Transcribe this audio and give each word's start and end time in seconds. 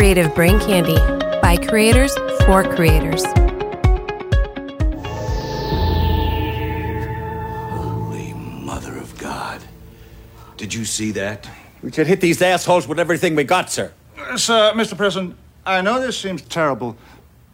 Creative 0.00 0.34
Brain 0.34 0.58
Candy 0.60 0.96
by 1.42 1.58
creators 1.58 2.14
for 2.46 2.64
creators. 2.74 3.22
Holy 7.68 8.32
Mother 8.32 8.96
of 8.96 9.14
God. 9.18 9.60
Did 10.56 10.72
you 10.72 10.86
see 10.86 11.10
that? 11.10 11.46
We 11.82 11.92
should 11.92 12.06
hit 12.06 12.22
these 12.22 12.40
assholes 12.40 12.88
with 12.88 12.98
everything 12.98 13.36
we 13.36 13.44
got, 13.44 13.70
sir. 13.70 13.92
Uh, 14.18 14.38
Sir, 14.38 14.72
Mr. 14.74 14.96
President, 14.96 15.36
I 15.66 15.82
know 15.82 16.00
this 16.00 16.18
seems 16.18 16.40
terrible, 16.40 16.96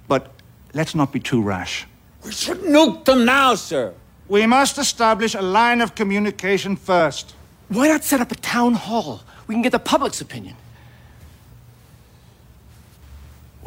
but 0.06 0.30
let's 0.72 0.94
not 0.94 1.12
be 1.12 1.18
too 1.18 1.42
rash. 1.42 1.84
We 2.24 2.30
should 2.30 2.58
nuke 2.58 3.06
them 3.06 3.24
now, 3.24 3.56
sir. 3.56 3.92
We 4.28 4.46
must 4.46 4.78
establish 4.78 5.34
a 5.34 5.42
line 5.42 5.80
of 5.80 5.96
communication 5.96 6.76
first. 6.76 7.34
Why 7.70 7.88
not 7.88 8.04
set 8.04 8.20
up 8.20 8.30
a 8.30 8.36
town 8.36 8.74
hall? 8.74 9.22
We 9.48 9.56
can 9.56 9.62
get 9.62 9.72
the 9.72 9.80
public's 9.80 10.20
opinion. 10.20 10.54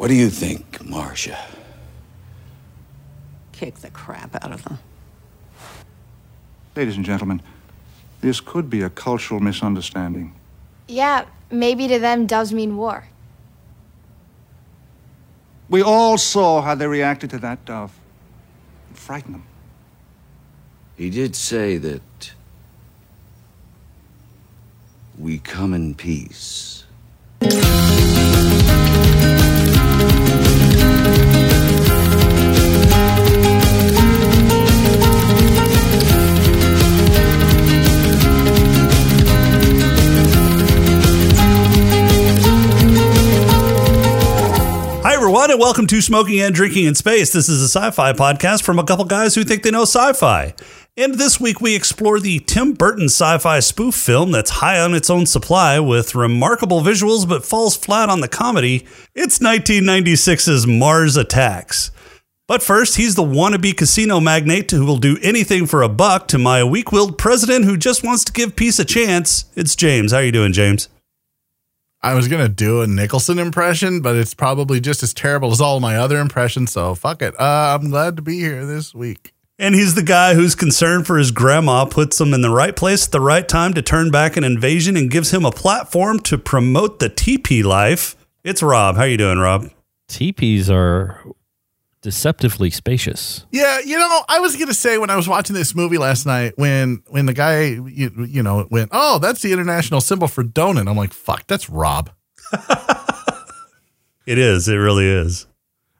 What 0.00 0.08
do 0.08 0.14
you 0.14 0.30
think, 0.30 0.82
Marcia? 0.82 1.38
Kick 3.52 3.74
the 3.80 3.90
crap 3.90 4.34
out 4.42 4.50
of 4.50 4.64
them. 4.64 4.78
Ladies 6.74 6.96
and 6.96 7.04
gentlemen, 7.04 7.42
this 8.22 8.40
could 8.40 8.70
be 8.70 8.80
a 8.80 8.88
cultural 8.88 9.40
misunderstanding. 9.40 10.32
Yeah, 10.88 11.26
maybe 11.50 11.86
to 11.88 11.98
them 11.98 12.24
doves 12.24 12.50
mean 12.50 12.78
war. 12.78 13.08
We 15.68 15.82
all 15.82 16.16
saw 16.16 16.62
how 16.62 16.74
they 16.74 16.86
reacted 16.86 17.28
to 17.28 17.38
that 17.40 17.58
uh, 17.58 17.66
dove. 17.66 17.92
It 18.90 18.96
frightened 18.96 19.34
them. 19.34 19.44
He 20.96 21.10
did 21.10 21.36
say 21.36 21.76
that 21.76 22.32
we 25.18 25.40
come 25.40 25.74
in 25.74 25.94
peace. 25.94 26.84
And 45.50 45.58
welcome 45.58 45.86
to 45.88 46.00
Smoking 46.00 46.38
and 46.40 46.54
Drinking 46.54 46.86
in 46.86 46.94
Space. 46.94 47.32
This 47.32 47.48
is 47.48 47.60
a 47.60 47.64
sci 47.64 47.90
fi 47.90 48.12
podcast 48.12 48.62
from 48.62 48.78
a 48.78 48.84
couple 48.84 49.04
guys 49.04 49.34
who 49.34 49.42
think 49.42 49.64
they 49.64 49.72
know 49.72 49.82
sci 49.82 50.12
fi. 50.12 50.54
And 50.96 51.14
this 51.14 51.40
week 51.40 51.60
we 51.60 51.74
explore 51.74 52.20
the 52.20 52.38
Tim 52.38 52.72
Burton 52.74 53.06
sci 53.06 53.38
fi 53.38 53.58
spoof 53.58 53.96
film 53.96 54.30
that's 54.30 54.50
high 54.50 54.78
on 54.78 54.94
its 54.94 55.10
own 55.10 55.26
supply 55.26 55.80
with 55.80 56.14
remarkable 56.14 56.82
visuals 56.82 57.28
but 57.28 57.44
falls 57.44 57.76
flat 57.76 58.08
on 58.08 58.20
the 58.20 58.28
comedy. 58.28 58.86
It's 59.16 59.40
1996's 59.40 60.68
Mars 60.68 61.16
Attacks. 61.16 61.90
But 62.46 62.62
first, 62.62 62.96
he's 62.96 63.16
the 63.16 63.24
wannabe 63.24 63.76
casino 63.76 64.20
magnate 64.20 64.70
who 64.70 64.86
will 64.86 64.98
do 64.98 65.18
anything 65.20 65.66
for 65.66 65.82
a 65.82 65.88
buck 65.88 66.28
to 66.28 66.38
my 66.38 66.62
weak 66.62 66.92
willed 66.92 67.18
president 67.18 67.64
who 67.64 67.76
just 67.76 68.04
wants 68.04 68.24
to 68.24 68.32
give 68.32 68.54
peace 68.54 68.78
a 68.78 68.84
chance. 68.84 69.46
It's 69.56 69.74
James. 69.74 70.12
How 70.12 70.18
are 70.18 70.24
you 70.24 70.32
doing, 70.32 70.52
James? 70.52 70.88
I 72.02 72.14
was 72.14 72.28
gonna 72.28 72.48
do 72.48 72.80
a 72.80 72.86
Nicholson 72.86 73.38
impression, 73.38 74.00
but 74.00 74.16
it's 74.16 74.34
probably 74.34 74.80
just 74.80 75.02
as 75.02 75.12
terrible 75.12 75.50
as 75.50 75.60
all 75.60 75.80
my 75.80 75.96
other 75.96 76.18
impressions. 76.18 76.72
So 76.72 76.94
fuck 76.94 77.20
it. 77.20 77.38
Uh, 77.38 77.78
I'm 77.78 77.90
glad 77.90 78.16
to 78.16 78.22
be 78.22 78.38
here 78.38 78.64
this 78.64 78.94
week. 78.94 79.34
And 79.58 79.74
he's 79.74 79.94
the 79.94 80.02
guy 80.02 80.32
whose 80.32 80.54
concern 80.54 81.04
for 81.04 81.18
his 81.18 81.30
grandma 81.30 81.84
puts 81.84 82.18
him 82.18 82.32
in 82.32 82.40
the 82.40 82.48
right 82.48 82.74
place 82.74 83.04
at 83.04 83.12
the 83.12 83.20
right 83.20 83.46
time 83.46 83.74
to 83.74 83.82
turn 83.82 84.10
back 84.10 84.38
an 84.38 84.44
invasion 84.44 84.96
and 84.96 85.10
gives 85.10 85.34
him 85.34 85.44
a 85.44 85.50
platform 85.50 86.18
to 86.20 86.38
promote 86.38 86.98
the 86.98 87.10
TP 87.10 87.62
life. 87.62 88.16
It's 88.42 88.62
Rob. 88.62 88.96
How 88.96 89.04
you 89.04 89.18
doing, 89.18 89.38
Rob? 89.38 89.70
Teepees 90.08 90.70
are 90.70 91.20
deceptively 92.02 92.70
spacious. 92.70 93.44
Yeah, 93.50 93.80
you 93.84 93.98
know, 93.98 94.20
I 94.28 94.40
was 94.40 94.56
gonna 94.56 94.74
say 94.74 94.98
when 94.98 95.10
I 95.10 95.16
was 95.16 95.28
watching 95.28 95.54
this 95.54 95.74
movie 95.74 95.98
last 95.98 96.26
night, 96.26 96.54
when 96.56 97.02
when 97.08 97.26
the 97.26 97.34
guy 97.34 97.62
you, 97.62 98.26
you 98.28 98.42
know 98.42 98.66
went, 98.70 98.90
oh, 98.92 99.18
that's 99.18 99.42
the 99.42 99.52
international 99.52 100.00
symbol 100.00 100.28
for 100.28 100.42
donut. 100.44 100.88
I'm 100.88 100.96
like, 100.96 101.12
fuck, 101.12 101.46
that's 101.46 101.68
Rob. 101.70 102.10
It 104.26 104.38
is. 104.38 104.68
It 104.68 104.74
really 104.76 105.06
is. 105.06 105.46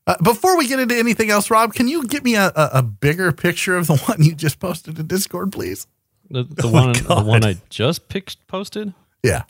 Uh, 0.06 0.14
before 0.22 0.56
we 0.56 0.68
get 0.68 0.78
into 0.78 0.96
anything 0.96 1.30
else, 1.30 1.50
Rob, 1.50 1.74
can 1.74 1.88
you 1.88 2.06
get 2.06 2.22
me 2.24 2.34
a, 2.36 2.46
a, 2.54 2.70
a 2.74 2.82
bigger 2.82 3.32
picture 3.32 3.76
of 3.76 3.86
the 3.86 3.96
one 4.06 4.22
you 4.22 4.34
just 4.34 4.58
posted 4.60 4.98
in 4.98 5.06
Discord, 5.06 5.52
please? 5.52 5.86
The, 6.30 6.44
the 6.44 6.66
Oh 6.66 6.70
my 6.70 6.84
one 6.86 6.92
the 6.92 7.24
one 7.24 7.44
I 7.44 7.56
just 7.70 8.08
picked 8.08 8.46
posted. 8.46 8.94
Yeah, 9.24 9.42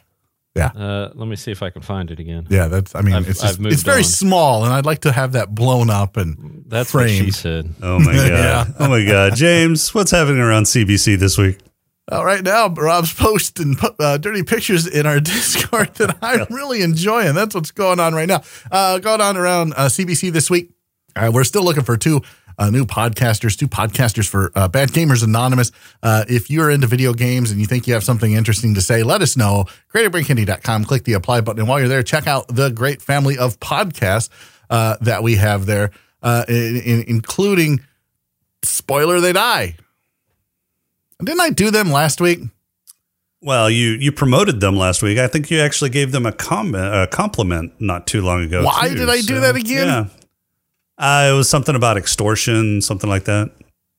yeah, 0.56 0.66
Uh, 0.76 1.10
let 1.14 1.28
me 1.28 1.36
see 1.36 1.50
if 1.52 1.62
I 1.62 1.70
can 1.70 1.82
find 1.82 2.10
it 2.10 2.18
again. 2.18 2.46
yeah. 2.50 2.66
That's. 2.68 2.94
I 2.94 3.02
mean, 3.02 3.14
I've- 3.14 3.28
it's 3.30 3.40
I've 3.42 3.50
just, 3.50 3.60
moved 3.60 3.72
it's 3.74 3.82
very 3.82 3.98
on. 3.98 4.04
small, 4.04 4.64
and 4.64 4.72
I'd 4.72 4.84
like 4.86 5.00
to 5.00 5.12
have 5.12 5.32
that 5.32 5.54
blown 5.54 5.90
up 5.90 6.16
and 6.16 6.64
That's 6.66 6.92
what 6.92 7.02
framed. 7.04 7.24
she 7.26 7.30
said. 7.30 7.72
Oh 7.82 7.98
my 8.00 8.12
god. 8.16 8.26
Yeah. 8.28 8.64
Oh 8.80 8.88
my 8.88 9.04
god. 9.04 9.36
James, 9.36 9.94
what's 9.94 10.10
happening 10.10 10.40
around 10.40 10.64
CBC 10.64 11.18
this 11.18 11.38
week? 11.38 11.58
Uh, 12.12 12.24
right 12.24 12.42
now, 12.42 12.68
Rob's 12.68 13.14
posting 13.14 13.76
uh, 14.00 14.16
dirty 14.18 14.42
pictures 14.42 14.84
in 14.88 15.06
our 15.06 15.20
Discord 15.34 15.94
that 15.94 16.16
I'm 16.20 16.44
really 16.50 16.82
enjoying. 16.82 17.34
That's 17.36 17.54
what's 17.54 17.70
going 17.70 18.00
on 18.00 18.14
right 18.14 18.26
now. 18.26 18.42
Uh, 18.72 18.98
going 18.98 19.20
on 19.20 19.36
around 19.36 19.74
uh, 19.76 19.86
CBC 19.86 20.32
this 20.32 20.50
week. 20.50 20.72
Uh, 21.14 21.30
we're 21.32 21.44
still 21.44 21.62
looking 21.64 21.84
for 21.84 21.96
two 21.96 22.20
uh, 22.60 22.70
new 22.70 22.84
podcasters, 22.84 23.58
two 23.58 23.66
podcasters 23.66 24.28
for 24.28 24.52
uh, 24.54 24.68
Bad 24.68 24.90
Gamers 24.90 25.24
Anonymous. 25.24 25.72
Uh, 26.02 26.24
if 26.28 26.50
you're 26.50 26.70
into 26.70 26.86
video 26.86 27.14
games 27.14 27.50
and 27.50 27.58
you 27.58 27.66
think 27.66 27.86
you 27.88 27.94
have 27.94 28.04
something 28.04 28.32
interesting 28.32 28.74
to 28.74 28.82
say, 28.82 29.02
let 29.02 29.22
us 29.22 29.36
know. 29.36 29.64
CreativeBrainCandy.com. 29.94 30.84
Click 30.84 31.04
the 31.04 31.14
apply 31.14 31.40
button. 31.40 31.60
And 31.60 31.68
while 31.68 31.80
you're 31.80 31.88
there, 31.88 32.02
check 32.02 32.26
out 32.26 32.46
the 32.48 32.68
great 32.68 33.00
family 33.00 33.38
of 33.38 33.58
podcasts 33.60 34.28
uh, 34.68 34.96
that 35.00 35.22
we 35.22 35.36
have 35.36 35.64
there, 35.66 35.90
uh, 36.22 36.44
in, 36.48 36.76
in- 36.84 37.04
including 37.08 37.80
Spoiler 38.62 39.20
They 39.20 39.32
Die. 39.32 39.74
Didn't 41.24 41.40
I 41.40 41.50
do 41.50 41.70
them 41.70 41.90
last 41.90 42.20
week? 42.20 42.40
Well, 43.42 43.70
you 43.70 43.92
you 43.92 44.12
promoted 44.12 44.60
them 44.60 44.76
last 44.76 45.02
week. 45.02 45.16
I 45.18 45.26
think 45.26 45.50
you 45.50 45.60
actually 45.60 45.88
gave 45.88 46.12
them 46.12 46.26
a 46.26 46.32
comment, 46.32 46.94
a 46.94 47.06
compliment 47.06 47.72
not 47.80 48.06
too 48.06 48.20
long 48.20 48.42
ago. 48.42 48.62
Why 48.62 48.88
too. 48.88 48.96
did 48.96 49.08
I 49.08 49.22
do 49.22 49.40
that 49.40 49.56
again? 49.56 49.86
Yeah. 49.86 50.06
Uh, 51.00 51.30
it 51.32 51.34
was 51.34 51.48
something 51.48 51.74
about 51.74 51.96
extortion, 51.96 52.82
something 52.82 53.08
like 53.08 53.24
that. 53.24 53.50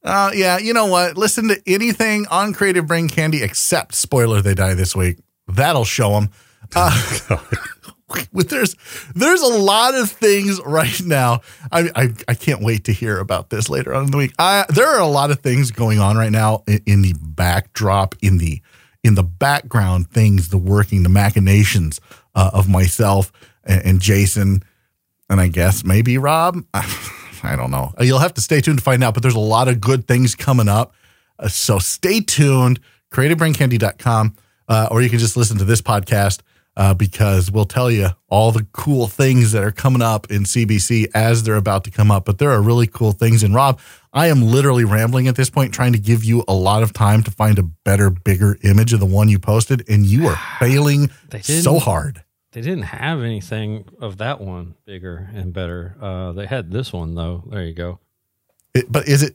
Uh, 0.04 0.32
yeah, 0.36 0.60
you 0.60 0.72
know 0.72 0.86
what? 0.86 1.18
Listen 1.18 1.48
to 1.48 1.62
anything 1.66 2.28
on 2.30 2.54
Creative 2.54 2.86
Brain 2.86 3.10
Candy 3.10 3.42
except 3.42 3.96
spoiler 3.96 4.42
they 4.42 4.54
die 4.54 4.76
this 4.76 4.96
week. 4.96 5.18
That'll 5.48 5.86
show 5.86 6.12
them. 6.12 6.30
Uh, 6.74 7.38
there's 8.34 8.78
there's 9.14 9.42
a 9.42 9.48
lot 9.48 9.94
of 9.94 10.10
things 10.10 10.62
right 10.66 11.02
now. 11.02 11.42
I, 11.70 11.90
I 11.94 12.14
I 12.30 12.34
can't 12.34 12.62
wait 12.62 12.86
to 12.86 12.94
hear 12.94 13.20
about 13.20 13.50
this 13.50 13.68
later 13.68 13.94
on 13.94 14.06
in 14.06 14.12
the 14.12 14.18
week. 14.18 14.34
I, 14.40 14.64
there 14.70 14.88
are 14.88 15.02
a 15.02 15.08
lot 15.08 15.32
of 15.32 15.40
things 15.40 15.72
going 15.72 16.00
on 16.00 16.16
right 16.16 16.32
now 16.32 16.64
in, 16.66 16.82
in 16.86 17.02
the 17.02 17.14
backdrop, 17.20 18.16
in 18.22 18.38
the 18.38 18.62
in 19.04 19.16
the 19.16 19.24
background, 19.24 20.10
things, 20.10 20.48
the 20.48 20.58
working, 20.58 21.04
the 21.04 21.10
machinations 21.10 22.00
uh, 22.36 22.52
of 22.54 22.70
myself 22.70 23.34
and, 23.66 23.86
and 23.86 24.02
Jason, 24.02 24.64
and 25.32 25.40
I 25.40 25.48
guess 25.48 25.84
maybe 25.86 26.18
Rob. 26.18 26.64
I 26.74 27.56
don't 27.56 27.72
know. 27.72 27.94
You'll 28.00 28.20
have 28.20 28.36
to 28.36 28.42
stay 28.42 28.62
tuned 28.62 28.78
to 28.80 28.84
find 28.84 29.04
out, 29.04 29.14
but 29.16 29.24
there's 29.24 29.34
a 29.34 29.40
lot 29.40 29.68
of 29.68 29.82
good 29.82 30.08
things 30.08 30.36
coming 30.36 30.70
up. 30.70 30.94
Uh, 31.40 31.48
so 31.48 31.80
stay 31.80 32.20
tuned, 32.20 32.80
creativebraincandy.com, 33.12 34.36
uh, 34.68 34.88
or 34.92 35.02
you 35.02 35.10
can 35.10 35.18
just 35.18 35.38
listen 35.38 35.58
to 35.58 35.64
this 35.64 35.82
podcast 35.82 36.42
uh, 36.76 36.94
because 36.94 37.50
we'll 37.50 37.66
tell 37.66 37.90
you 37.90 38.10
all 38.30 38.52
the 38.52 38.68
cool 38.74 39.08
things 39.08 39.54
that 39.54 39.64
are 39.64 39.72
coming 39.72 40.02
up 40.02 40.30
in 40.30 40.44
CBC 40.44 41.08
as 41.16 41.44
they're 41.44 41.56
about 41.56 41.86
to 41.86 41.92
come 41.92 42.12
up. 42.12 42.26
But 42.26 42.38
there 42.38 42.52
are 42.52 42.62
really 42.62 42.88
cool 42.88 43.14
things. 43.14 43.42
And 43.42 43.56
Rob, 43.56 43.80
I 44.14 44.28
am 44.28 44.44
literally 44.44 44.84
rambling 44.84 45.28
at 45.30 45.36
this 45.36 45.50
point, 45.50 45.74
trying 45.74 45.94
to 45.94 46.00
give 46.00 46.24
you 46.24 46.44
a 46.48 46.54
lot 46.54 46.84
of 46.84 46.94
time 46.94 47.24
to 47.24 47.32
find 47.32 47.58
a 47.58 47.64
better, 47.64 48.10
bigger 48.10 48.58
image 48.64 48.94
of 48.94 49.00
the 49.00 49.06
one 49.06 49.30
you 49.30 49.40
posted, 49.40 49.84
and 49.90 50.06
you 50.06 50.28
are 50.28 50.36
failing 50.60 51.10
so 51.42 51.80
hard. 51.80 52.24
They 52.52 52.60
didn't 52.60 52.84
have 52.84 53.22
anything 53.22 53.86
of 54.02 54.18
that 54.18 54.42
one 54.42 54.76
bigger 54.86 55.30
and 55.34 55.54
better. 55.54 55.96
Uh, 56.02 56.34
they 56.34 56.46
had 56.46 56.70
this 56.70 56.92
one 56.92 57.16
though. 57.16 57.44
There 57.50 57.64
you 57.64 57.74
go. 57.74 58.00
It, 58.74 58.92
but 58.92 59.08
is 59.08 59.24
it 59.24 59.34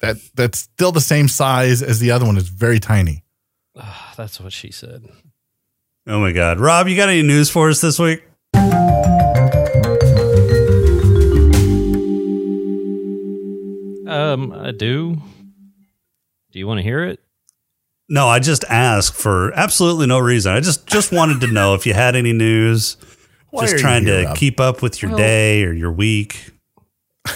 that 0.00 0.16
that's 0.34 0.58
still 0.58 0.92
the 0.92 1.00
same 1.00 1.28
size 1.28 1.82
as 1.82 2.00
the 2.00 2.10
other 2.10 2.26
one? 2.26 2.36
It's 2.36 2.48
very 2.48 2.78
tiny. 2.78 3.24
Ah, 3.76 4.12
that's 4.16 4.40
what 4.40 4.52
she 4.52 4.70
said. 4.70 5.08
Oh 6.06 6.20
my 6.20 6.32
God, 6.32 6.60
Rob, 6.60 6.86
you 6.86 6.96
got 6.96 7.08
any 7.08 7.22
news 7.22 7.48
for 7.48 7.70
us 7.70 7.80
this 7.80 7.98
week? 7.98 8.22
Um, 14.06 14.52
I 14.52 14.70
do. 14.76 15.16
Do 16.52 16.58
you 16.58 16.66
want 16.66 16.78
to 16.78 16.82
hear 16.82 17.04
it? 17.04 17.23
No, 18.08 18.28
I 18.28 18.38
just 18.38 18.64
asked 18.68 19.14
for 19.14 19.52
absolutely 19.54 20.06
no 20.06 20.18
reason. 20.18 20.52
I 20.52 20.60
just 20.60 20.86
just 20.86 21.12
wanted 21.12 21.40
to 21.40 21.46
know 21.46 21.74
if 21.74 21.86
you 21.86 21.94
had 21.94 22.16
any 22.16 22.32
news. 22.32 22.96
Why 23.50 23.62
just 23.66 23.78
trying 23.78 24.04
to 24.06 24.24
Rob? 24.24 24.36
keep 24.36 24.60
up 24.60 24.82
with 24.82 25.00
your 25.00 25.12
Well- 25.12 25.18
day 25.18 25.64
or 25.64 25.72
your 25.72 25.92
week. 25.92 26.50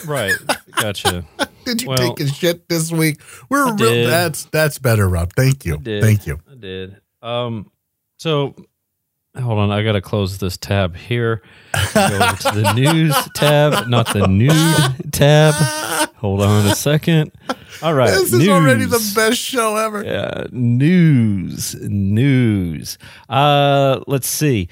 Right. 0.06 0.34
Gotcha. 0.76 1.24
Did 1.64 1.82
you 1.82 1.88
Well, 1.88 2.14
take 2.14 2.20
a 2.20 2.30
shit 2.30 2.68
this 2.68 2.90
week? 2.92 3.20
We're 3.48 3.66
I 3.66 3.70
real, 3.70 3.76
did. 3.94 4.08
that's 4.08 4.44
that's 4.46 4.78
better, 4.78 5.08
Rob. 5.08 5.32
Thank 5.34 5.64
you. 5.64 5.78
Thank 5.78 6.26
you. 6.26 6.38
I 6.50 6.54
did. 6.56 7.00
Um, 7.22 7.70
so 8.18 8.54
hold 9.38 9.58
on. 9.58 9.70
I 9.70 9.82
got 9.82 9.92
to 9.92 10.00
close 10.00 10.38
this 10.38 10.56
tab 10.56 10.96
here. 10.96 11.42
Go 11.94 12.04
over 12.04 12.36
to 12.36 12.60
the 12.60 12.72
news 12.76 13.14
tab, 13.34 13.88
not 13.88 14.12
the 14.12 14.26
nude 14.26 15.12
tab. 15.12 15.54
Hold 16.16 16.42
on 16.42 16.66
a 16.66 16.74
second. 16.74 17.32
All 17.82 17.94
right. 17.94 18.10
This 18.10 18.32
is 18.32 18.40
news. 18.40 18.48
already 18.48 18.84
the 18.84 19.12
best 19.14 19.38
show 19.38 19.76
ever. 19.76 20.04
Yeah, 20.04 20.46
news, 20.50 21.76
news. 21.80 22.98
Uh, 23.28 24.00
let's 24.06 24.28
see. 24.28 24.68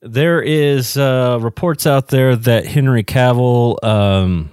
There 0.00 0.40
is 0.42 0.96
uh, 0.96 1.38
reports 1.40 1.86
out 1.86 2.08
there 2.08 2.36
that 2.36 2.66
Henry 2.66 3.04
Cavill 3.04 3.82
um, 3.84 4.50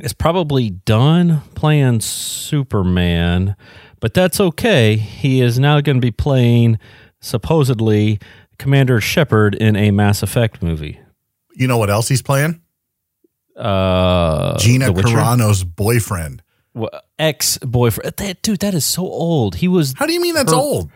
is 0.00 0.12
probably 0.12 0.70
done 0.70 1.42
playing 1.54 2.00
Superman, 2.00 3.56
but 4.00 4.14
that's 4.14 4.40
okay. 4.40 4.96
He 4.96 5.40
is 5.40 5.58
now 5.58 5.80
going 5.80 5.96
to 5.96 6.00
be 6.00 6.10
playing 6.10 6.78
supposedly 7.20 8.20
Commander 8.58 9.00
Shepard 9.00 9.54
in 9.54 9.76
a 9.76 9.90
Mass 9.90 10.22
Effect 10.22 10.62
movie. 10.62 11.00
You 11.54 11.66
know 11.66 11.78
what 11.78 11.90
else 11.90 12.08
he's 12.08 12.22
playing? 12.22 12.60
Uh, 13.56 14.58
Gina 14.58 14.92
Carano's 14.92 15.62
boyfriend. 15.64 16.42
ex 17.18 17.58
boyfriend. 17.58 18.16
That 18.16 18.42
dude, 18.42 18.60
that 18.60 18.74
is 18.74 18.84
so 18.84 19.02
old. 19.02 19.56
He 19.56 19.68
was. 19.68 19.94
How 19.96 20.06
do 20.06 20.12
you 20.12 20.20
mean 20.20 20.34
that's 20.34 20.50
her- 20.52 20.58
old? 20.58 20.90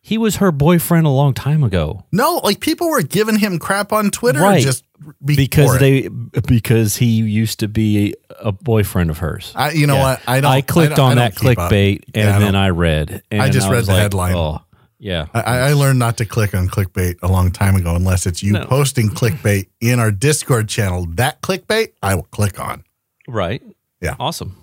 He 0.00 0.18
was 0.18 0.36
her 0.36 0.52
boyfriend 0.52 1.06
a 1.06 1.10
long 1.10 1.32
time 1.32 1.64
ago. 1.64 2.04
No, 2.12 2.38
like 2.44 2.60
people 2.60 2.90
were 2.90 3.00
giving 3.02 3.38
him 3.38 3.58
crap 3.58 3.90
on 3.90 4.10
Twitter 4.10 4.40
Right. 4.40 4.62
just 4.62 4.84
be- 5.24 5.34
because 5.34 5.76
it. 5.76 5.78
they 5.80 6.08
because 6.46 6.96
he 6.96 7.06
used 7.06 7.60
to 7.60 7.68
be 7.68 8.14
a 8.38 8.52
boyfriend 8.52 9.08
of 9.08 9.18
hers. 9.18 9.50
I, 9.56 9.70
you 9.70 9.86
know 9.86 9.94
Yeah. 9.96 10.02
what? 10.02 10.20
I 10.28 10.40
don't. 10.42 10.50
I 10.52 10.60
clicked 10.60 10.96
don't- 10.96 11.12
on 11.12 11.18
I 11.18 11.30
that 11.30 11.36
keep 11.36 11.58
up. 11.58 11.70
clickbait 11.72 12.02
and 12.14 12.28
Yeah, 12.28 12.38
then 12.38 12.54
I 12.54 12.68
read. 12.68 13.22
And 13.30 13.40
I 13.42 13.48
just 13.48 13.68
read 13.70 13.84
the 13.86 13.92
like, 13.92 14.02
headline. 14.02 14.34
Oh, 14.36 14.60
yeah. 15.04 15.26
I, 15.34 15.40
I 15.58 15.72
learned 15.74 15.98
not 15.98 16.16
to 16.16 16.24
click 16.24 16.54
on 16.54 16.66
clickbait 16.68 17.16
a 17.22 17.28
long 17.28 17.52
time 17.52 17.76
ago 17.76 17.94
unless 17.94 18.24
it's 18.26 18.42
you 18.42 18.52
No. 18.54 18.64
posting 18.64 19.08
clickbait 19.10 19.68
in 19.80 20.00
our 20.00 20.10
Discord 20.10 20.68
channel. 20.68 21.04
That 21.10 21.42
clickbait 21.42 21.92
I 22.02 22.14
will 22.14 22.22
click 22.24 22.58
on. 22.58 22.82
right. 23.28 23.62
Yeah. 24.00 24.16
Awesome. 24.18 24.56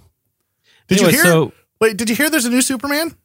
Did 0.87 0.97
Anyway, 0.99 1.11
you 1.13 1.17
hear? 1.23 1.31
so- 1.31 1.53
wait, 1.79 1.95
did 1.97 2.09
you 2.09 2.15
hear? 2.15 2.29
There's 2.29 2.45
a 2.45 2.49
new 2.49 2.61
Superman. 2.61 3.15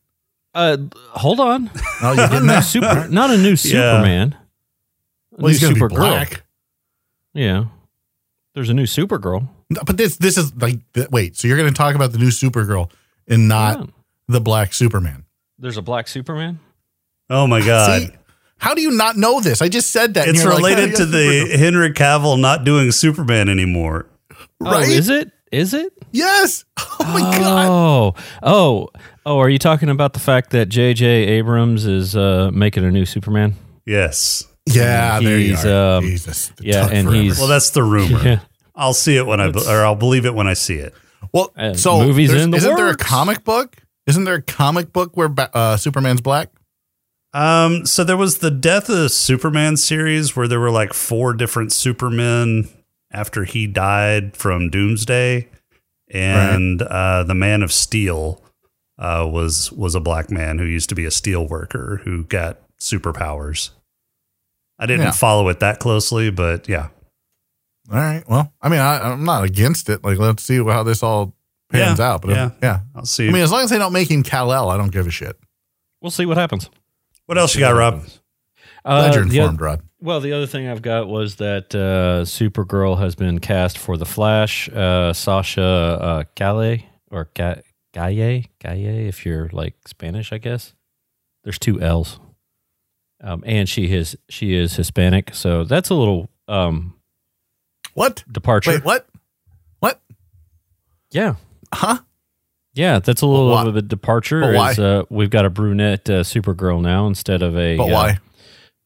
Uh, 0.54 0.76
hold 1.10 1.40
on. 1.40 1.70
Oh, 2.02 2.10
you 2.12 2.16
didn't 2.16 2.24
a 2.24 2.28
getting 2.28 2.40
new 2.46 2.52
that? 2.52 2.60
super. 2.62 3.08
Not 3.08 3.30
a 3.30 3.36
new 3.38 3.56
Superman. 3.56 4.34
A 4.34 5.42
Well, 5.42 5.48
he's 5.48 5.60
new 5.60 5.68
going 5.68 5.78
to 5.80 5.88
be 5.88 5.94
Supergirl. 5.94 5.98
black. 5.98 6.42
Yeah. 7.34 7.64
There's 8.54 8.70
a 8.70 8.74
new 8.74 8.84
Supergirl. 8.86 9.48
No, 9.68 9.80
But 9.84 9.96
this 9.98 10.16
this 10.16 10.38
is 10.38 10.54
like 10.54 10.78
wait. 11.10 11.36
So 11.36 11.48
you're 11.48 11.56
going 11.58 11.68
to 11.72 11.76
talk 11.76 11.94
about 11.94 12.12
the 12.12 12.18
new 12.18 12.28
Supergirl 12.28 12.90
and 13.28 13.48
not 13.48 13.80
Yeah. 13.80 13.86
the 14.28 14.40
black 14.40 14.72
Superman? 14.72 15.24
There's 15.58 15.76
a 15.76 15.82
black 15.82 16.08
Superman. 16.08 16.60
Oh 17.30 17.46
my 17.46 17.64
god. 17.64 18.02
See, 18.02 18.08
how 18.58 18.74
do 18.74 18.80
you 18.82 18.90
not 18.92 19.16
know 19.16 19.40
this? 19.40 19.60
I 19.62 19.68
just 19.68 19.90
said 19.90 20.14
that. 20.14 20.28
it's 20.28 20.42
you're 20.42 20.52
like, 20.54 20.62
related 20.76 20.94
"Oh, 20.94 20.96
to 20.98 21.06
the 21.06 21.18
Supergirl." 21.18 21.58
Henry 21.58 21.90
Cavill 21.92 22.40
not 22.40 22.64
doing 22.64 22.90
Superman 22.92 23.48
anymore. 23.48 24.06
right. 24.60 24.88
Oh, 24.88 24.90
is 24.90 25.08
it? 25.08 25.30
Is 25.52 25.74
it? 25.74 25.92
Yes. 26.12 26.64
Oh 26.98 27.12
my 27.12 27.20
god. 27.20 27.68
Oh, 27.68 28.14
oh, 28.42 28.88
oh! 29.26 29.38
Are 29.38 29.48
you 29.50 29.58
talking 29.60 29.90
about 29.90 30.12
the 30.14 30.18
fact 30.18 30.50
that 30.50 30.68
J.J. 30.70 31.06
Abrams 31.06 31.86
is 31.86 32.16
uh, 32.16 32.50
making 32.52 32.84
a 32.84 32.90
new 32.90 33.04
Superman? 33.04 33.54
Yes. 33.84 34.44
Yeah, 34.66 35.20
there 35.20 35.38
you 35.38 35.54
are. 35.56 35.98
um, 35.98 36.04
Jesus. 36.04 36.50
It 36.58 36.64
yeah, 36.64 36.88
and 36.90 37.06
forever. 37.06 37.12
he's- 37.22 37.38
Well, 37.38 37.46
that's 37.48 37.70
the 37.70 37.82
rumor. 37.84 38.18
Yeah. 38.24 38.40
I'll 38.74 38.92
see 38.94 39.16
it 39.16 39.24
when 39.26 39.40
I, 39.40 39.48
or 39.50 39.84
I'll 39.84 39.94
believe 39.94 40.26
it 40.26 40.34
when 40.34 40.46
I 40.48 40.54
see 40.54 40.74
it. 40.76 40.94
well. 41.32 41.52
uh, 41.56 41.74
so 41.74 42.00
movies 42.04 42.32
in 42.32 42.50
the 42.50 42.56
isn't 42.56 42.74
there 42.74 42.88
a 42.88 42.96
comic 42.96 43.44
book? 43.44 43.76
Isn't 44.06 44.24
there 44.24 44.34
a 44.36 44.42
comic 44.42 44.92
book 44.92 45.16
where 45.16 45.32
uh, 45.54 45.76
Superman's 45.76 46.20
black? 46.22 46.50
Um, 47.36 47.84
so 47.84 48.02
there 48.02 48.16
was 48.16 48.38
the 48.38 48.50
Death 48.50 48.88
of 48.88 49.10
Superman 49.10 49.76
series 49.76 50.34
where 50.34 50.48
there 50.48 50.58
were 50.60 50.70
like 50.70 50.94
four 50.94 51.34
different 51.34 51.70
Supermen 51.72 52.68
after 53.12 53.44
he 53.44 53.66
died 53.66 54.36
from 54.36 54.70
Doomsday, 54.70 55.48
and 56.10 56.80
uh, 56.80 57.24
the 57.24 57.34
Man 57.34 57.62
of 57.62 57.72
Steel 57.72 58.42
uh, 58.98 59.28
was 59.30 59.70
was 59.72 59.94
a 59.94 60.00
black 60.00 60.30
man 60.30 60.58
who 60.58 60.64
used 60.64 60.88
to 60.88 60.94
be 60.94 61.04
a 61.04 61.10
steel 61.10 61.46
worker 61.46 62.00
who 62.04 62.24
got 62.24 62.58
superpowers. 62.80 63.70
I 64.78 64.86
didn't 64.86 65.04
Yeah. 65.06 65.10
follow 65.12 65.48
it 65.50 65.60
that 65.60 65.78
closely, 65.78 66.30
but 66.30 66.68
yeah, 66.70 66.88
All 67.92 67.98
right. 67.98 68.24
Well, 68.28 68.50
I 68.62 68.68
mean, 68.70 68.80
I, 68.80 69.12
I'm 69.12 69.24
not 69.24 69.44
against 69.44 69.90
it. 69.90 70.02
Like, 70.02 70.18
let's 70.18 70.42
see 70.42 70.56
how 70.64 70.82
this 70.82 71.02
all 71.02 71.34
pans 71.70 71.98
Yeah, 71.98 72.12
out. 72.12 72.22
But 72.22 72.30
yeah. 72.30 72.50
yeah. 72.62 72.80
I'll 72.94 73.04
see. 73.06 73.28
I 73.28 73.30
mean, 73.30 73.42
as 73.42 73.52
long 73.52 73.62
as 73.62 73.70
they 73.70 73.78
don't 73.78 73.92
make 73.92 74.10
him 74.10 74.22
Kal 74.22 74.52
El, 74.54 74.70
I 74.70 74.76
don't 74.78 74.90
give 74.92 75.06
a 75.06 75.10
shit. 75.10 75.38
We'll 76.00 76.10
see 76.10 76.24
what 76.26 76.36
happens. 76.38 76.68
What 77.26 77.38
else 77.38 77.54
you 77.54 77.60
got, 77.60 77.70
Rob? 77.74 78.04
Uh, 78.84 79.02
Glad 79.02 79.14
you're 79.14 79.22
informed, 79.24 79.54
oth- 79.56 79.60
Rod. 79.60 79.82
Well, 80.00 80.20
the 80.20 80.32
other 80.32 80.46
thing 80.46 80.68
I've 80.68 80.82
got 80.82 81.08
was 81.08 81.36
that 81.36 81.74
uh, 81.74 82.24
Supergirl 82.24 82.98
has 82.98 83.14
been 83.14 83.38
cast 83.40 83.78
for 83.78 83.96
The 83.96 84.04
Flash. 84.06 84.68
Uh, 84.68 85.12
Sasha 85.12 85.62
uh, 85.62 86.24
Calle 86.36 86.78
or 87.10 87.30
Ga- 87.34 87.62
Galle, 87.92 88.42
Galle, 88.60 89.08
if 89.08 89.24
you're 89.26 89.48
like 89.52 89.74
Spanish, 89.88 90.32
I 90.32 90.38
guess. 90.38 90.74
There's 91.44 91.58
two 91.58 91.80
L's, 91.80 92.18
um, 93.22 93.42
and 93.46 93.68
she 93.68 93.92
is 93.92 94.16
she 94.28 94.54
is 94.54 94.74
Hispanic, 94.76 95.34
so 95.34 95.64
that's 95.64 95.90
a 95.90 95.94
little 95.94 96.28
um, 96.48 96.94
What? 97.94 98.22
departure. 98.30 98.72
Wait, 98.72 98.84
what? 98.84 99.08
What? 99.80 100.00
Yeah, 101.12 101.36
Huh? 101.72 101.98
Yeah, 102.76 102.98
that's 103.00 103.22
a 103.22 103.26
little 103.26 103.56
of 103.56 103.76
a 103.76 103.82
departure. 103.82 104.40
is, 104.72 104.78
uh, 104.78 105.02
we've 105.10 105.30
got 105.30 105.44
a 105.44 105.50
brunette 105.50 106.08
uh, 106.08 106.22
Supergirl 106.22 106.80
now 106.80 107.06
instead 107.06 107.42
of 107.42 107.56
a 107.56 107.76
But 107.76 107.84
uh, 107.84 107.92
why? 107.92 108.18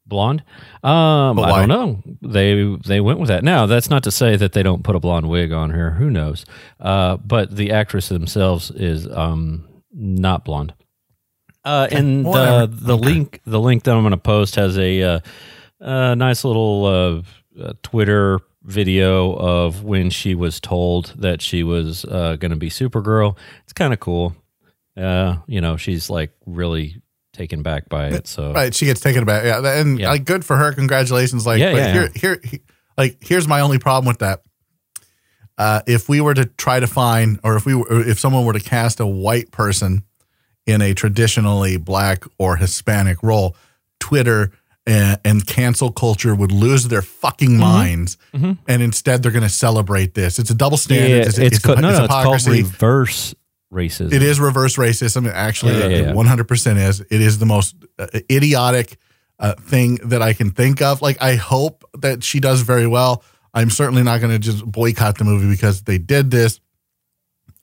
blonde. 0.07 0.43
Um, 0.83 1.37
But 1.37 1.51
I 1.51 1.67
don't 1.67 1.69
know. 1.69 2.03
They 2.23 2.77
they 2.87 3.01
went 3.01 3.19
with 3.19 3.29
that. 3.29 3.45
Now 3.45 3.67
that's 3.67 3.91
not 3.91 4.03
to 4.05 4.11
say 4.11 4.37
that 4.37 4.53
they 4.53 4.63
don't 4.63 4.83
put 4.85 4.97
a 4.97 5.01
blonde 5.01 5.29
wig 5.29 5.53
on 5.53 5.71
her. 5.71 5.91
Who 5.93 6.11
knows? 6.11 6.45
Uh, 6.79 7.17
but 7.19 7.55
the 7.55 7.73
actress 7.73 8.09
themselves 8.09 8.71
is 8.71 9.07
um 9.09 9.69
not 9.93 10.45
blonde. 10.45 10.73
Uh, 11.65 11.89
and 11.91 12.25
the 12.25 12.69
the 12.73 12.97
link 12.97 13.41
the 13.45 13.61
link 13.61 13.83
that 13.85 13.95
I'm 13.95 14.03
going 14.03 14.13
to 14.13 14.17
post 14.17 14.55
has 14.55 14.79
a 14.79 15.03
uh, 15.03 15.21
uh, 15.81 16.15
nice 16.15 16.45
little 16.45 16.85
uh, 17.59 17.63
uh, 17.63 17.73
Twitter 17.83 18.41
video 18.63 19.33
of 19.35 19.83
when 19.85 20.11
she 20.11 20.35
was 20.35 20.61
told 20.61 21.15
that 21.19 21.41
she 21.43 21.63
was 21.63 22.05
uh, 22.05 22.37
going 22.37 22.51
to 22.51 22.57
be 22.57 22.69
Supergirl. 22.71 23.37
It's 23.65 23.73
kind 23.73 23.93
of 23.93 24.01
cool. 24.01 24.35
Uh, 24.97 25.37
you 25.47 25.61
know, 25.61 25.77
she's 25.77 26.11
like 26.11 26.33
really 26.47 27.01
taken 27.33 27.63
back 27.63 27.89
by 27.89 28.09
it. 28.09 28.27
So 28.27 28.53
Right. 28.53 28.75
She 28.75 28.85
gets 28.87 29.01
taken 29.01 29.23
aback. 29.23 29.45
Yeah. 29.45 29.81
And 29.81 29.99
Yeah. 29.99 30.11
like, 30.11 30.25
good 30.25 30.45
for 30.45 30.57
her. 30.57 30.73
Congratulations. 30.73 31.47
Like, 31.47 31.61
Yeah, 31.61 31.73
but 31.73 31.79
yeah, 31.79 31.93
here, 31.93 32.11
here, 32.15 32.41
he- 32.45 32.61
like, 32.99 33.17
here's 33.21 33.49
my 33.49 33.61
only 33.61 33.79
problem 33.79 34.07
with 34.09 34.19
that. 34.19 34.43
Uh, 35.57 35.81
if 35.87 36.09
we 36.09 36.21
were 36.21 36.35
to 36.35 36.45
try 36.47 36.81
to 36.81 36.87
find, 36.87 37.39
or 37.45 37.57
if 37.57 37.65
we 37.67 37.75
were, 37.75 38.09
if 38.09 38.19
someone 38.19 38.45
were 38.45 38.53
to 38.53 38.61
cast 38.61 38.99
a 39.01 39.07
white 39.07 39.51
person 39.51 40.03
in 40.67 40.81
a 40.83 40.93
traditionally 40.95 41.77
black 41.77 42.25
or 42.39 42.57
Hispanic 42.57 43.23
role, 43.23 43.55
Twitter 44.01 44.53
and, 44.87 45.21
and 45.25 45.47
cancel 45.47 45.93
culture 45.93 46.35
would 46.35 46.53
lose 46.53 46.89
their 46.89 47.03
fucking 47.03 47.51
Mm-hmm. 47.51 47.61
minds, 47.61 48.17
and 48.33 48.59
instead 48.83 49.23
they're 49.23 49.33
going 49.33 49.43
to 49.43 49.49
celebrate 49.49 50.15
this. 50.15 50.39
It's 50.39 50.51
a 50.51 50.55
double 50.55 50.77
standard. 50.79 51.09
Yeah, 51.09 51.17
it's, 51.23 51.39
it's, 51.39 51.57
it's, 51.57 51.65
co- 51.65 51.75
no, 51.75 51.89
it's 51.91 51.99
no, 51.99 52.05
it's 52.05 52.13
called 52.15 52.37
hypocrisy. 52.41 52.63
reverse 52.63 53.35
racism. 53.73 54.13
It 54.13 54.23
is 54.23 54.41
reverse 54.41 54.77
racism. 54.77 55.27
It 55.29 55.35
actually, 55.35 55.79
Yeah, 55.79 55.87
yeah, 55.87 55.97
yeah. 56.03 56.11
it 56.11 56.17
100% 56.17 56.77
is. 56.89 57.01
It 57.01 57.21
is 57.21 57.39
the 57.39 57.47
most 57.47 57.77
uh, 57.99 58.07
idiotic 58.31 58.97
uh, 59.39 59.55
thing 59.55 59.97
that 60.05 60.23
I 60.23 60.33
can 60.33 60.51
think 60.51 60.83
of. 60.83 61.03
Like, 61.03 61.21
I 61.23 61.37
hope 61.37 61.85
that 61.99 62.25
she 62.25 62.41
does 62.41 62.63
very 62.63 62.87
well. 62.87 63.23
I'm 63.55 63.71
certainly 63.71 64.03
not 64.03 64.21
going 64.21 64.33
to 64.33 64.39
just 64.39 64.65
boycott 64.65 65.19
the 65.19 65.25
movie 65.25 65.49
because 65.51 65.83
they 65.83 65.99
did 65.99 66.31
this. 66.31 66.61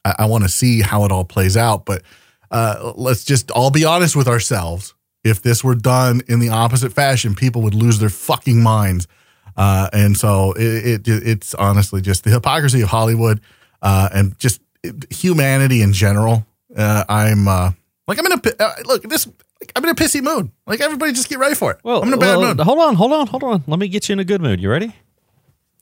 I, 0.06 0.16
I 0.20 0.26
want 0.26 0.44
to 0.44 0.50
see 0.50 0.82
how 0.82 1.04
it 1.06 1.12
all 1.12 1.26
plays 1.26 1.56
out. 1.58 1.86
But 1.86 2.04
uh, 2.52 2.94
let's 2.96 3.24
just 3.24 3.52
all 3.52 3.72
be 3.72 3.86
honest 3.86 4.16
with 4.16 4.28
ourselves. 4.28 4.94
If 5.24 5.42
this 5.42 5.64
were 5.64 5.76
done 5.76 6.22
in 6.28 6.40
the 6.40 6.50
opposite 6.50 6.94
fashion, 6.94 7.36
people 7.36 7.62
would 7.64 7.74
lose 7.74 8.00
their 8.00 8.10
fucking 8.10 8.62
minds. 8.62 9.08
Uh, 9.56 9.90
and 9.92 10.16
so 10.16 10.54
it, 10.54 11.08
it 11.08 11.28
it's 11.28 11.54
honestly 11.56 12.02
just 12.02 12.24
the 12.24 12.30
hypocrisy 12.30 12.82
of 12.82 12.90
Hollywood 12.90 13.42
uh, 13.82 14.10
and 14.14 14.38
just 14.38 14.62
humanity 15.10 15.82
in 15.82 15.94
general. 15.94 16.46
Uh, 16.76 17.04
I'm 17.10 17.48
uh, 17.48 17.72
like 18.08 18.20
I'm 18.20 18.26
in 18.28 18.34
a 18.34 18.64
uh, 18.64 18.74
look 18.86 19.04
this. 19.04 19.28
Like, 19.60 19.72
I'm 19.76 19.84
in 19.84 19.90
a 19.90 19.96
pissy 19.96 20.22
mood. 20.22 20.52
Like 20.68 20.82
everybody, 20.82 21.14
just 21.14 21.30
get 21.30 21.40
ready 21.40 21.56
for 21.56 21.72
it. 21.72 21.80
well, 21.84 22.02
I'm 22.02 22.10
in 22.10 22.14
a 22.14 22.18
bad 22.18 22.38
well, 22.38 22.54
mood. 22.54 22.60
Hold 22.60 22.80
on, 22.80 22.96
hold 22.96 23.12
on, 23.12 23.26
hold 23.26 23.44
on. 23.44 23.64
Let 23.66 23.80
me 23.80 23.88
get 23.88 24.08
you 24.08 24.14
in 24.14 24.20
a 24.20 24.24
good 24.24 24.42
mood. 24.42 24.62
You 24.62 24.70
ready? 24.70 24.94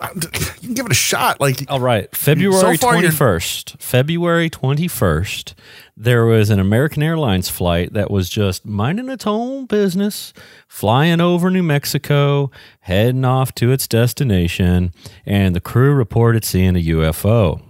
You 0.61 0.69
can 0.69 0.73
give 0.73 0.85
it 0.87 0.91
a 0.91 0.95
shot. 0.95 1.39
Like 1.39 1.63
All 1.69 1.79
right. 1.79 2.13
February 2.15 2.77
far 2.77 2.95
you're- 2.97 3.07
21st. 3.09 3.79
February 3.81 4.49
21st, 4.49 5.53
there 5.95 6.25
was 6.25 6.49
an 6.49 6.59
American 6.59 7.03
Airlines 7.03 7.49
flight 7.49 7.93
that 7.93 8.09
was 8.11 8.29
just 8.29 8.65
minding 8.65 9.09
its 9.09 9.25
own 9.27 9.65
business, 9.67 10.33
flying 10.67 11.21
over 11.21 11.49
New 11.51 11.63
Mexico, 11.63 12.49
heading 12.81 13.23
off 13.25 13.53
to 13.55 13.71
its 13.71 13.87
destination, 13.87 14.91
and 15.25 15.55
the 15.55 15.61
crew 15.61 15.93
reported 15.93 16.43
seeing 16.43 16.75
a 16.75 16.83
UFO. 16.83 17.61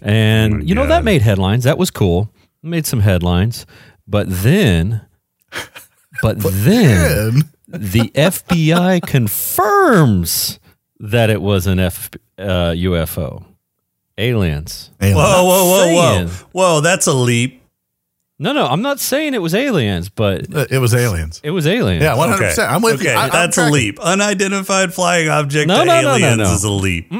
And, 0.00 0.68
you 0.68 0.74
know, 0.74 0.86
that 0.86 1.02
made 1.04 1.22
headlines. 1.22 1.64
That 1.64 1.76
was 1.76 1.90
cool. 1.90 2.30
Made 2.62 2.86
some 2.86 3.00
headlines. 3.00 3.66
But 4.06 4.26
then, 4.28 5.02
but 6.22 6.38
then 6.40 7.34
man, 7.34 7.50
the 7.66 8.10
FBI 8.14 9.02
confirms 9.02 10.60
that 11.02 11.28
it 11.30 11.42
was 11.42 11.66
an 11.66 11.78
F, 11.78 12.10
uh, 12.38 12.72
UFO. 12.74 13.44
Aliens. 14.18 14.90
Alien. 15.00 15.16
Whoa, 15.16 15.44
whoa, 15.44 15.64
whoa, 15.64 15.94
whoa. 15.94 16.26
Whoa, 16.52 16.80
that's 16.80 17.06
a 17.06 17.12
leap. 17.12 17.60
No, 18.38 18.52
no, 18.52 18.66
I'm 18.66 18.82
not 18.82 18.98
saying 18.98 19.34
it 19.34 19.42
was 19.42 19.54
aliens, 19.54 20.08
but 20.08 20.52
Uh, 20.54 20.66
It 20.70 20.78
was 20.78 20.94
aliens. 20.94 21.40
it 21.44 21.50
was 21.52 21.66
aliens. 21.66 22.02
Yeah, 22.02 22.14
one 22.16 22.28
hundred 22.28 22.42
Okay. 22.44 22.50
percent. 22.50 22.72
I'm 22.72 22.82
with 22.82 22.94
okay, 23.00 23.12
you. 23.12 23.18
I, 23.18 23.24
I'm 23.24 23.30
that's 23.30 23.56
a 23.56 23.60
tracking. 23.60 23.72
leap. 23.74 23.98
Unidentified 24.00 24.92
flying 24.94 25.28
object 25.28 25.68
No, 25.68 25.78
to 25.80 25.84
no, 25.84 25.94
no, 26.00 26.02
no, 26.02 26.14
aliens 26.16 26.38
no. 26.38 26.54
is 26.54 26.64
a 26.64 26.70
leap. 26.70 27.10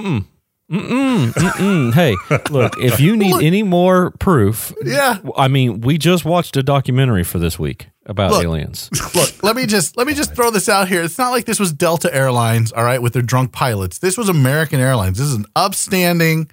Mm, 0.72 1.92
hey, 1.92 2.16
look, 2.50 2.78
if 2.78 2.98
you 2.98 3.14
need 3.16 3.42
any 3.42 3.62
more 3.62 4.12
proof, 4.12 4.72
Yeah. 4.82 5.18
I 5.36 5.48
mean, 5.48 5.82
we 5.82 5.98
just 5.98 6.24
watched 6.24 6.56
a 6.56 6.62
documentary 6.62 7.24
for 7.24 7.38
this 7.38 7.58
week 7.58 7.88
about 8.06 8.30
Look. 8.30 8.42
aliens. 8.44 8.88
Look, 9.14 9.42
let 9.42 9.54
me 9.54 9.66
just 9.66 9.96
let 9.96 10.06
me 10.06 10.14
just 10.14 10.34
throw 10.34 10.50
this 10.50 10.68
out 10.68 10.88
here. 10.88 11.02
It's 11.02 11.18
not 11.18 11.30
like 11.30 11.44
this 11.44 11.60
was 11.60 11.72
Delta 11.72 12.12
Airlines, 12.14 12.72
all 12.72 12.84
right, 12.84 13.02
with 13.02 13.12
their 13.12 13.22
drunk 13.22 13.52
pilots. 13.52 13.98
This 13.98 14.16
was 14.16 14.28
American 14.28 14.80
Airlines. 14.80 15.18
This 15.18 15.26
is 15.28 15.34
an 15.34 15.44
upstanding, 15.54 16.50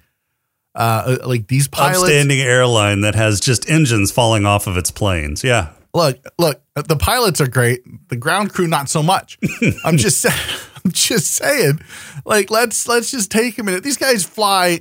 uh, 0.74 1.16
uh, 1.22 1.26
like 1.26 1.48
these 1.48 1.66
pilots. 1.66 2.00
Upstanding 2.02 2.40
airline 2.40 3.00
that 3.00 3.14
has 3.14 3.40
just 3.40 3.68
engines 3.70 4.12
falling 4.12 4.44
off 4.44 4.66
of 4.66 4.76
its 4.76 4.90
planes. 4.90 5.42
Yeah. 5.42 5.70
Look, 5.92 6.18
look, 6.38 6.62
the 6.76 6.96
pilots 6.96 7.40
are 7.40 7.48
great. 7.48 7.80
The 8.10 8.16
ground 8.16 8.52
crew, 8.52 8.68
not 8.68 8.88
so 8.88 9.02
much. 9.02 9.38
I'm 9.84 9.96
just 9.96 10.20
saying. 10.20 10.36
I'm 10.84 10.90
just 10.92 11.28
saying. 11.32 11.80
Like, 12.24 12.50
let's 12.50 12.86
let's 12.88 13.10
just 13.10 13.30
take 13.30 13.58
a 13.58 13.62
minute. 13.62 13.82
These 13.82 13.96
guys 13.96 14.24
fly 14.24 14.80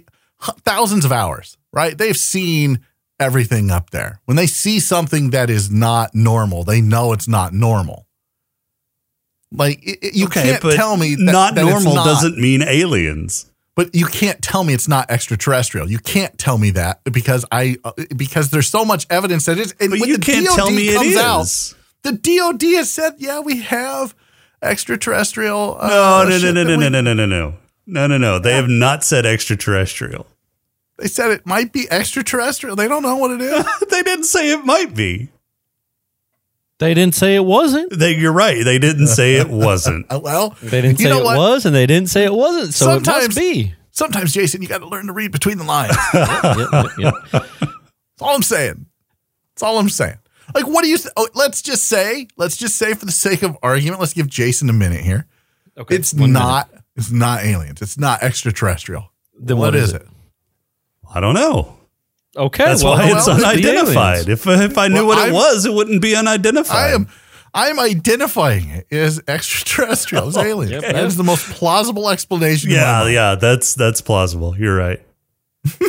thousands 0.63 1.05
of 1.05 1.11
hours, 1.11 1.57
right? 1.73 1.97
They've 1.97 2.15
seen 2.17 2.79
everything 3.19 3.69
up 3.71 3.89
there. 3.89 4.21
When 4.25 4.37
they 4.37 4.47
see 4.47 4.79
something 4.79 5.31
that 5.31 5.49
is 5.49 5.69
not 5.69 6.15
normal, 6.15 6.63
they 6.63 6.81
know 6.81 7.11
it's 7.13 7.27
not 7.27 7.53
normal. 7.53 8.05
Like 9.51 9.83
it, 9.85 9.99
it- 10.01 10.15
you 10.15 10.27
can't 10.27 10.61
tell 10.61 10.95
me 10.97 11.15
that, 11.15 11.23
not 11.23 11.55
that 11.55 11.65
normal 11.65 11.95
not. 11.95 12.05
doesn't 12.05 12.37
mean 12.37 12.61
aliens. 12.61 13.45
But 13.75 13.95
you 13.95 14.07
can't 14.07 14.41
tell 14.41 14.65
me 14.65 14.73
it's 14.73 14.89
not 14.89 15.09
extraterrestrial. 15.09 15.89
You 15.89 15.99
can't 15.99 16.37
tell 16.37 16.57
me 16.57 16.71
that 16.71 17.01
because 17.05 17.45
I 17.49 17.77
uh, 17.85 17.93
because 18.15 18.49
there's 18.49 18.67
so 18.67 18.83
much 18.83 19.07
evidence 19.09 19.45
that 19.45 19.57
it's. 19.57 19.71
And 19.79 19.91
But 19.91 20.01
when 20.01 20.09
you 20.09 20.17
the 20.17 20.25
can't 20.25 20.45
DOD 20.45 20.55
tell 20.57 20.69
me 20.69 20.89
it 20.89 20.95
comes 20.95 21.15
out, 21.15 21.73
the 22.03 22.11
DOD 22.11 22.61
has 22.75 22.91
said, 22.91 23.13
yeah, 23.19 23.39
we 23.39 23.61
have 23.61 24.13
extraterrestrial. 24.61 25.77
Uh, 25.79 25.87
No, 25.87 26.29
no, 26.29 26.37
no, 26.37 26.51
no, 26.51 26.63
no, 26.63 26.77
we- 26.77 26.89
no, 26.89 26.89
no, 26.89 27.01
no, 27.01 27.13
no, 27.13 27.25
no. 27.25 27.53
No, 27.85 28.05
no, 28.07 28.17
no. 28.17 28.37
They 28.39 28.53
have 28.53 28.67
not 28.69 29.03
said 29.03 29.25
extraterrestrial. 29.25 30.27
They 30.97 31.07
said 31.07 31.31
it 31.31 31.45
might 31.45 31.71
be 31.73 31.87
extraterrestrial. 31.89 32.75
They 32.75 32.87
don't 32.87 33.01
know 33.03 33.15
what 33.15 33.31
it 33.31 33.41
is. 33.41 33.65
they 33.89 34.03
didn't 34.03 34.25
say 34.25 34.51
it 34.51 34.63
might 34.65 34.93
be. 34.95 35.29
They 36.77 36.93
didn't 36.93 37.15
say 37.15 37.35
it 37.35 37.43
wasn't. 37.43 37.97
They, 37.97 38.15
you're 38.15 38.31
right. 38.31 38.63
They 38.63 38.79
didn't 38.79 39.07
say 39.07 39.35
it 39.35 39.49
wasn't. 39.49 40.05
Well, 40.21 40.55
They 40.61 40.81
didn't 40.81 40.99
you 40.99 41.05
say 41.05 41.09
know 41.11 41.19
it 41.21 41.23
what? 41.23 41.37
was, 41.37 41.65
and 41.65 41.75
they 41.75 41.85
didn't 41.87 42.09
say 42.09 42.25
it 42.25 42.33
wasn't. 42.33 42.73
So 42.73 42.91
it 42.97 43.05
must 43.05 43.35
be. 43.35 43.73
Sometimes, 43.91 44.31
Jason, 44.33 44.61
you 44.61 44.67
got 44.67 44.77
to 44.77 44.87
learn 44.87 45.07
to 45.07 45.13
read 45.13 45.31
between 45.31 45.57
the 45.57 45.63
lines. 45.65 45.95
Yep, 46.13 46.57
yep, 46.71 46.85
yep. 46.99 47.13
That's 47.31 48.21
all 48.21 48.35
I'm 48.35 48.41
saying. 48.43 48.85
That's 49.55 49.63
all 49.63 49.77
I'm 49.77 49.89
saying. 49.89 50.17
Like, 50.53 50.67
what 50.67 50.83
do 50.83 50.89
you? 50.89 50.97
Th- 50.97 51.13
oh, 51.17 51.27
let's 51.35 51.61
just 51.61 51.85
say, 51.85 52.27
let's 52.37 52.57
just 52.57 52.75
say, 52.77 52.93
for 52.93 53.05
the 53.05 53.11
sake 53.11 53.43
of 53.43 53.57
argument, 53.61 53.99
let's 53.99 54.13
give 54.13 54.27
Jason 54.27 54.69
a 54.69 54.73
minute 54.73 55.01
here. 55.01 55.27
Okay, 55.77 55.95
It's 55.95 56.13
one 56.13 56.31
minute. 56.33 56.39
not. 56.43 56.69
It's 56.95 57.11
not 57.11 57.43
aliens. 57.45 57.81
It's 57.81 57.97
not 57.97 58.21
extraterrestrial. 58.23 59.11
Then 59.39 59.57
what 59.57 59.75
is, 59.75 59.93
it? 59.93 60.01
it? 60.01 60.07
I 61.13 61.19
don't 61.21 61.33
know. 61.35 61.77
Okay, 62.35 62.65
That's 62.65 62.83
well, 62.83 62.93
why 62.93 63.05
it's 63.15 63.25
well, 63.27 63.37
the 63.37 63.45
unidentified. 63.45 64.29
If 64.29 64.45
uh, 64.47 64.51
if 64.51 64.77
I 64.77 64.87
knew 64.87 64.95
Well, 65.05 65.07
what 65.07 65.17
it 65.19 65.21
I'm- 65.25 65.33
was, 65.33 65.65
it 65.65 65.73
wouldn't 65.73 66.01
be 66.01 66.15
unidentified. 66.15 66.75
I 66.77 66.89
am. 66.93 67.07
I 67.51 67.69
am 67.69 67.79
identifying 67.79 68.69
it 68.69 68.87
as 68.91 69.19
extraterrestrial, 69.27 70.27
as 70.27 70.37
oh, 70.37 70.41
aliens. 70.41 70.71
Yep, 70.71 70.81
That 70.83 70.95
yep. 70.95 71.05
is 71.07 71.17
the 71.17 71.23
most 71.23 71.49
plausible 71.49 72.09
explanation. 72.09 72.69
Yeah, 72.69 73.07
yeah. 73.07 73.33
That's 73.35 73.73
that's 73.73 74.01
plausible. 74.01 74.55
You're 74.55 74.75
right. 74.75 75.01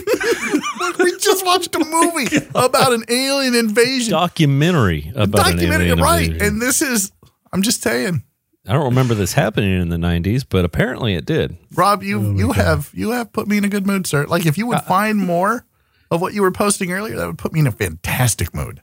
we 1.42 1.46
just 1.48 1.72
watched 1.72 1.74
a 1.74 1.84
movie 1.84 2.48
about 2.54 2.92
an 2.92 3.04
alien 3.08 3.54
invasion. 3.54 4.12
documentary 4.12 5.12
about 5.14 5.52
an 5.52 5.60
alien 5.60 6.00
right? 6.00 6.26
invasion. 6.26 6.46
And 6.46 6.62
this 6.62 6.82
is. 6.82 7.12
I'm 7.52 7.62
just 7.62 7.82
saying, 7.82 8.22
I 8.66 8.72
don't 8.72 8.84
remember 8.84 9.14
this 9.14 9.32
happening 9.32 9.80
in 9.80 9.88
the 9.88 9.96
'90s, 9.96 10.44
but 10.48 10.64
apparently 10.64 11.14
it 11.14 11.24
did. 11.24 11.56
Rob. 11.74 12.02
You 12.02 12.20
oh 12.20 12.36
you 12.36 12.52
have 12.52 12.90
you 12.94 13.10
have 13.10 13.32
put 13.32 13.48
me 13.48 13.58
in 13.58 13.64
a 13.64 13.68
good 13.68 13.86
mood, 13.86 14.06
sir. 14.06 14.26
Like 14.26 14.46
if 14.46 14.58
you 14.58 14.66
would 14.66 14.78
uh, 14.78 14.82
find 14.82 15.18
more 15.18 15.64
of 16.10 16.20
what 16.20 16.34
you 16.34 16.42
were 16.42 16.52
posting 16.52 16.92
earlier, 16.92 17.16
that 17.16 17.26
would 17.26 17.38
put 17.38 17.52
me 17.52 17.60
in 17.60 17.66
a 17.66 17.72
fantastic 17.72 18.54
mood. 18.54 18.82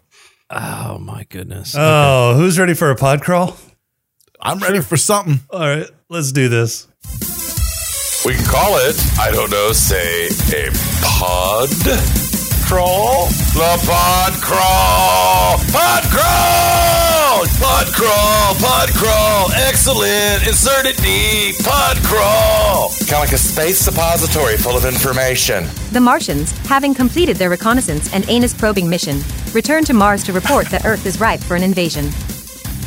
Oh 0.50 0.98
my 1.00 1.26
goodness! 1.30 1.76
Oh, 1.78 2.36
who's 2.36 2.58
ready 2.58 2.74
for 2.74 2.90
a 2.90 2.96
pod 2.96 3.22
crawl? 3.22 3.58
I'm 4.40 4.60
ready 4.60 4.82
for 4.82 4.98
something. 4.98 5.40
All 5.50 5.60
right, 5.60 5.90
let's 6.10 6.32
do 6.32 6.48
this. 6.48 6.88
We 8.26 8.34
can 8.34 8.46
call 8.46 8.78
it, 8.78 8.96
I 9.20 9.32
don't 9.32 9.50
know, 9.52 9.72
say 9.72 10.28
a 10.28 10.70
pod 11.02 12.27
crawl? 12.68 13.28
The 13.56 13.82
pod 13.88 14.34
crawl! 14.42 15.58
Pod 15.72 16.04
crawl! 16.12 17.46
Pod 17.60 17.88
crawl! 17.94 18.56
Pod 18.56 18.90
crawl! 18.90 19.52
Excellent! 19.54 20.46
Insert 20.46 20.86
it 20.86 20.98
deep! 20.98 21.64
Pod 21.66 21.96
crawl! 22.04 22.90
Kind 23.08 23.14
of 23.14 23.20
like 23.20 23.32
a 23.32 23.38
space 23.38 23.80
suppository 23.80 24.58
full 24.58 24.76
of 24.76 24.84
information. 24.84 25.66
The 25.94 26.02
Martians, 26.02 26.52
having 26.68 26.94
completed 26.94 27.38
their 27.38 27.50
reconnaissance 27.50 28.14
and 28.14 28.30
anus 28.30 28.54
probing 28.54 28.90
mission, 28.90 29.22
return 29.54 29.86
to 29.86 29.94
Mars 29.94 30.24
to 30.26 30.34
report 30.34 30.68
that 30.68 30.86
Earth 30.86 31.06
is 31.06 31.22
ripe 31.22 31.40
for 31.40 31.56
an 31.56 31.64
invasion. 31.64 32.10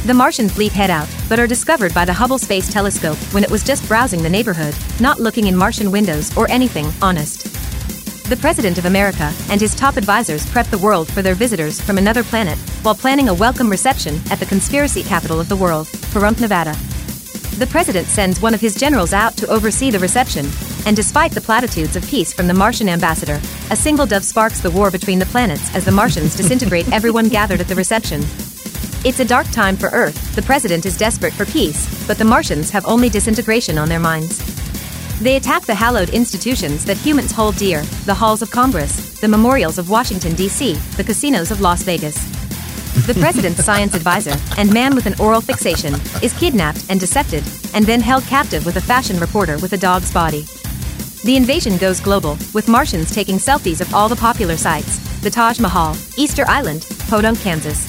The 0.05 0.15
Martian 0.15 0.51
fleet 0.51 0.73
head 0.73 0.91
out, 0.91 1.09
but 1.27 1.39
are 1.39 1.47
discovered 1.47 1.95
by 1.95 2.05
the 2.05 2.13
Hubble 2.13 2.39
Space 2.39 2.71
Telescope 2.71 3.17
when 3.33 3.45
it 3.45 3.51
was 3.51 3.65
just 3.65 3.89
browsing 3.89 4.23
the 4.23 4.29
neighborhood, 4.29 4.75
not 5.01 5.21
looking 5.21 5.47
in 5.47 5.57
Martian 5.57 5.91
windows 5.91 6.37
or 6.37 6.51
anything 6.51 6.91
honest. 7.01 7.47
The 8.31 8.37
President 8.37 8.79
of 8.79 8.85
America 8.85 9.33
and 9.49 9.61
his 9.61 9.75
top 9.75 9.97
advisors 9.97 10.49
prep 10.49 10.69
the 10.69 10.79
world 10.79 11.13
for 11.13 11.21
their 11.21 11.35
visitors 11.35 11.81
from 11.81 11.99
another 11.99 12.23
planet 12.23 12.57
while 12.83 12.95
planning 12.95 13.29
a 13.29 13.35
welcome 13.35 13.69
reception 13.69 14.21
at 14.31 14.39
the 14.39 14.47
conspiracy 14.47 15.03
capital 15.03 15.41
of 15.41 15.49
the 15.49 15.57
world, 15.57 15.89
Pahrump, 16.13 16.41
Nevada. 16.41 16.77
The 17.59 17.67
president 17.67 18.07
sends 18.07 18.41
one 18.41 18.55
of 18.55 18.61
his 18.61 18.77
generals 18.77 19.13
out 19.13 19.37
to 19.39 19.49
oversee 19.49 19.91
the 19.91 19.99
reception, 19.99 20.47
and 20.87 20.95
despite 20.95 21.33
the 21.33 21.41
platitudes 21.41 21.97
of 21.97 22.07
peace 22.07 22.33
from 22.33 22.47
the 22.47 22.55
Martian 22.55 22.89
ambassador, 22.89 23.41
a 23.73 23.75
single 23.75 24.07
dove 24.07 24.23
sparks 24.23 24.61
the 24.61 24.71
war 24.71 24.93
between 24.93 25.19
the 25.19 25.27
planets 25.27 25.75
as 25.75 25.85
the 25.85 25.91
Martians 25.91 26.37
disintegrate 26.37 26.87
everyone 26.93 27.29
gathered 27.29 27.61
at 27.61 27.67
the 27.67 27.75
reception. 27.75 28.21
It's 29.05 29.19
a 29.19 29.25
dark 29.25 29.51
time 29.51 29.77
for 29.77 29.89
Earth. 29.89 30.37
The 30.37 30.43
president 30.43 30.87
is 30.87 30.97
desperate 30.97 31.33
for 31.33 31.47
peace, 31.47 32.07
but 32.07 32.17
the 32.17 32.25
Martians 32.25 32.71
have 32.71 32.87
only 32.87 33.09
disintegration 33.09 33.77
on 33.77 33.89
their 33.89 33.99
minds. 33.99 34.50
They 35.21 35.37
attack 35.37 35.67
the 35.67 35.75
hallowed 35.75 36.09
institutions 36.09 36.83
that 36.87 36.97
humans 36.97 37.31
hold 37.31 37.57
dear 37.57 37.83
the 38.07 38.15
halls 38.15 38.41
of 38.41 38.51
Congress, 38.51 39.21
the 39.21 39.29
memorials 39.29 39.77
of 39.77 39.91
Washington, 39.91 40.35
D.C., 40.35 40.75
the 40.97 41.05
casinos 41.05 41.51
of 41.51 41.61
Las 41.61 41.83
Vegas. 41.83 42.17
The 43.07 43.15
president's 43.21 43.63
science 43.69 43.95
advisor 43.95 44.35
and 44.57 44.73
man 44.73 44.95
with 44.95 45.05
an 45.05 45.21
oral 45.21 45.43
fixation 45.43 45.93
is 46.23 46.33
kidnapped 46.39 46.87
and 46.89 46.99
dissected, 46.99 47.45
and 47.75 47.85
then 47.85 48.01
held 48.01 48.25
captive 48.25 48.65
with 48.65 48.77
a 48.77 48.81
fashion 48.81 49.21
reporter 49.21 49.59
with 49.59 49.75
a 49.75 49.77
dog's 49.77 50.11
body. 50.11 50.47
The 51.23 51.37
invasion 51.37 51.77
goes 51.77 52.01
global, 52.01 52.39
with 52.55 52.67
Martians 52.67 53.15
taking 53.15 53.37
selfies 53.37 53.83
of 53.83 53.95
all 53.95 54.09
the 54.09 54.17
popular 54.17 54.57
sites 54.57 54.99
the 55.21 55.29
Taj 55.29 55.61
Mahal, 55.61 55.95
Easter 56.17 56.47
Island, 56.49 56.87
Podunk, 57.09 57.39
Kansas. 57.41 57.85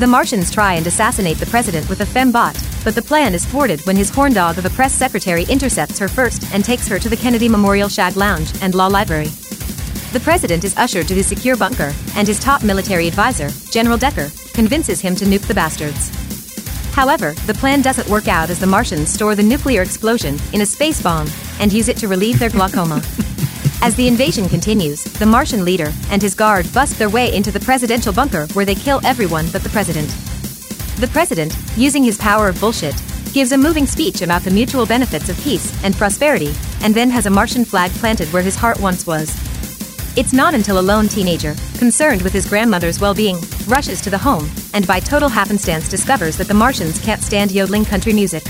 The 0.00 0.06
Martians 0.08 0.50
try 0.50 0.74
and 0.74 0.86
assassinate 0.88 1.38
the 1.38 1.46
president 1.46 1.88
with 1.88 2.00
a 2.00 2.04
fembot, 2.04 2.69
but 2.84 2.94
the 2.94 3.02
plan 3.02 3.34
is 3.34 3.44
thwarted 3.44 3.80
when 3.86 3.96
his 3.96 4.10
horn 4.10 4.32
dog 4.32 4.58
of 4.58 4.64
a 4.64 4.70
press 4.70 4.92
secretary 4.92 5.44
intercepts 5.44 5.98
her 5.98 6.08
first 6.08 6.44
and 6.54 6.64
takes 6.64 6.88
her 6.88 6.98
to 6.98 7.08
the 7.08 7.16
Kennedy 7.16 7.48
Memorial 7.48 7.88
Shag 7.88 8.16
Lounge 8.16 8.50
and 8.62 8.74
Law 8.74 8.86
Library. 8.86 9.28
The 10.12 10.20
president 10.22 10.64
is 10.64 10.76
ushered 10.76 11.06
to 11.08 11.14
his 11.14 11.26
secure 11.26 11.56
bunker, 11.56 11.92
and 12.16 12.26
his 12.26 12.40
top 12.40 12.64
military 12.64 13.06
advisor, 13.06 13.48
General 13.70 13.96
Decker, 13.96 14.30
convinces 14.54 15.00
him 15.00 15.14
to 15.16 15.24
nuke 15.24 15.46
the 15.46 15.54
bastards. 15.54 16.10
However, 16.94 17.32
the 17.46 17.54
plan 17.54 17.82
doesn't 17.82 18.08
work 18.08 18.26
out 18.26 18.50
as 18.50 18.58
the 18.58 18.66
Martians 18.66 19.12
store 19.12 19.34
the 19.34 19.42
nuclear 19.42 19.82
explosion 19.82 20.38
in 20.52 20.62
a 20.62 20.66
space 20.66 21.00
bomb 21.00 21.28
and 21.60 21.72
use 21.72 21.88
it 21.88 21.96
to 21.98 22.08
relieve 22.08 22.38
their 22.38 22.50
glaucoma. 22.50 23.02
As 23.82 23.94
the 23.96 24.06
invasion 24.06 24.46
continues, 24.46 25.04
the 25.04 25.24
Martian 25.24 25.64
leader 25.64 25.90
and 26.10 26.20
his 26.20 26.34
guard 26.34 26.70
bust 26.74 26.98
their 26.98 27.08
way 27.08 27.34
into 27.34 27.50
the 27.50 27.60
presidential 27.60 28.12
bunker 28.12 28.46
where 28.52 28.66
they 28.66 28.74
kill 28.74 29.00
everyone 29.06 29.48
but 29.52 29.62
the 29.62 29.70
president. 29.70 30.14
The 31.00 31.08
president, 31.08 31.56
using 31.78 32.04
his 32.04 32.18
power 32.18 32.46
of 32.46 32.60
bullshit, 32.60 32.94
gives 33.32 33.52
a 33.52 33.56
moving 33.56 33.86
speech 33.86 34.20
about 34.20 34.42
the 34.42 34.50
mutual 34.50 34.84
benefits 34.84 35.30
of 35.30 35.40
peace 35.40 35.72
and 35.82 35.96
prosperity, 35.96 36.52
and 36.82 36.94
then 36.94 37.08
has 37.08 37.24
a 37.24 37.30
Martian 37.30 37.64
flag 37.64 37.90
planted 37.92 38.30
where 38.34 38.42
his 38.42 38.54
heart 38.54 38.78
once 38.80 39.06
was. 39.06 39.30
It's 40.18 40.34
not 40.34 40.52
until 40.52 40.78
a 40.78 40.82
lone 40.82 41.08
teenager, 41.08 41.54
concerned 41.78 42.20
with 42.20 42.34
his 42.34 42.46
grandmother's 42.46 43.00
well 43.00 43.14
being, 43.14 43.38
rushes 43.66 44.02
to 44.02 44.10
the 44.10 44.18
home, 44.18 44.46
and 44.74 44.86
by 44.86 45.00
total 45.00 45.30
happenstance 45.30 45.88
discovers 45.88 46.36
that 46.36 46.48
the 46.48 46.52
Martians 46.52 47.00
can't 47.00 47.22
stand 47.22 47.50
yodeling 47.50 47.86
country 47.86 48.12
music. 48.12 48.42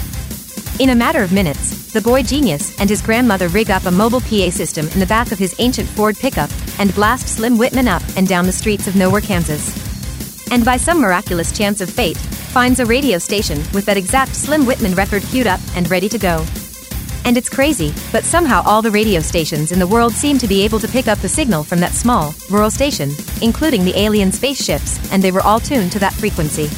In 0.81 0.91
a 0.91 0.95
matter 0.97 1.23
of 1.23 1.31
minutes, 1.31 1.93
the 1.93 2.01
boy 2.01 2.25
genius 2.25 2.77
and 2.81 2.91
his 2.91 3.01
grandmother 3.01 3.47
rig 3.47 3.71
up 3.71 3.85
a 3.85 3.93
mobile 3.93 4.23
PA 4.23 4.51
system 4.51 4.89
in 4.89 4.99
the 4.99 5.07
back 5.07 5.31
of 5.31 5.39
his 5.39 5.55
ancient 5.61 5.89
Ford 5.89 6.17
pickup 6.17 6.51
and 6.81 6.93
blast 6.97 7.29
Slim 7.29 7.59
Whitman 7.59 7.87
up 7.87 8.03
and 8.17 8.27
down 8.27 8.47
the 8.47 8.51
streets 8.51 8.89
of 8.89 8.97
Nowhere, 8.97 9.21
Kansas. 9.21 9.89
And 10.51 10.65
by 10.65 10.79
some 10.79 11.01
miraculous 11.01 11.57
chance 11.57 11.81
of 11.81 11.89
fate, 11.89 12.19
finds 12.51 12.81
a 12.81 12.85
radio 12.87 13.17
station 13.17 13.59
with 13.73 13.87
that 13.87 13.97
exact 13.97 14.35
Slim 14.35 14.67
Whitman 14.67 14.95
record 14.95 15.23
queued 15.23 15.47
up 15.47 15.61
and 15.77 15.89
ready 15.89 16.09
to 16.09 16.19
go. 16.19 16.45
And 17.25 17.37
it's 17.37 17.49
crazy, 17.49 17.95
but 18.11 18.25
somehow 18.25 18.63
all 18.67 18.83
the 18.83 18.91
radio 18.91 19.21
stations 19.21 19.71
in 19.71 19.79
the 19.79 19.87
world 19.87 20.13
seem 20.13 20.37
to 20.39 20.49
be 20.49 20.63
able 20.65 20.81
to 20.81 20.89
pick 20.89 21.07
up 21.07 21.19
the 21.19 21.29
signal 21.29 21.63
from 21.63 21.79
that 21.81 21.93
small, 21.93 22.35
rural 22.51 22.71
station, 22.71 23.11
including 23.41 23.85
the 23.85 23.97
alien 23.97 24.33
spaceships, 24.33 24.99
and 25.13 25.23
they 25.23 25.31
were 25.31 25.43
all 25.43 25.61
tuned 25.61 25.93
to 25.93 25.99
that 26.01 26.13
frequency. 26.13 26.69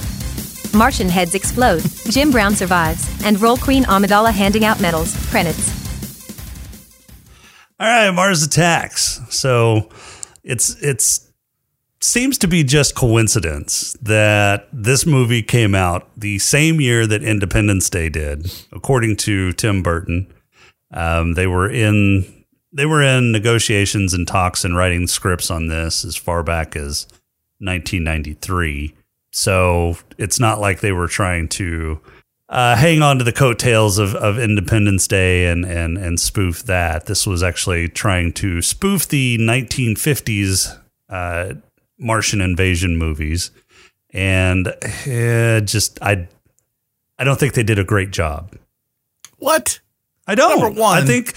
Martian 0.76 1.08
heads 1.08 1.34
explode, 1.34 1.82
Jim 2.10 2.30
Brown 2.30 2.54
survives, 2.54 3.08
and 3.24 3.40
roll 3.40 3.56
Queen 3.56 3.84
Amidala 3.84 4.32
handing 4.32 4.64
out 4.64 4.80
medals, 4.80 5.16
credits. 5.30 5.72
All 7.80 7.88
right, 7.88 8.10
Mars 8.10 8.42
Attacks. 8.42 9.20
So 9.30 9.88
it's 10.44 10.76
it's 10.82 11.31
seems 12.04 12.36
to 12.38 12.48
be 12.48 12.64
just 12.64 12.94
coincidence 12.94 13.96
that 14.02 14.68
this 14.72 15.06
movie 15.06 15.42
came 15.42 15.74
out 15.74 16.08
the 16.16 16.38
same 16.38 16.80
year 16.80 17.06
that 17.06 17.22
Independence 17.22 17.88
Day 17.88 18.08
did, 18.08 18.52
according 18.72 19.16
to 19.18 19.52
Tim 19.52 19.82
Burton. 19.82 20.32
Um, 20.92 21.34
they 21.34 21.46
were 21.46 21.70
in 21.70 22.44
they 22.72 22.86
were 22.86 23.02
in 23.02 23.32
negotiations 23.32 24.14
and 24.14 24.26
talks 24.26 24.64
and 24.64 24.76
writing 24.76 25.06
scripts 25.06 25.50
on 25.50 25.68
this 25.68 26.04
as 26.04 26.16
far 26.16 26.42
back 26.42 26.74
as 26.74 27.06
1993. 27.58 28.94
So 29.30 29.96
it's 30.18 30.40
not 30.40 30.58
like 30.58 30.80
they 30.80 30.92
were 30.92 31.08
trying 31.08 31.48
to 31.50 32.00
uh, 32.48 32.76
hang 32.76 33.02
on 33.02 33.18
to 33.18 33.24
the 33.24 33.32
coattails 33.32 33.98
of, 33.98 34.14
of 34.14 34.38
Independence 34.38 35.06
Day 35.06 35.46
and, 35.46 35.64
and 35.64 35.96
and 35.96 36.18
spoof 36.18 36.64
that. 36.64 37.06
This 37.06 37.26
was 37.26 37.42
actually 37.42 37.88
trying 37.88 38.32
to 38.34 38.60
spoof 38.60 39.08
the 39.08 39.38
1950s 39.38 40.78
uh, 41.08 41.54
Martian 42.02 42.40
invasion 42.40 42.96
movies, 42.96 43.50
and 44.12 44.68
uh, 44.68 45.60
just 45.60 45.98
I 46.02 46.28
I 47.18 47.24
don't 47.24 47.38
think 47.38 47.54
they 47.54 47.62
did 47.62 47.78
a 47.78 47.84
great 47.84 48.10
job. 48.10 48.54
What? 49.38 49.80
I 50.26 50.34
don't. 50.34 50.60
Number 50.60 50.80
one- 50.80 51.02
I 51.02 51.06
think 51.06 51.34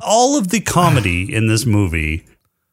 all 0.00 0.36
of 0.36 0.48
the 0.48 0.60
comedy 0.60 1.32
in 1.34 1.46
this 1.46 1.64
movie 1.66 2.26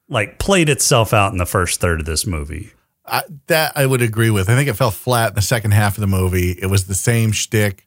like 0.10 0.38
played 0.40 0.70
itself 0.70 1.13
out 1.13 1.32
in 1.32 1.38
the 1.38 1.46
first 1.46 1.80
third 1.80 2.00
of 2.02 2.06
this 2.06 2.25
movie. 2.28 2.72
I, 3.06 3.24
that 3.48 3.74
I 3.75 3.86
would 3.86 4.02
agree 4.02 4.30
with. 4.30 4.50
I 4.50 4.56
think 4.56 4.70
it 4.70 4.74
fell 4.75 4.92
flat 4.92 5.30
in 5.30 5.36
the 5.36 5.42
second 5.42 5.72
half 5.72 5.98
of 5.98 6.02
the 6.02 6.08
movie. 6.08 6.52
It 6.52 6.68
was 6.68 6.88
the 6.88 6.96
same 6.96 7.32
shtick 7.32 7.86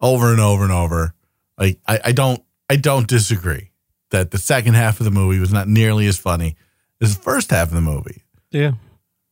over 0.00 0.32
and 0.32 0.40
over 0.40 0.64
and 0.64 0.72
over. 0.72 1.14
Like 1.58 1.78
I, 1.86 2.00
I 2.06 2.12
don't 2.12 2.42
I 2.68 2.76
don't 2.76 3.06
disagree 3.06 3.70
that 4.10 4.30
the 4.30 4.38
second 4.38 4.74
half 4.74 5.00
of 5.00 5.04
the 5.04 5.10
movie 5.10 5.38
was 5.38 5.52
not 5.52 5.68
nearly 5.68 6.06
as 6.06 6.16
funny 6.18 6.56
as 7.00 7.16
the 7.16 7.22
first 7.22 7.50
half 7.50 7.68
of 7.68 7.74
the 7.74 7.80
movie. 7.80 8.22
Yeah. 8.50 8.72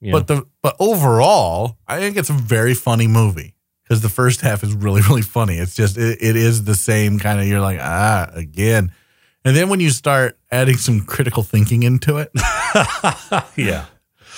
Yeah. 0.05 0.13
But 0.13 0.27
the 0.27 0.47
but 0.63 0.77
overall, 0.79 1.79
I 1.89 1.99
think 1.99 2.17
it's 2.19 2.29
a 2.31 2.35
very 2.35 2.75
funny 2.75 3.07
movie 3.07 3.55
because 3.83 4.03
the 4.03 4.09
first 4.11 4.43
half 4.43 4.63
is 4.63 4.75
really 4.75 5.01
really 5.09 5.23
funny. 5.23 5.57
It's 5.57 5.75
just 5.75 5.97
it, 5.97 6.19
it 6.21 6.37
is 6.37 6.65
the 6.65 6.75
same 6.75 7.19
kind 7.19 7.41
of 7.41 7.47
you're 7.47 7.61
like 7.61 7.79
ah 7.81 8.31
again, 8.35 8.93
and 9.45 9.57
then 9.57 9.69
when 9.71 9.81
you 9.81 9.89
start 9.91 10.39
adding 10.53 10.77
some 10.77 11.01
critical 11.07 11.43
thinking 11.43 11.83
into 11.83 12.19
it, 12.19 12.31
Yeah. 13.57 13.87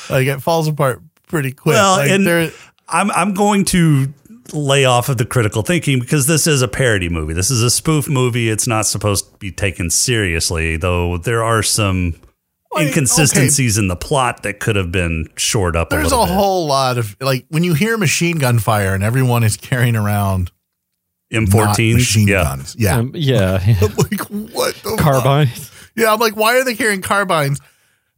like 0.08 0.26
it 0.28 0.40
falls 0.40 0.68
apart 0.68 1.02
pretty 1.28 1.52
quick. 1.52 1.74
Well, 1.74 1.96
like 1.98 2.10
and 2.10 2.26
there, 2.26 2.50
I'm 2.88 3.10
I'm 3.10 3.34
going 3.34 3.64
to 3.66 4.12
lay 4.52 4.84
off 4.84 5.08
of 5.08 5.18
the 5.18 5.26
critical 5.26 5.62
thinking 5.62 5.98
because 5.98 6.28
this 6.28 6.46
is 6.46 6.62
a 6.62 6.68
parody 6.68 7.08
movie. 7.08 7.34
This 7.34 7.50
is 7.50 7.60
a 7.62 7.70
spoof 7.70 8.08
movie. 8.08 8.48
It's 8.48 8.68
not 8.68 8.86
supposed 8.86 9.32
to 9.32 9.36
be 9.38 9.50
taken 9.50 9.90
seriously, 9.90 10.76
though 10.76 11.18
there 11.18 11.42
are 11.42 11.64
some 11.64 12.14
Well, 12.76 12.86
inconsistencies 12.86 13.78
in 13.78 13.88
the 13.88 13.96
plot 13.96 14.42
that 14.44 14.60
could 14.60 14.76
have 14.76 14.90
been 14.92 15.26
shored 15.36 15.76
up 15.76 15.90
there's 15.90 16.12
a 16.12 16.16
a 16.16 16.26
bit. 16.26 16.34
whole 16.34 16.66
lot 16.66 16.98
of 16.98 17.16
like 17.20 17.46
when 17.48 17.64
you 17.64 17.74
hear 17.74 17.96
machine 17.98 18.38
gun 18.38 18.58
fire 18.58 18.94
and 18.94 19.02
everyone 19.04 19.42
is 19.44 19.56
carrying 19.56 19.96
around 19.96 20.50
M14s, 21.32 21.94
machine 21.94 22.28
yeah. 22.28 22.44
guns. 22.44 22.76
Yeah, 22.78 22.98
Um, 22.98 23.12
yeah. 23.14 23.58
Like 23.80 24.20
what 24.52 24.74
the 24.76 24.96
fuck? 25.02 25.48
Yeah, 25.96 26.12
I'm 26.12 26.20
like, 26.20 26.36
why 26.36 26.56
are 26.58 26.64
they 26.64 26.74
carrying 26.74 27.02
carbines? 27.02 27.60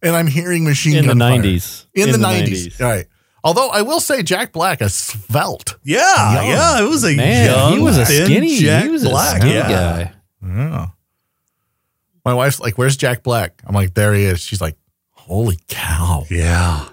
And 0.03 0.14
I'm 0.14 0.27
hearing 0.27 0.64
machine 0.64 0.97
in 0.97 1.07
the 1.07 1.14
gun 1.14 1.18
fire. 1.18 1.42
90s. 1.42 1.87
In, 1.94 2.12
the, 2.12 2.18
90s. 2.18 2.49
90s. 2.77 2.81
All 2.81 2.90
right. 2.90 3.07
Although 3.44 3.68
I 3.71 3.83
will 3.83 4.01
say 4.01 4.23
Jack 4.23 4.53
Black 4.53 4.83
is 4.83 4.94
svelte. 4.94 5.77
Yeah, 5.85 6.35
Young. 6.35 6.47
yeah, 6.49 6.85
it 6.85 6.88
was 6.88 7.05
a 7.05 7.16
Man, 7.16 7.47
young, 7.51 7.73
he 7.73 7.79
was 7.79 7.97
a 7.97 8.05
thin 8.05 8.27
skinny, 8.27 8.59
Jack 8.59 8.85
he 8.85 8.90
was 8.90 9.05
a 9.05 9.09
Black. 9.09 9.42
yeah. 9.44 9.68
guy. 9.68 10.12
Yeah. 10.44 10.87
My 12.29 12.35
wife's 12.35 12.61
like, 12.61 12.77
where's 12.77 12.97
Jack 12.97 13.23
Black? 13.23 13.62
I'm 13.67 13.75
like, 13.75 13.95
there 13.95 14.12
he 14.12 14.25
is. 14.25 14.41
She's 14.41 14.61
like, 14.61 14.77
holy 15.12 15.59
cow. 15.69 16.25
Yeah. 16.31 16.88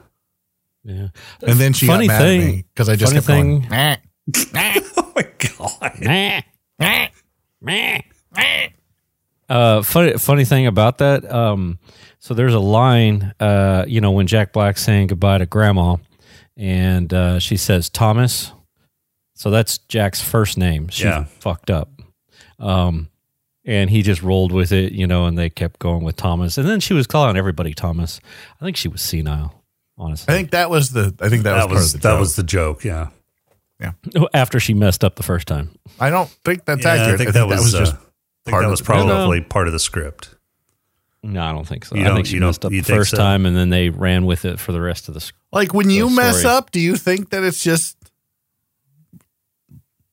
Yeah. 0.86 1.08
And 1.45 1.60
then 1.60 1.74
she 1.74 1.88
Funny 1.88 2.08
got 2.08 2.13
mad 2.13 2.21
thing- 2.21 2.41
at 2.41 2.48
me 2.48 2.65
because 2.74 2.88
I 2.89 2.95
just 2.95 3.12
funny 3.12 3.19
kept 3.21 3.28
going, 3.28 3.62
thing- 3.63 3.69
"Meh." 4.54 4.80
Oh 4.98 5.12
my 5.15 5.28
god. 6.80 7.13
Uh, 9.48 9.84
funny, 9.84 10.13
funny 10.17 10.43
thing 10.45 10.65
about 10.65 10.98
that. 10.98 11.30
Um, 11.32 11.78
so 12.19 12.34
there's 12.34 12.54
a 12.56 12.60
line, 12.60 13.34
uh, 13.39 13.86
you 13.88 14.02
know, 14.02 14.12
when 14.12 14.26
Jack 14.26 14.52
Black's 14.54 14.82
saying 14.84 15.08
goodbye 15.08 15.38
to 15.38 15.45
Grandma, 15.45 15.98
and 16.58 17.13
uh, 17.13 17.38
she 17.39 17.56
says 17.56 17.89
Thomas. 17.89 18.52
So 19.36 19.52
that's 19.52 19.78
Jack's 19.78 20.21
first 20.21 20.58
name. 20.58 20.88
She 20.89 21.04
Yeah. 21.04 21.26
fucked 21.26 21.69
up. 21.69 21.89
Um, 22.58 23.10
and 23.65 23.89
he 23.89 24.01
just 24.01 24.21
rolled 24.21 24.51
with 24.51 24.71
it, 24.71 24.93
you 24.93 25.08
know, 25.08 25.25
and 25.25 25.38
they 25.38 25.49
kept 25.49 25.80
going 25.80 26.04
with 26.04 26.15
Thomas. 26.15 26.58
And 26.58 26.67
then 26.67 26.80
she 26.80 26.93
was 26.93 27.08
calling 27.08 27.36
everybody 27.38 27.73
Thomas. 27.73 28.19
I 28.62 28.65
think 28.65 28.78
she 28.78 28.88
was 28.88 29.01
senile, 29.01 29.63
honestly. 29.97 30.34
I 30.34 30.38
think 30.38 30.51
that 30.51 30.69
was 30.69 30.91
the, 30.91 31.13
I 31.19 31.30
think 31.30 31.43
that, 31.43 31.56
That 31.56 31.69
was, 31.69 31.93
was 31.93 31.93
part 31.93 31.95
of 31.95 32.01
the 32.01 32.08
that 32.08 32.13
joke. 32.13 32.19
was 32.19 32.36
the 32.36 32.43
joke. 32.43 32.84
Yeah. 32.84 33.08
Yeah. 34.13 34.25
After 34.34 34.60
she 34.60 34.73
messed 34.73 35.04
up 35.04 35.15
the 35.15 35.23
first 35.23 35.47
time. 35.47 35.71
I 35.99 36.10
don't 36.10 36.30
think 36.45 36.63
that's 36.65 36.84
Yeah, 36.84 36.91
accurate. 36.93 37.21
I 37.21 37.23
think 37.25 37.34
that 37.34 37.47
was, 37.47 37.71
just 37.73 37.93
uh, 37.93 37.97
I 37.97 37.99
think 37.99 38.51
part 38.51 38.62
that 38.62 38.65
of 38.65 38.71
was 38.71 38.80
the- 38.80 38.86
probably 38.86 39.41
part 39.41 39.67
of 39.67 39.73
the 39.73 39.80
script. 39.80 40.32
No, 41.23 41.41
I 41.43 41.51
don't 41.54 41.67
think 41.67 41.86
so. 41.86 41.95
You 41.95 42.06
I 42.06 42.13
think 42.13 42.28
she 42.28 42.38
messed 42.39 42.63
up 42.65 42.71
the 42.71 42.82
first 42.82 43.10
so? 43.10 43.17
time, 43.17 43.47
and 43.47 43.58
then 43.58 43.71
they 43.71 43.89
ran 43.89 44.28
with 44.28 44.45
it 44.45 44.60
for 44.60 44.71
the 44.73 44.80
rest 44.80 45.08
of 45.08 45.15
the. 45.15 45.19
sc- 45.19 45.34
Like 45.51 45.73
when 45.73 45.89
you 45.89 46.08
the 46.08 46.15
mess 46.15 46.41
story. 46.41 46.54
up, 46.54 46.69
do 46.69 46.80
you 46.80 46.95
think 46.97 47.32
that 47.32 47.43
it's 47.43 47.63
just 47.63 47.97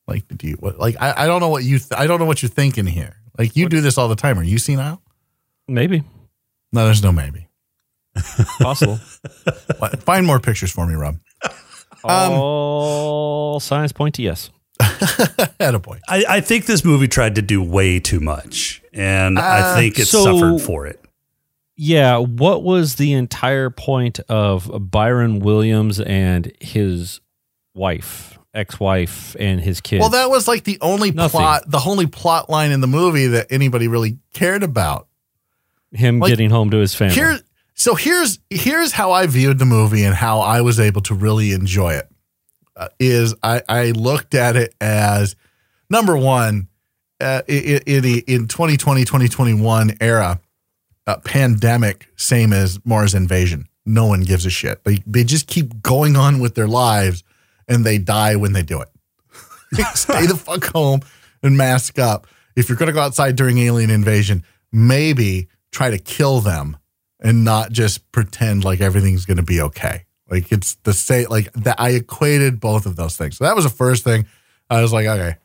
like 0.07 0.23
do 0.35 0.47
you 0.47 0.55
what 0.55 0.79
like 0.79 0.95
I, 0.99 1.13
I 1.23 1.27
don't 1.27 1.39
know 1.39 1.49
what 1.49 1.63
you 1.63 1.77
th- 1.79 1.91
I 1.95 2.07
don't 2.07 2.19
know 2.19 2.25
what 2.25 2.41
you're 2.41 2.49
thinking 2.49 2.87
here. 2.87 3.15
Like 3.37 3.55
you 3.55 3.67
do 3.69 3.81
this 3.81 3.97
all 3.97 4.07
the 4.07 4.15
time. 4.15 4.37
Are 4.39 4.43
you 4.43 4.57
senile? 4.57 5.01
Maybe 5.67 6.03
No, 6.71 6.85
there's 6.85 7.01
no 7.03 7.11
maybe. 7.11 7.47
possible. 8.59 8.97
Find 10.01 10.25
more 10.25 10.39
pictures 10.39 10.71
for 10.71 10.85
me, 10.85 10.93
Rob. 10.95 11.17
All 12.03 13.59
signs 13.59 13.91
point 13.91 14.15
to 14.15 14.21
yes. 14.21 14.49
Attaboy. 14.81 15.99
I, 16.07 16.25
I 16.27 16.41
think 16.41 16.65
this 16.65 16.83
movie 16.83 17.07
tried 17.07 17.35
to 17.35 17.41
do 17.41 17.61
way 17.63 17.99
too 17.99 18.19
much, 18.19 18.81
and 18.93 19.39
I 19.39 19.59
Uh, 19.71 19.75
think 19.75 19.99
it 19.99 20.05
so- 20.05 20.23
suffered 20.23 20.59
for 20.61 20.85
it. 20.87 20.99
Yeah. 21.75 22.17
What 22.17 22.63
was 22.63 22.95
the 22.95 23.13
entire 23.13 23.69
point 23.71 24.19
of 24.29 24.69
Byron 24.91 25.39
Williams 25.39 25.99
and 25.99 26.51
his 26.59 27.19
wife, 27.73 28.32
ex-wife, 28.53 29.35
and 29.39 29.59
his 29.59 29.81
kid? 29.81 29.99
Well, 29.99 30.09
that 30.09 30.29
was 30.29 30.47
like 30.47 30.63
the 30.63 30.77
only 30.81 31.11
Nothing. 31.11 31.39
plot, 31.39 31.63
the 31.67 31.81
only 31.85 32.07
plot 32.07 32.49
line 32.49 32.71
in 32.71 32.81
the 32.81 32.87
movie 32.87 33.27
that 33.27 33.47
anybody 33.51 33.87
really 33.87 34.17
cared 34.33 34.63
about. 34.63 35.07
him 35.91 36.19
like, 36.19 36.29
getting 36.29 36.49
home 36.49 36.69
to 36.71 36.77
his 36.77 36.95
family. 36.95 37.15
Here, 37.15 37.39
so 37.73 37.95
here's 37.95 38.39
here's 38.49 38.91
how 38.93 39.11
I 39.11 39.27
viewed 39.27 39.59
the 39.59 39.65
movie 39.65 40.03
and 40.03 40.15
how 40.15 40.39
I 40.39 40.61
was 40.61 40.79
able 40.79 41.01
to 41.03 41.13
really 41.15 41.51
enjoy 41.51 41.93
it. 41.93 42.09
Uh, 42.75 42.87
is 42.99 43.35
I 43.43 43.61
I 43.69 43.91
looked 43.91 44.33
at 44.33 44.55
it 44.55 44.73
as 44.81 45.35
number 45.89 46.17
one 46.17 46.67
uh, 47.19 47.41
in 47.47 47.81
in 47.85 48.05
in 48.27 48.47
2020 48.47 49.01
2021 49.01 49.97
era 50.01 50.39
uh, 51.05 51.17
pandemic 51.17 52.07
same 52.15 52.53
as 52.53 52.79
Mars 52.85 53.13
invasion. 53.13 53.67
No 53.85 54.05
one 54.05 54.21
gives 54.21 54.45
a 54.45 54.49
shit. 54.49 54.83
They 54.83 55.03
they 55.05 55.23
just 55.23 55.47
keep 55.47 55.81
going 55.83 56.15
on 56.15 56.39
with 56.39 56.55
their 56.55 56.67
lives 56.67 57.23
and 57.67 57.85
they 57.85 57.97
die 57.97 58.35
when 58.35 58.53
they 58.53 58.63
do 58.63 58.81
it. 58.81 58.89
Stay 59.95 60.25
the 60.25 60.35
fuck 60.35 60.65
home 60.65 61.01
and 61.41 61.57
mask 61.57 61.99
up. 61.99 62.27
If 62.55 62.69
you're 62.69 62.77
going 62.77 62.87
to 62.87 62.93
go 62.93 63.01
outside 63.01 63.35
during 63.35 63.57
alien 63.57 63.89
invasion, 63.89 64.43
maybe 64.71 65.47
try 65.71 65.89
to 65.89 65.97
kill 65.97 66.39
them 66.39 66.77
and 67.19 67.43
not 67.43 67.71
just 67.71 68.11
pretend 68.11 68.63
like 68.63 68.81
everything's 68.81 69.25
going 69.25 69.37
to 69.37 69.43
be 69.43 69.61
okay. 69.61 70.05
Like 70.29 70.51
it's 70.51 70.75
the 70.83 70.93
same, 70.93 71.27
like 71.29 71.51
that. 71.53 71.79
I 71.79 71.91
equated 71.91 72.59
both 72.59 72.85
of 72.85 72.95
those 72.95 73.17
things. 73.17 73.37
So 73.37 73.45
that 73.45 73.55
was 73.55 73.65
the 73.65 73.69
first 73.69 74.03
thing. 74.03 74.25
I 74.69 74.81
was 74.81 74.93
like, 74.93 75.05
okay, 75.05 75.35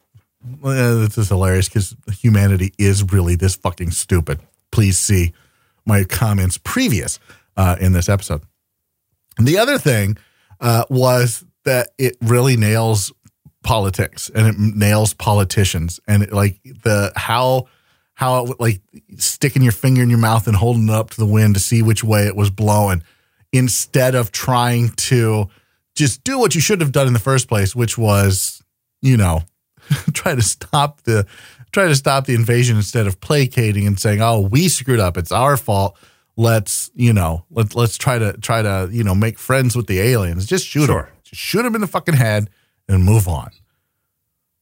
this 0.62 1.18
is 1.18 1.28
hilarious 1.28 1.68
because 1.68 1.96
humanity 2.12 2.72
is 2.78 3.12
really 3.12 3.35
this 3.35 3.57
fucking 3.57 3.90
stupid. 3.90 4.40
Please 4.70 4.98
see 4.98 5.33
my 5.85 6.04
comments 6.04 6.59
previous 6.59 7.18
uh, 7.57 7.76
in 7.81 7.92
this 7.92 8.09
episode. 8.09 8.42
And 9.38 9.46
the 9.46 9.59
other 9.59 9.78
thing 9.78 10.16
uh, 10.61 10.85
was 10.90 11.44
that 11.68 11.90
it 11.98 12.16
really 12.22 12.57
nails 12.57 13.12
politics 13.62 14.31
and 14.35 14.46
it 14.46 14.54
nails 14.59 15.12
politicians 15.14 16.00
and 16.09 16.22
it, 16.22 16.33
like 16.33 16.59
the 16.64 17.12
how 17.16 17.66
how 18.14 18.46
it, 18.46 18.61
like 18.61 18.81
sticking 19.18 19.62
your 19.62 19.72
finger 19.72 20.02
in 20.02 20.09
your 20.11 20.18
mouth 20.18 20.46
and 20.46 20.57
holding 20.57 20.88
it 20.88 20.94
up 20.94 21.11
to 21.11 21.16
the 21.18 21.26
wind 21.26 21.54
to 21.54 21.61
see 21.61 21.83
which 21.83 22.02
way 22.02 22.26
it 22.26 22.35
was 22.35 22.50
blowing 22.50 23.02
instead 23.52 24.14
of 24.14 24.33
trying 24.33 24.88
to 24.96 25.48
just 25.94 26.24
do 26.24 26.38
what 26.38 26.54
you 26.54 26.61
should 26.61 26.81
have 26.81 26.92
done 26.92 27.07
in 27.07 27.12
the 27.12 27.18
first 27.18 27.48
place, 27.48 27.74
which 27.76 27.98
was, 27.98 28.62
you 29.02 29.16
know, 29.16 29.42
try 30.12 30.35
to 30.35 30.42
stop 30.42 31.02
the 31.02 31.26
try 31.72 31.87
to 31.88 31.94
stop 31.94 32.24
the 32.26 32.35
invasion 32.35 32.76
instead 32.76 33.07
of 33.07 33.20
placating 33.20 33.87
and 33.87 33.98
saying, 34.00 34.20
"Oh, 34.22 34.40
we 34.40 34.68
screwed 34.68 35.00
up. 35.00 35.16
It's 35.16 35.33
our 35.33 35.57
fault." 35.57 35.96
Let's, 36.40 36.90
you 36.94 37.12
know, 37.12 37.44
let's 37.50 37.74
let's 37.74 37.98
try 37.98 38.16
to 38.18 38.33
try 38.35 38.62
to, 38.62 38.88
you 38.92 39.02
know, 39.02 39.14
make 39.14 39.40
friends 39.40 39.74
with 39.74 39.88
the 39.88 39.98
aliens. 40.00 40.46
Just 40.46 40.66
shoot 40.66 40.87
Sure. 40.87 41.02
them. 41.02 41.12
Just 41.29 41.43
shoot 41.43 41.62
them 41.62 41.75
in 41.75 41.81
the 41.81 41.87
fucking 41.87 42.14
head 42.14 42.49
and 42.88 43.05
move 43.05 43.29
on. 43.29 43.51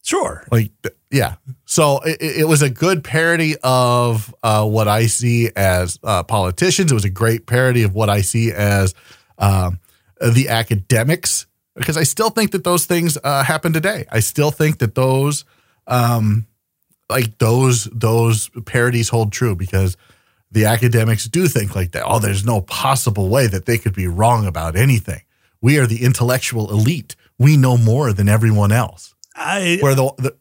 Sure. 0.02 0.46
Like, 0.50 0.70
yeah. 1.10 1.34
So 1.64 1.98
it, 2.00 2.20
it 2.20 2.48
was 2.48 2.62
a 2.62 2.70
good 2.70 3.02
parody 3.02 3.56
of 3.62 4.34
uh, 4.42 4.64
what 4.64 4.88
I 4.88 5.06
see 5.06 5.50
as 5.56 5.98
uh, 6.02 6.22
politicians. 6.22 6.90
It 6.90 6.94
was 6.94 7.04
a 7.04 7.10
great 7.10 7.46
parody 7.46 7.82
of 7.82 7.94
what 7.94 8.08
I 8.08 8.20
see 8.20 8.52
as 8.52 8.94
um, 9.38 9.80
the 10.20 10.48
academics, 10.48 11.46
because 11.74 11.96
I 11.96 12.04
still 12.04 12.30
think 12.30 12.52
that 12.52 12.64
those 12.64 12.86
things 12.86 13.18
uh, 13.22 13.42
happen 13.42 13.72
today. 13.72 14.06
I 14.10 14.20
still 14.20 14.50
think 14.50 14.78
that 14.78 14.94
those, 14.94 15.44
um, 15.86 16.46
like 17.10 17.38
those 17.38 17.84
those 17.92 18.48
parodies 18.64 19.08
hold 19.08 19.32
true 19.32 19.54
because 19.54 19.96
the 20.50 20.64
academics 20.64 21.26
do 21.26 21.48
think 21.48 21.74
like 21.74 21.92
that. 21.92 22.04
Oh, 22.06 22.18
there's 22.18 22.44
no 22.44 22.60
possible 22.60 23.28
way 23.28 23.46
that 23.46 23.66
they 23.66 23.78
could 23.78 23.94
be 23.94 24.06
wrong 24.06 24.46
about 24.46 24.76
anything. 24.76 25.22
We 25.66 25.78
are 25.80 25.86
the 25.86 26.04
intellectual 26.04 26.70
elite. 26.70 27.16
We 27.38 27.56
know 27.56 27.76
more 27.76 28.12
than 28.12 28.28
everyone 28.28 28.70
else 28.70 29.14
I 29.34 29.78
where 29.80 29.94
the 29.96 30.06
the, 30.18 30.32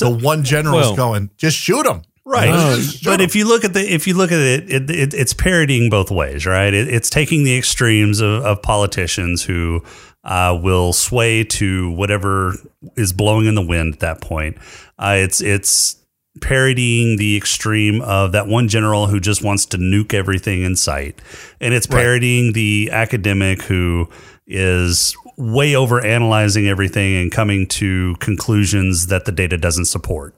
the 0.00 0.10
one 0.10 0.44
general's 0.44 0.88
Well- 0.88 0.96
going, 0.96 1.30
just 1.38 1.56
shoot 1.56 1.86
him. 1.86 2.02
Right, 2.26 2.48
Just 2.76 2.98
shoot 3.00 3.04
but 3.10 3.20
'em. 3.20 3.26
if 3.26 3.36
you 3.36 3.44
look 3.46 3.64
at 3.64 3.72
the 3.74 3.80
if 3.98 4.06
you 4.06 4.14
look 4.14 4.32
at 4.32 4.38
it, 4.40 4.70
it, 4.76 4.90
it 4.90 5.14
it's 5.14 5.34
parodying 5.34 5.90
both 5.90 6.10
ways, 6.10 6.46
right? 6.46 6.72
It, 6.72 6.88
it's 6.88 7.10
taking 7.10 7.44
the 7.44 7.54
extremes 7.56 8.20
of, 8.20 8.42
of 8.44 8.62
politicians 8.62 9.42
who 9.44 9.82
uh, 10.24 10.58
will 10.62 10.92
sway 10.94 11.44
to 11.44 11.90
whatever 11.90 12.54
is 12.96 13.12
blowing 13.12 13.44
in 13.46 13.54
the 13.54 13.66
wind 13.66 13.92
at 13.94 14.00
that 14.00 14.20
point. 14.22 14.56
Uh, 14.98 15.16
it's 15.18 15.40
it's 15.42 15.96
parodying 16.40 17.16
the 17.18 17.36
extreme 17.36 18.00
of 18.02 18.32
that 18.32 18.46
one 18.48 18.68
general 18.68 19.06
who 19.06 19.20
just 19.20 19.42
wants 19.44 19.66
to 19.66 19.76
nuke 19.76 20.14
everything 20.14 20.62
in 20.62 20.76
sight, 20.76 21.20
and 21.60 21.74
it's 21.74 21.86
parodying 21.86 22.52
the 22.54 22.88
academic 22.90 23.62
who 23.62 24.08
is 24.46 25.16
way 25.36 25.74
over 25.74 26.04
analyzing 26.04 26.68
everything 26.68 27.16
and 27.16 27.32
coming 27.32 27.66
to 27.66 28.14
conclusions 28.20 29.06
that 29.08 29.24
the 29.24 29.32
data 29.32 29.56
doesn't 29.56 29.86
support. 29.86 30.34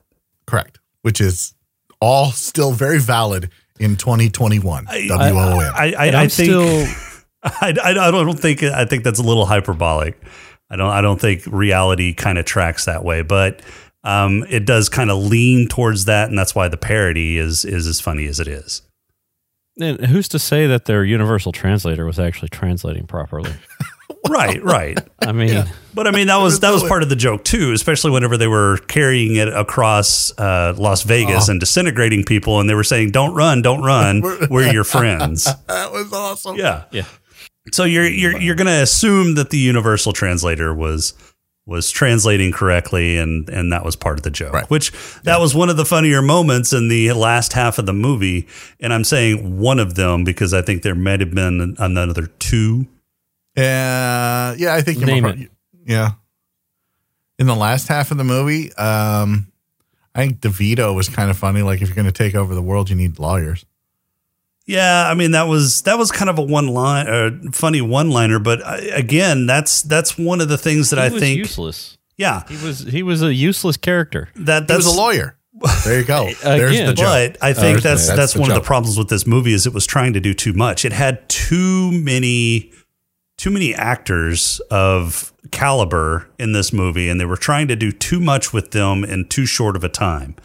correct, 0.47 0.79
which 1.03 1.21
is 1.21 1.55
all 2.01 2.31
still 2.31 2.73
very 2.73 2.99
valid 3.01 3.51
in 3.81 3.97
2021. 3.97 4.87
WON. 4.87 4.92
I, 5.75 5.92
I, 5.99 6.07
I 6.07 6.23
I'm 6.23 6.29
think 6.29 6.49
still- 6.49 6.87
I, 7.42 7.75
I, 7.83 7.90
I 8.09 8.11
don't 8.11 8.38
think 8.38 8.62
I 8.62 8.85
think 8.87 9.05
that's 9.05 9.19
a 9.21 9.23
little 9.23 9.47
hyperbolic. 9.47 10.21
I 10.71 10.77
don't 10.77 10.90
I 10.90 11.01
don't 11.01 11.21
think 11.21 11.42
reality 11.47 12.12
kind 12.14 12.38
of 12.38 12.45
tracks 12.45 12.87
that 12.87 13.05
way, 13.05 13.23
but 13.23 13.62
um, 14.05 14.45
it 14.49 14.66
does 14.66 14.88
kind 14.88 15.11
of 15.11 15.19
lean 15.19 15.69
towards 15.69 16.05
that, 16.07 16.29
and 16.29 16.38
that's 16.38 16.55
why 16.55 16.69
the 16.69 16.77
parody 16.77 17.38
is 17.38 17.64
is 17.64 17.87
as 17.87 18.01
funny 18.01 18.27
as 18.27 18.40
it 18.40 18.49
is. 18.49 18.83
And 19.81 20.07
who's 20.07 20.27
to 20.29 20.38
say 20.38 20.66
that 20.66 20.87
their 20.87 21.05
universal 21.05 21.53
translator 21.53 22.05
was 22.07 22.19
actually 22.19 22.49
translating 22.49 23.07
properly? 23.07 23.53
Right, 24.29 24.62
right. 24.62 24.99
I 25.21 25.33
mean, 25.33 25.65
But 25.95 26.07
I 26.07 26.11
mean 26.11 26.27
that 26.27 26.37
was 26.37 26.61
that 26.61 26.73
was 26.73 26.83
part 26.83 27.03
of 27.03 27.09
the 27.09 27.17
joke 27.17 27.45
too, 27.45 27.73
especially 27.73 28.11
whenever 28.11 28.37
they 28.37 28.49
were 28.49 28.79
carrying 28.89 29.37
it 29.37 29.49
across 29.49 30.37
uh, 30.39 30.75
Las 30.77 31.03
Vegas 31.03 31.49
and 31.49 31.59
disintegrating 31.61 32.25
people, 32.25 32.61
and 32.61 32.69
they 32.69 32.75
were 32.75 32.85
saying, 32.85 33.11
"Don't 33.11 33.35
run, 33.35 33.62
don't 33.62 33.83
run, 33.83 34.23
we're 34.51 34.71
your 34.71 34.85
friends." 34.85 35.45
that 35.67 35.93
was 35.93 36.12
awesome. 36.12 36.57
Yeah. 36.57 36.85
Yeah. 36.91 37.05
So 37.73 37.85
you're 37.85 38.07
you're 38.07 38.39
you're 38.39 38.55
going 38.55 38.67
to 38.69 38.83
assume 38.83 39.35
that 39.35 39.51
the 39.51 39.59
universal 39.59 40.12
translator 40.12 40.75
was 40.75 41.15
was 41.67 41.91
translating 41.91 42.53
correctly 42.53 43.19
and 43.19 43.49
and 43.49 43.73
that 43.73 43.85
was 43.85 43.97
part 43.97 44.19
of 44.19 44.23
the 44.23 44.31
joke. 44.31 44.53
Right. 44.53 44.71
Which 44.71 44.93
that 45.25 45.41
was 45.41 45.55
one 45.55 45.69
of 45.69 45.77
the 45.77 45.85
funnier 45.85 46.23
moments 46.23 46.73
in 46.73 46.89
the 46.89 47.12
last 47.12 47.55
half 47.55 47.79
of 47.79 47.87
the 47.87 47.93
movie 47.93 48.47
and 48.79 48.93
I'm 48.93 49.03
saying 49.03 49.59
one 49.59 49.81
of 49.81 49.97
them 49.97 50.23
because 50.23 50.55
I 50.55 50.62
think 50.62 50.83
there 50.83 50.95
might 50.95 51.21
have 51.21 51.33
been 51.35 51.75
another 51.79 52.27
two. 52.39 52.87
Uh, 53.57 54.55
yeah, 54.59 54.75
I 54.75 54.83
think 54.83 54.99
Name 54.99 55.25
you're 55.25 55.35
it. 55.35 55.51
Yeah. 55.87 56.11
In 57.38 57.47
the 57.47 57.55
last 57.55 57.88
half 57.88 58.11
of 58.11 58.16
the 58.19 58.25
movie, 58.25 58.73
um, 58.75 59.51
I 60.14 60.21
think 60.27 60.40
DeVito 60.40 60.95
was 60.95 61.09
kind 61.09 61.31
of 61.31 61.37
funny. 61.38 61.62
Like, 61.62 61.81
if 61.83 61.88
you're 61.88 61.95
going 61.95 62.07
to 62.07 62.12
take 62.12 62.35
over 62.35 62.55
the 62.55 62.62
world, 62.62 62.88
you 62.90 62.97
need 62.97 63.19
lawyers. 63.19 63.64
Yeah, 64.69 65.07
I 65.09 65.14
mean 65.14 65.31
that 65.31 65.45
was 65.47 65.83
that 65.83 65.97
was 65.97 66.11
kind 66.11 66.29
of 66.29 66.38
a 66.40 66.42
one 66.42 66.66
line 66.66 67.07
uh, 67.07 67.31
funny 67.53 67.81
one 67.81 68.11
liner 68.11 68.40
but 68.40 68.61
uh, 68.62 68.79
again 68.95 69.47
that's 69.47 69.83
that's 69.83 70.19
one 70.19 70.40
of 70.40 70.49
the 70.49 70.59
things 70.59 70.90
that 70.90 70.97
he 70.97 71.03
I 71.03 71.09
was 71.11 71.23
think 71.23 71.38
useless. 71.38 71.97
yeah 72.16 72.42
He 72.49 72.57
was 72.66 72.81
he 72.81 73.05
was 73.05 73.23
a 73.23 73.33
useless 73.33 73.77
character. 73.77 74.29
that 74.35 74.69
He 74.69 74.75
was 74.75 74.87
a 74.87 74.90
lawyer. 74.97 75.37
There 75.85 76.01
you 76.01 76.05
go. 76.05 76.31
There's 76.42 76.73
Again. 76.73 76.87
the 76.88 76.95
joke. 76.95 77.07
But 77.07 77.42
I 77.45 77.53
think 77.53 77.81
There's 77.81 77.83
the- 77.85 77.88
that's 77.90 78.09
that's, 78.09 78.33
the 78.33 78.40
one 78.40 78.51
of 78.51 78.57
the 78.57 78.61
problems 78.61 78.99
with 78.99 79.09
this 79.09 79.25
movie 79.25 79.53
is 79.53 79.66
it 79.69 79.73
was 79.73 79.87
trying 79.87 80.14
to 80.14 80.21
do 80.21 80.35
too 80.35 80.53
much. 80.53 80.85
It 80.85 80.92
had 80.92 81.29
too 81.29 81.92
many 81.92 82.73
too 83.37 83.51
many 83.51 83.75
actors 83.75 84.61
of 84.70 85.33
caliber 85.51 86.29
in 86.38 86.53
this 86.53 86.72
movie, 86.72 87.09
and 87.09 87.20
they 87.20 87.25
were 87.25 87.37
trying 87.37 87.68
to 87.68 87.77
do 87.77 87.92
too 87.92 88.20
much 88.20 88.53
with 88.53 88.70
them 88.70 89.05
in 89.05 89.29
too 89.29 89.46
short 89.46 89.77
of 89.77 89.85
a 89.85 89.88
time. 89.88 90.37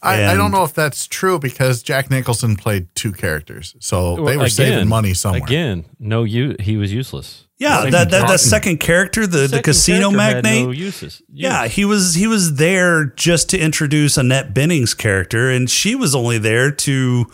I, 0.00 0.26
I 0.28 0.34
don't 0.34 0.52
know 0.52 0.62
if 0.62 0.74
that's 0.74 1.08
true 1.08 1.40
because 1.40 1.82
Jack 1.82 2.08
Nicholson 2.08 2.54
played 2.54 2.86
two 2.94 3.10
characters, 3.10 3.74
so 3.80 4.14
they 4.16 4.36
were 4.36 4.44
Again- 4.44 4.48
saving 4.50 4.88
money 4.88 5.12
somewhere. 5.12 5.42
Again, 5.42 5.84
no, 5.98 6.22
you 6.24 6.54
he 6.60 6.76
was 6.76 6.92
useless. 6.92 7.44
Yeah, 7.58 7.90
that, 7.90 8.10
that, 8.12 8.28
that 8.28 8.38
second 8.38 8.78
character, 8.78 9.26
the, 9.26 9.48
the 9.48 9.60
casino 9.60 10.12
magnate. 10.12 10.64
no 10.66 10.70
uses. 10.70 11.20
Yeah, 11.32 11.66
he 11.66 11.84
was 11.84 12.14
he 12.14 12.28
was 12.28 12.54
there 12.54 13.06
just 13.06 13.50
to 13.50 13.58
introduce 13.58 14.16
Annette 14.16 14.54
Bening's 14.54 14.94
character, 14.94 15.50
and 15.50 15.68
she 15.68 15.96
was 15.96 16.14
only 16.14 16.38
there 16.38 16.70
to 16.70 17.26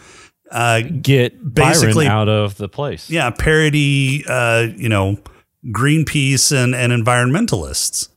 uh, 0.54 0.80
get 0.80 1.54
basically- 1.54 2.06
Byron 2.06 2.20
out 2.20 2.28
of 2.30 2.56
the 2.56 2.68
place. 2.68 3.10
yeah 3.10 3.28
parody 3.30 4.24
uh, 4.26 4.68
you 4.74 4.88
know 4.88 5.18
Greenpeace 5.66 6.52
and 6.52 6.74
and 6.74 6.92
environmentalists. 6.92 8.08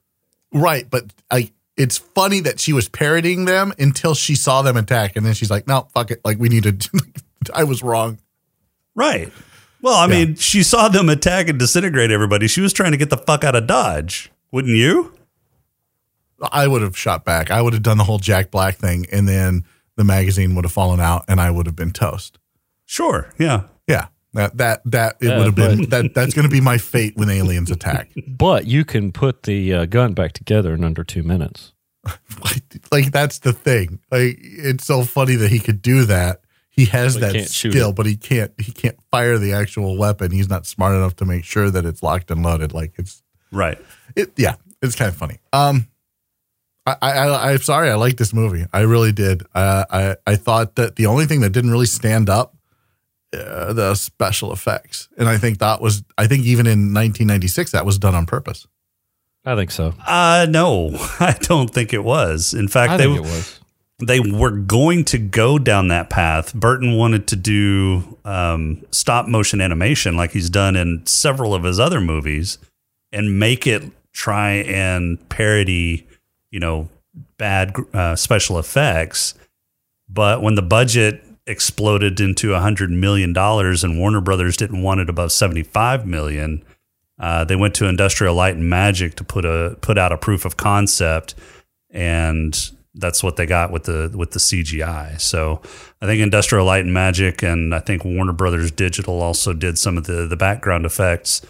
Right, 0.53 0.89
but 0.89 1.13
I 1.31 1.51
it's 1.77 1.97
funny 1.97 2.39
that 2.41 2.59
she 2.59 2.73
was 2.73 2.89
parodying 2.89 3.45
them 3.45 3.71
until 3.79 4.15
she 4.15 4.35
saw 4.35 4.61
them 4.61 4.75
attack, 4.77 5.15
and 5.15 5.25
then 5.25 5.33
she's 5.33 5.49
like, 5.49 5.67
"No, 5.67 5.87
fuck 5.93 6.11
it. 6.11 6.21
Like 6.25 6.39
we 6.39 6.49
need 6.49 6.63
to. 6.63 7.01
I 7.53 7.63
was 7.63 7.81
wrong." 7.83 8.19
Right. 8.95 9.31
Well, 9.81 9.95
I 9.95 10.07
mean, 10.07 10.35
she 10.35 10.63
saw 10.63 10.89
them 10.89 11.07
attack 11.07 11.47
and 11.47 11.59
disintegrate 11.59 12.09
everybody. 12.09 12.47
She 12.47 12.61
was 12.61 12.73
trying 12.73 12.91
to 12.91 12.97
get 12.97 13.11
the 13.11 13.17
fuck 13.17 13.43
out 13.43 13.55
of 13.55 13.67
Dodge, 13.67 14.31
wouldn't 14.51 14.75
you? 14.75 15.13
I 16.51 16.67
would 16.67 16.81
have 16.81 16.97
shot 16.97 17.23
back. 17.23 17.51
I 17.51 17.61
would 17.61 17.73
have 17.73 17.83
done 17.83 17.97
the 17.97 18.03
whole 18.03 18.17
Jack 18.19 18.51
Black 18.51 18.77
thing, 18.77 19.05
and 19.11 19.27
then 19.27 19.63
the 19.97 20.03
magazine 20.05 20.55
would 20.55 20.63
have 20.63 20.71
fallen 20.71 20.99
out, 21.01 21.25
and 21.27 21.41
I 21.41 21.51
would 21.51 21.65
have 21.65 21.75
been 21.75 21.91
toast. 21.91 22.39
Sure. 22.85 23.29
Yeah. 23.37 23.63
Yeah, 23.87 24.07
that 24.33 24.57
that 24.57 24.81
that 24.85 25.17
it 25.21 25.27
Yeah, 25.27 25.37
would 25.37 25.45
have 25.47 25.55
been 25.55 25.89
that. 25.89 26.13
That's 26.13 26.33
going 26.33 26.47
to 26.47 26.51
be 26.51 26.61
my 26.61 26.77
fate 26.77 27.15
when 27.17 27.29
aliens 27.29 27.71
attack. 27.71 28.09
But 28.27 28.65
you 28.67 28.85
can 28.85 29.11
put 29.11 29.43
the 29.43 29.73
uh, 29.73 29.85
gun 29.85 30.13
back 30.13 30.33
together 30.33 30.73
in 30.73 30.83
under 30.83 31.03
two 31.03 31.23
minutes. 31.23 31.73
like, 32.43 32.63
like 32.91 33.11
that's 33.11 33.39
the 33.39 33.51
thing. 33.53 33.99
Like 34.11 34.37
it's 34.41 34.85
so 34.85 35.03
funny 35.03 35.35
that 35.35 35.49
he 35.51 35.59
could 35.59 35.81
do 35.81 36.05
that. 36.05 36.41
He 36.69 36.85
has 36.85 37.17
But 37.17 37.33
that 37.33 37.49
skill, 37.49 37.91
but 37.93 38.05
he 38.05 38.15
can't. 38.15 38.51
He 38.59 38.71
can't 38.71 38.97
fire 39.09 39.37
the 39.39 39.53
actual 39.53 39.97
weapon. 39.97 40.31
He's 40.31 40.49
not 40.49 40.65
smart 40.67 40.93
enough 40.95 41.15
to 41.17 41.25
make 41.25 41.43
sure 41.43 41.71
that 41.71 41.85
it's 41.85 42.03
locked 42.03 42.29
and 42.29 42.43
loaded. 42.43 42.73
Like 42.73 42.93
it's 42.97 43.23
Right. 43.51 43.79
it. 44.15 44.33
Yeah, 44.37 44.55
it's 44.81 44.95
kind 44.95 45.09
of 45.09 45.15
funny. 45.15 45.39
Um, 45.53 45.87
I, 46.87 46.95
I, 47.01 47.11
I 47.11 47.51
I'm 47.51 47.57
sorry. 47.61 47.89
I 47.89 47.95
like 47.95 48.17
this 48.17 48.33
movie. 48.33 48.65
I 48.73 48.81
really 48.81 49.11
did. 49.11 49.43
Uh, 49.53 49.85
I 49.91 50.15
I 50.25 50.35
thought 50.35 50.75
that 50.75 50.95
the 50.95 51.05
only 51.05 51.25
thing 51.25 51.41
that 51.41 51.49
didn't 51.51 51.71
really 51.71 51.85
stand 51.85 52.29
up, 52.29 52.55
uh, 53.33 53.73
the 53.73 53.93
special 53.95 54.53
effects, 54.53 55.09
and 55.17 55.27
I 55.27 55.37
think 55.37 55.59
that 55.59 55.81
was. 55.81 56.03
I 56.17 56.27
think 56.27 56.45
even 56.45 56.65
in 56.65 56.93
1996, 56.93 57.71
that 57.71 57.85
was 57.85 57.97
done 57.99 58.15
on 58.15 58.25
purpose. 58.25 58.65
I 59.45 59.55
think 59.55 59.71
so. 59.71 59.93
Uh 60.05 60.45
no, 60.49 60.91
I 61.19 61.35
don't 61.41 61.73
think 61.73 61.93
it 61.93 62.03
was. 62.03 62.53
In 62.53 62.67
fact, 62.67 62.91
I 62.93 62.97
they 62.97 63.03
think 63.05 63.17
it 63.17 63.21
was. 63.21 63.59
they 63.99 64.19
were 64.19 64.51
going 64.51 65.05
to 65.05 65.17
go 65.17 65.57
down 65.59 65.87
that 65.89 66.09
path. 66.09 66.53
Burton 66.53 66.97
wanted 66.97 67.27
to 67.27 67.35
do 67.35 68.17
um, 68.25 68.83
stop 68.91 69.27
motion 69.27 69.61
animation 69.61 70.15
like 70.17 70.31
he's 70.31 70.49
done 70.49 70.75
in 70.75 71.05
several 71.05 71.53
of 71.53 71.63
his 71.63 71.79
other 71.79 72.01
movies 72.01 72.57
and 73.13 73.39
make 73.39 73.65
it 73.65 73.83
try 74.11 74.51
and 74.51 75.29
parody, 75.29 76.05
you 76.51 76.59
know, 76.59 76.89
bad 77.37 77.73
uh, 77.93 78.15
special 78.15 78.59
effects. 78.59 79.33
But 80.09 80.41
when 80.41 80.55
the 80.55 80.61
budget 80.61 81.23
exploded 81.45 82.19
into 82.19 82.53
a 82.53 82.59
hundred 82.59 82.91
million 82.91 83.33
dollars 83.33 83.83
and 83.83 83.99
Warner 83.99 84.21
Brothers 84.21 84.57
didn't 84.57 84.81
want 84.81 84.99
it 84.99 85.09
above 85.09 85.31
seventy 85.31 85.63
five 85.63 86.05
million, 86.05 86.63
uh, 87.19 87.43
they 87.43 87.55
went 87.55 87.75
to 87.75 87.87
Industrial 87.87 88.33
Light 88.33 88.55
and 88.55 88.69
Magic 88.69 89.15
to 89.15 89.23
put 89.23 89.45
a 89.45 89.77
put 89.81 89.97
out 89.97 90.11
a 90.11 90.17
proof 90.17 90.45
of 90.45 90.57
concept, 90.57 91.35
and 91.89 92.71
that's 92.93 93.23
what 93.23 93.35
they 93.35 93.45
got 93.45 93.71
with 93.71 93.83
the 93.83 94.11
with 94.15 94.31
the 94.31 94.39
CGI. 94.39 95.19
So 95.19 95.61
I 96.01 96.05
think 96.05 96.21
Industrial 96.21 96.65
Light 96.65 96.83
and 96.83 96.93
Magic, 96.93 97.43
and 97.43 97.73
I 97.73 97.79
think 97.79 98.05
Warner 98.05 98.33
Brothers 98.33 98.71
Digital 98.71 99.21
also 99.21 99.53
did 99.53 99.77
some 99.77 99.97
of 99.97 100.05
the 100.05 100.27
the 100.27 100.37
background 100.37 100.85
effects. 100.85 101.41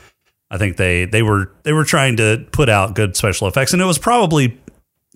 I 0.49 0.57
think 0.57 0.77
they 0.77 1.05
they 1.05 1.21
were 1.21 1.51
they 1.63 1.73
were 1.73 1.83
trying 1.83 2.17
to 2.17 2.45
put 2.51 2.69
out 2.69 2.95
good 2.95 3.17
special 3.17 3.47
effects, 3.47 3.73
and 3.73 3.81
it 3.81 3.85
was 3.85 3.97
probably 3.97 4.57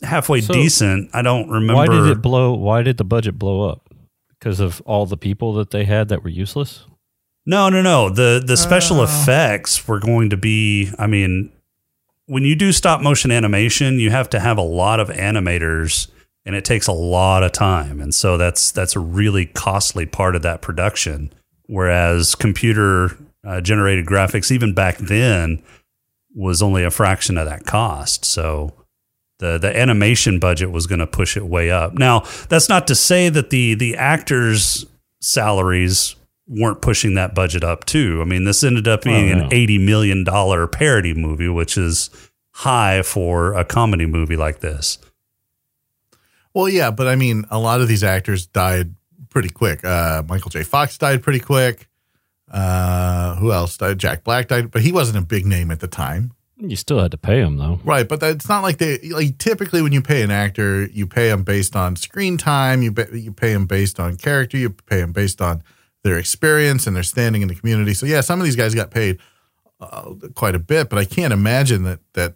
halfway 0.02 0.42
So, 0.42 0.54
decent. 0.54 1.10
I 1.14 1.22
don't 1.22 1.50
remember. 1.50 1.74
Why 1.76 1.88
did 1.88 2.06
it 2.08 2.22
blow? 2.22 2.54
Why 2.54 2.82
did 2.84 2.98
the 2.98 3.04
budget 3.04 3.38
blow 3.38 3.70
up? 3.70 3.90
Because 4.40 4.60
of 4.60 4.82
all 4.86 5.06
the 5.06 5.18
people 5.18 5.54
that 5.54 5.70
they 5.72 5.86
had 5.86 6.10
that 6.10 6.24
were 6.24 6.30
useless. 6.30 6.86
No, 7.46 7.70
no, 7.70 7.82
no. 7.82 8.10
The 8.10 8.42
the 8.46 8.58
special 8.58 9.00
Uh. 9.00 9.04
effects 9.04 9.88
were 9.88 10.00
going 10.00 10.30
to 10.30 10.38
be 10.38 10.92
I 10.98 11.08
mean, 11.08 11.52
when 12.26 12.44
you 12.44 12.56
do 12.56 12.72
stop 12.72 13.02
motion 13.02 13.32
animation, 13.32 14.00
you 14.00 14.10
have 14.12 14.30
to 14.32 14.40
have 14.40 14.58
a 14.58 14.64
lot 14.64 15.00
of 15.00 15.10
animators 15.10 16.08
and 16.46 16.56
it 16.56 16.66
takes 16.66 16.88
a 16.88 16.92
lot 16.92 17.44
of 17.44 17.52
time. 17.52 18.00
And 18.02 18.14
so 18.16 18.38
that's 18.38 18.72
that's 18.72 18.96
a 18.96 19.00
really 19.00 19.46
costly 19.46 20.06
part 20.06 20.36
of 20.36 20.42
that 20.42 20.62
production. 20.62 21.32
Whereas 21.68 22.36
computer 22.36 23.18
uh, 23.46 23.62
generated 23.62 24.06
graphics 24.06 24.52
even 24.52 24.74
back 24.74 24.98
then 24.98 25.64
was 26.36 26.62
only 26.62 26.84
a 26.84 26.92
fraction 26.92 27.38
of 27.38 27.48
that 27.48 27.66
cost. 27.66 28.24
So 28.26 28.74
the 29.42 29.58
the 29.58 29.78
animation 29.78 30.40
budget 30.40 30.72
was 30.72 30.88
going 30.88 31.00
to 31.00 31.08
push 31.08 31.36
it 31.36 31.46
way 31.46 31.70
up. 31.70 31.94
Now, 31.96 32.22
that's 32.48 32.70
not 32.70 32.88
to 32.88 32.96
say 32.96 33.28
that 33.28 33.50
the 33.50 33.74
the 33.74 33.98
actors' 33.98 34.86
salaries 35.20 36.16
weren't 36.48 36.82
pushing 36.82 37.16
that 37.16 37.36
budget 37.36 37.64
up 37.64 37.84
too. 37.86 38.20
I 38.22 38.26
mean, 38.26 38.46
this 38.46 38.64
ended 38.64 38.88
up 38.88 39.04
being 39.04 39.32
Oh, 39.34 39.36
no. 39.38 39.44
an 39.46 39.54
eighty 39.54 39.78
million 39.78 40.24
dollar 40.24 40.66
parody 40.68 41.14
movie, 41.14 41.50
which 41.50 41.78
is 41.78 42.10
high 42.52 43.02
for 43.02 43.54
a 43.54 43.66
comedy 43.66 44.06
movie 44.06 44.36
like 44.38 44.60
this. 44.62 44.98
Well, 46.54 46.68
yeah, 46.68 46.92
but 46.92 47.08
I 47.08 47.16
mean, 47.16 47.46
a 47.50 47.60
lot 47.60 47.82
of 47.82 47.88
these 47.88 48.04
actors 48.04 48.46
died 48.48 48.94
pretty 49.30 49.50
quick. 49.50 49.86
Uh, 49.86 50.24
Michael 50.28 50.50
J. 50.50 50.64
Fox 50.64 50.98
died 50.98 51.24
pretty 51.24 51.40
quick. 51.40 51.88
Uh, 52.52 53.36
who 53.38 53.54
else 53.54 53.78
died? 53.78 53.98
Jack 53.98 54.26
Black 54.26 54.50
died, 54.50 54.72
but 54.72 54.82
he 54.82 54.92
wasn't 54.92 55.18
a 55.18 55.26
big 55.26 55.46
name 55.46 55.72
at 55.72 55.80
the 55.80 55.88
time. 55.88 56.34
You 56.64 56.76
still 56.76 57.00
had 57.00 57.12
to 57.12 57.18
pay 57.18 57.42
them 57.42 57.58
though. 57.58 57.80
Right, 57.84 58.08
but 58.08 58.20
that's 58.20 58.48
not 58.48 58.62
like 58.62 58.78
they 58.78 59.00
like 59.10 59.38
typically 59.40 59.82
when 59.82 59.92
you 59.92 60.02
pay 60.02 60.22
an 60.22 60.30
actor, 60.32 60.86
you 60.86 61.08
pay 61.08 61.30
them 61.30 61.44
based 61.44 61.76
on 61.76 61.96
screen 61.96 62.38
time, 62.38 62.82
you 62.82 62.92
ba- 62.92 63.08
you 63.12 63.32
pay 63.32 63.54
them 63.54 63.66
based 63.66 64.00
on 64.00 64.16
character, 64.18 64.58
you 64.58 64.70
pay 64.70 65.02
them 65.02 65.12
based 65.12 65.42
on 65.42 65.64
their 66.04 66.18
experience 66.18 66.86
and 66.88 66.96
their 66.96 67.04
standing 67.04 67.42
in 67.42 67.48
the 67.48 67.56
community. 67.56 67.94
So 67.94 68.06
yeah, 68.06 68.22
some 68.22 68.40
of 68.40 68.46
these 68.46 68.56
guys 68.56 68.76
got 68.76 68.92
paid 68.92 69.18
uh, 69.80 70.14
quite 70.36 70.54
a 70.56 70.60
bit, 70.60 70.90
but 70.90 71.00
I 71.00 71.06
can't 71.06 71.34
imagine 71.34 71.84
that 71.84 72.00
that 72.14 72.36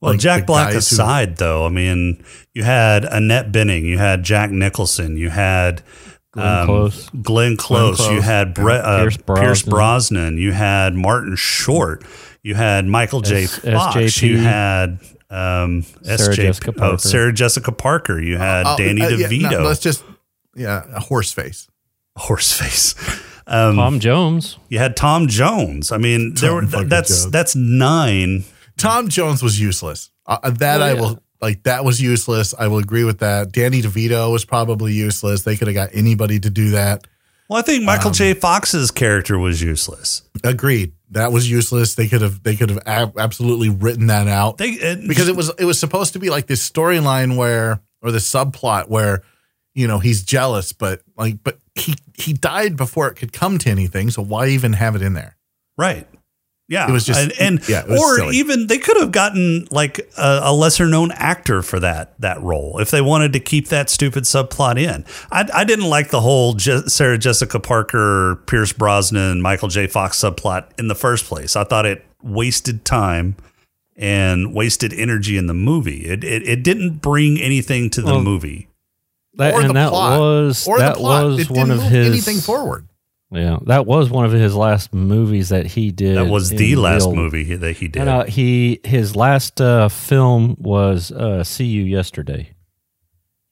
Well, 0.00 0.12
Like 0.12 0.20
Jack 0.20 0.46
Black 0.46 0.72
guys 0.74 0.90
who- 0.90 0.96
aside, 0.96 1.38
though, 1.38 1.64
I 1.64 1.70
mean, 1.70 2.22
you 2.52 2.64
had 2.64 3.04
Annette 3.06 3.50
Bening, 3.50 3.84
you 3.84 3.96
had 3.98 4.22
Jack 4.24 4.50
Nicholson, 4.50 5.16
you 5.16 5.30
had 5.30 5.82
Glenn 6.32 6.58
um, 6.60 6.66
Close. 6.66 7.10
Glenn 7.22 7.56
Close, 7.56 7.96
Close, 7.96 8.10
you 8.12 8.20
had 8.20 8.52
Brett, 8.52 8.84
uh, 8.84 8.98
Pierce 9.00 9.16
Pierce, 9.16 9.62
Brosnan. 9.62 9.70
Brosnan, 9.70 10.38
you 10.38 10.52
had 10.52 10.94
Martin 10.94 11.34
Short, 11.36 12.04
you 12.46 12.54
had 12.54 12.86
Michael 12.86 13.20
J. 13.22 13.44
S- 13.44 13.58
Fox, 13.58 13.96
SJP. 13.96 14.22
you 14.28 14.38
had 14.38 14.98
um, 15.30 15.82
Sarah 15.82 16.18
SJ 16.18 16.34
Jessica 16.36 16.70
oh, 16.70 16.78
Parker. 16.78 16.98
Sarah 16.98 17.32
Jessica 17.32 17.72
Parker, 17.72 18.20
you 18.20 18.36
had 18.38 18.64
Oh, 18.66 18.76
Danny 18.78 19.02
uh, 19.02 19.08
yeah, 19.08 19.26
DeVito, 19.26 19.50
no, 19.50 19.62
let's 19.62 19.80
just 19.80 20.04
yeah, 20.54 20.84
a 20.94 21.00
horse 21.00 21.32
face. 21.32 21.68
Horseface. 22.16 23.22
Um, 23.48 23.76
Tom 23.76 24.00
Jones. 24.00 24.58
you 24.68 24.78
had 24.78 24.96
Tom 24.96 25.28
Jones. 25.28 25.92
I 25.92 25.98
mean, 25.98 26.34
there 26.34 26.52
were 26.54 26.66
fucking 26.66 26.88
that's 26.88 27.22
Jones. 27.22 27.30
that's 27.30 27.54
nine. 27.54 28.44
Tom 28.76 29.08
Jones 29.08 29.40
was 29.42 29.60
useless. 29.60 30.10
Uh, 30.26 30.50
that 30.50 30.80
Oh, 30.80 30.84
I 30.84 30.92
yeah. 30.94 31.00
will 31.00 31.22
like. 31.40 31.62
That 31.62 31.84
was 31.84 32.00
useless. 32.02 32.54
I 32.58 32.66
will 32.66 32.78
agree 32.78 33.04
with 33.04 33.20
that. 33.20 33.52
Danny 33.52 33.82
DeVito 33.82 34.32
was 34.32 34.44
probably 34.44 34.94
useless. 34.94 35.42
They 35.42 35.56
could 35.56 35.68
have 35.68 35.76
got 35.76 35.90
anybody 35.92 36.40
to 36.40 36.50
do 36.50 36.70
that. 36.70 37.06
Well, 37.48 37.60
I 37.60 37.62
think 37.62 37.80
Um, 37.80 37.84
Michael 37.86 38.10
J. 38.10 38.34
Fox's 38.34 38.90
character 38.90 39.38
was 39.38 39.62
useless. 39.62 40.22
Agreed. 40.42 40.92
That 41.10 41.32
was 41.32 41.48
useless. 41.48 41.94
They 41.94 42.08
could 42.08 42.22
have. 42.22 42.42
They 42.42 42.56
could 42.56 42.70
have 42.70 42.82
ab- 42.86 43.18
absolutely 43.18 43.68
written 43.68 44.08
that 44.08 44.26
out 44.26 44.58
They 44.58 44.70
it, 44.70 45.06
because 45.06 45.28
it 45.28 45.36
was. 45.36 45.50
It 45.58 45.64
was 45.64 45.78
supposed 45.78 46.14
to 46.14 46.18
be 46.18 46.30
like 46.30 46.46
this 46.46 46.68
storyline 46.68 47.36
where, 47.36 47.80
or 48.02 48.10
the 48.10 48.18
subplot 48.18 48.88
where, 48.88 49.22
you 49.74 49.86
know, 49.86 49.98
he's 49.98 50.24
jealous, 50.24 50.72
but 50.72 51.02
like, 51.16 51.42
but 51.44 51.58
he 51.74 51.94
he 52.14 52.32
died 52.32 52.76
before 52.76 53.08
it 53.08 53.14
could 53.14 53.32
come 53.32 53.58
to 53.58 53.70
anything. 53.70 54.10
So 54.10 54.22
why 54.22 54.48
even 54.48 54.72
have 54.72 54.96
it 54.96 55.02
in 55.02 55.14
there? 55.14 55.36
Right. 55.78 56.08
Yeah. 56.68 56.88
It 56.88 56.92
was 56.92 57.04
just- 57.04 57.20
and, 57.20 57.32
and 57.40 57.68
yeah, 57.68 57.84
or 57.88 58.16
silly. 58.16 58.36
even 58.38 58.66
they 58.66 58.78
could 58.78 58.96
have 58.96 59.12
gotten 59.12 59.68
like 59.70 60.00
a, 60.18 60.40
a 60.44 60.52
lesser 60.52 60.86
known 60.86 61.12
actor 61.12 61.62
for 61.62 61.78
that 61.80 62.18
that 62.20 62.42
role 62.42 62.78
if 62.80 62.90
they 62.90 63.00
wanted 63.00 63.32
to 63.34 63.40
keep 63.40 63.68
that 63.68 63.88
stupid 63.88 64.24
subplot 64.24 64.76
in. 64.76 65.04
I, 65.30 65.48
I 65.54 65.62
didn't 65.64 65.88
like 65.88 66.10
the 66.10 66.20
whole 66.22 66.54
Je- 66.54 66.88
Sarah 66.88 67.18
Jessica 67.18 67.60
Parker, 67.60 68.42
Pierce 68.46 68.72
Brosnan, 68.72 69.40
Michael 69.42 69.68
J. 69.68 69.86
Fox 69.86 70.20
subplot 70.20 70.66
in 70.78 70.88
the 70.88 70.96
first 70.96 71.26
place. 71.26 71.54
I 71.54 71.62
thought 71.62 71.86
it 71.86 72.04
wasted 72.22 72.84
time 72.84 73.36
and 73.96 74.52
wasted 74.52 74.92
energy 74.92 75.36
in 75.36 75.46
the 75.46 75.54
movie. 75.54 76.04
It 76.06 76.24
it, 76.24 76.46
it 76.48 76.62
didn't 76.64 76.98
bring 77.00 77.38
anything 77.40 77.90
to 77.90 78.00
the 78.02 78.08
Well, 78.14 78.22
movie. 78.22 78.68
That, 79.34 79.54
or 79.54 79.60
and 79.60 79.70
the 79.70 79.74
that 79.74 79.90
plot. 79.90 80.18
was 80.18 80.66
or 80.66 80.78
that 80.78 80.94
the 80.94 81.00
plot. 81.00 81.24
was 81.26 81.38
it 81.40 81.50
one 81.50 81.68
didn't 81.68 81.70
of 81.72 81.78
move 81.84 81.92
his 81.92 82.06
anything 82.08 82.38
forward. 82.38 82.88
Yeah, 83.36 83.58
that 83.66 83.84
was 83.86 84.08
one 84.08 84.24
of 84.24 84.32
his 84.32 84.54
last 84.54 84.94
movies 84.94 85.50
that 85.50 85.66
he 85.66 85.90
did. 85.90 86.16
That 86.16 86.26
was 86.28 86.48
the 86.50 86.74
last 86.76 87.04
real- 87.06 87.14
movie 87.14 87.54
that 87.54 87.76
he 87.76 87.86
did. 87.88 88.00
And, 88.00 88.08
uh, 88.08 88.24
he 88.24 88.80
his 88.82 89.14
last 89.14 89.60
uh, 89.60 89.88
film 89.88 90.56
was 90.58 91.12
uh, 91.12 91.44
"See 91.44 91.66
You 91.66 91.82
Yesterday." 91.84 92.52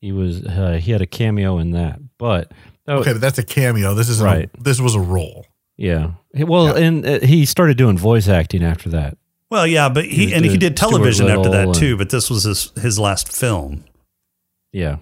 He 0.00 0.12
was 0.12 0.42
uh, 0.44 0.78
he 0.82 0.92
had 0.92 1.02
a 1.02 1.06
cameo 1.06 1.58
in 1.58 1.72
that, 1.72 1.98
but 2.18 2.50
that 2.86 2.94
was- 2.94 3.02
Okay, 3.06 3.12
but 3.12 3.20
that's 3.20 3.38
a 3.38 3.44
cameo. 3.44 3.94
This 3.94 4.08
is. 4.08 4.20
Right. 4.22 4.48
A, 4.58 4.62
this 4.62 4.80
was 4.80 4.94
a 4.94 5.00
role. 5.00 5.46
yeah. 5.76 6.12
Well, 6.34 6.74
and 6.74 7.06
uh, 7.06 7.20
he 7.20 7.44
started 7.44 7.76
doing 7.76 7.96
voice 7.98 8.26
acting 8.26 8.64
after 8.64 8.88
that. 8.90 9.16
Well, 9.50 9.66
yeah, 9.66 9.88
but 9.88 10.04
he, 10.04 10.26
He 10.28 10.34
and 10.34 10.44
he 10.44 10.52
did 10.52 10.60
did 10.60 10.76
television 10.78 11.28
after 11.28 11.50
that 11.50 11.66
Little 11.68 11.74
too. 11.74 11.96
But 11.96 12.10
this 12.10 12.28
was 12.30 12.44
his 12.44 12.72
his 12.80 12.98
last 12.98 13.30
film. 13.32 13.84
Yeah, 14.72 14.96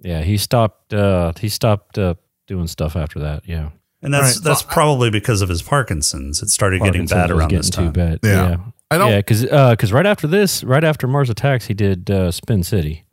yeah. 0.00 0.22
He 0.22 0.36
stopped. 0.36 0.92
Uh, 0.92 1.32
he 1.40 1.48
stopped 1.48 1.96
uh, 1.98 2.14
doing 2.46 2.66
stuff 2.66 2.94
after 2.94 3.20
that. 3.20 3.44
Yeah, 3.46 3.70
And 4.04 4.12
that's 4.14 4.36
Right. 4.36 4.44
that's 4.44 4.62
Well, 4.62 4.70
I- 4.70 4.74
probably 4.74 5.10
because 5.10 5.40
of 5.42 5.48
his 5.48 5.62
Parkinson's. 5.62 6.42
It 6.42 6.50
started 6.50 6.78
getting 6.82 7.06
Parkinson's 7.08 7.10
bad 7.20 7.30
was 7.30 7.38
around 7.40 7.48
getting 7.48 7.58
this 7.60 7.70
too 7.70 7.90
bad. 7.90 8.18
Yeah. 8.22 8.48
Yeah, 8.50 8.56
I 8.90 8.98
don't. 8.98 9.10
yeah. 9.10 9.20
Because 9.70 9.92
right 9.92 10.06
after 10.06 10.26
this, 10.26 10.62
right 10.62 10.84
after 10.84 11.08
Mars 11.08 11.30
Attacks, 11.30 11.66
he 11.66 11.74
did 11.74 12.10
uh, 12.10 12.30
Spin 12.30 12.62
City. 12.62 13.04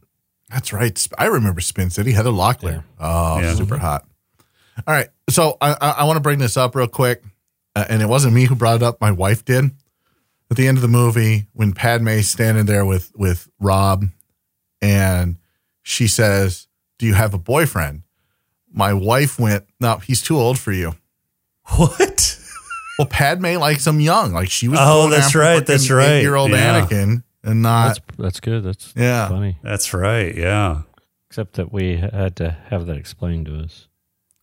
That's 0.50 0.74
right. 0.74 1.08
I 1.18 1.26
remember 1.28 1.62
Spin 1.62 1.90
City. 1.90 2.12
Heather 2.12 2.30
Locklear. 2.32 2.72
Yeah. 2.74 2.82
Oh, 3.00 3.40
Yeah. 3.40 3.56
super 3.56 3.78
hot. 3.78 4.06
All 4.86 4.94
right. 4.94 5.08
So 5.30 5.58
I, 5.62 5.72
I, 5.80 5.90
I 6.00 6.04
want 6.04 6.18
to 6.18 6.22
bring 6.22 6.40
this 6.40 6.58
up 6.58 6.76
real 6.76 6.88
quick. 6.88 7.24
Uh, 7.74 7.86
and 7.88 8.02
it 8.02 8.10
wasn't 8.10 8.34
me 8.34 8.46
who 8.46 8.56
brought 8.56 8.76
it 8.76 8.84
up. 8.84 9.00
My 9.00 9.12
wife 9.12 9.46
did. 9.46 9.72
At 10.50 10.58
the 10.58 10.68
end 10.68 10.78
of 10.78 10.82
the 10.82 10.90
movie, 10.90 11.48
when 11.54 11.72
Padme's 11.72 12.28
standing 12.28 12.66
there 12.66 12.84
with, 12.86 13.14
with 13.16 13.48
Rob 13.62 14.04
and 14.82 15.38
she 15.84 16.08
says, 16.10 16.68
Do 17.00 17.06
you 17.06 17.14
have 17.14 17.34
a 17.34 17.38
boyfriend? 17.38 18.04
My 18.72 18.94
wife 18.94 19.40
went, 19.40 19.66
No, 19.80 19.98
he's 19.98 20.22
too 20.22 20.38
old 20.38 20.58
for 20.60 20.72
you. 20.72 20.94
What? 21.76 22.38
Well, 22.98 23.08
Padme 23.08 23.56
likes 23.58 23.88
him 23.88 24.00
young. 24.00 24.32
Like 24.34 24.50
she 24.52 24.68
was. 24.68 24.80
Oh, 24.82 25.02
going 25.04 25.12
that's 25.12 25.28
after 25.28 25.40
right, 25.40 25.66
that's 25.66 25.90
right. 25.90 26.10
Eight-year-old 26.10 26.52
Yeah. 26.52 26.82
Anakin, 26.82 27.24
and 27.44 27.62
not. 27.62 27.88
That's 27.88 28.18
that's 28.18 28.40
good. 28.40 28.64
That's 28.64 28.94
Yeah. 28.96 29.28
funny. 29.30 29.58
That's 29.64 29.94
right. 29.94 30.36
Yeah. 30.36 30.82
Except 31.30 31.54
that 31.54 31.72
we 31.72 31.98
had 31.98 32.36
to 32.38 32.58
have 32.70 32.86
that 32.88 32.98
explained 32.98 33.46
to 33.48 33.58
us. 33.60 33.88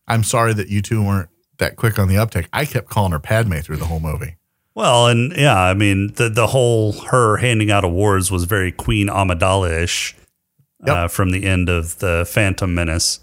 I'm 0.07 0.23
sorry 0.23 0.53
that 0.53 0.69
you 0.69 0.81
two 0.81 1.03
weren't 1.05 1.29
that 1.59 1.75
quick 1.75 1.99
on 1.99 2.07
the 2.07 2.17
uptake. 2.17 2.47
I 2.51 2.65
kept 2.65 2.89
calling 2.89 3.11
her 3.11 3.19
Padme 3.19 3.57
through 3.59 3.77
the 3.77 3.85
whole 3.85 3.99
movie. 3.99 4.35
Well, 4.75 5.07
and 5.07 5.33
yeah, 5.37 5.57
I 5.59 5.73
mean 5.73 6.13
the 6.15 6.29
the 6.29 6.47
whole 6.47 6.93
her 7.11 7.37
handing 7.37 7.69
out 7.71 7.83
awards 7.83 8.31
was 8.31 8.45
very 8.45 8.71
Queen 8.71 9.07
Amidala 9.07 9.83
ish 9.83 10.15
Yep. 10.85 10.95
uh, 10.95 11.07
from 11.09 11.31
the 11.31 11.45
end 11.45 11.69
of 11.69 11.99
the 11.99 12.25
Phantom 12.29 12.73
Menace. 12.73 13.19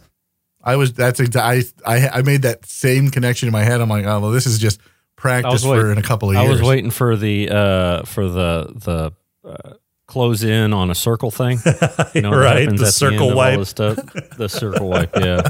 I 0.66 0.76
was 0.76 0.92
that's 0.92 1.20
exa- 1.20 1.40
I, 1.40 1.62
I 1.90 2.08
I 2.18 2.22
made 2.22 2.42
that 2.42 2.66
same 2.66 3.10
connection 3.10 3.46
in 3.48 3.52
my 3.52 3.62
head. 3.64 3.80
I'm 3.80 3.88
like, 3.88 4.04
oh 4.04 4.20
well, 4.20 4.30
this 4.32 4.46
is 4.46 4.58
just 4.58 4.80
practice 5.16 5.62
for 5.62 5.70
wait- 5.84 5.92
in 5.92 5.98
a 5.98 6.02
couple 6.02 6.28
of 6.28 6.34
years. 6.34 6.46
I 6.46 6.50
was 6.50 6.60
waiting 6.60 6.90
for 6.90 7.16
the 7.16 7.48
uh, 7.50 8.02
for 8.02 8.28
the 8.28 8.72
the 8.74 9.12
uh, 9.48 9.74
close 10.08 10.42
in 10.42 10.72
on 10.72 10.90
a 10.90 10.94
circle 10.94 11.30
thing. 11.30 11.58
You 12.14 12.22
know, 12.22 12.30
Right, 12.32 12.68
the 12.74 12.86
circle 12.90 13.14
end 13.14 13.22
of 13.24 13.30
all 13.30 13.36
wipe. 13.36 13.58
this 13.58 13.68
stuff. 13.70 13.96
The 14.38 14.48
circle 14.48 14.88
wipe, 14.88 15.14
yeah. 15.16 15.42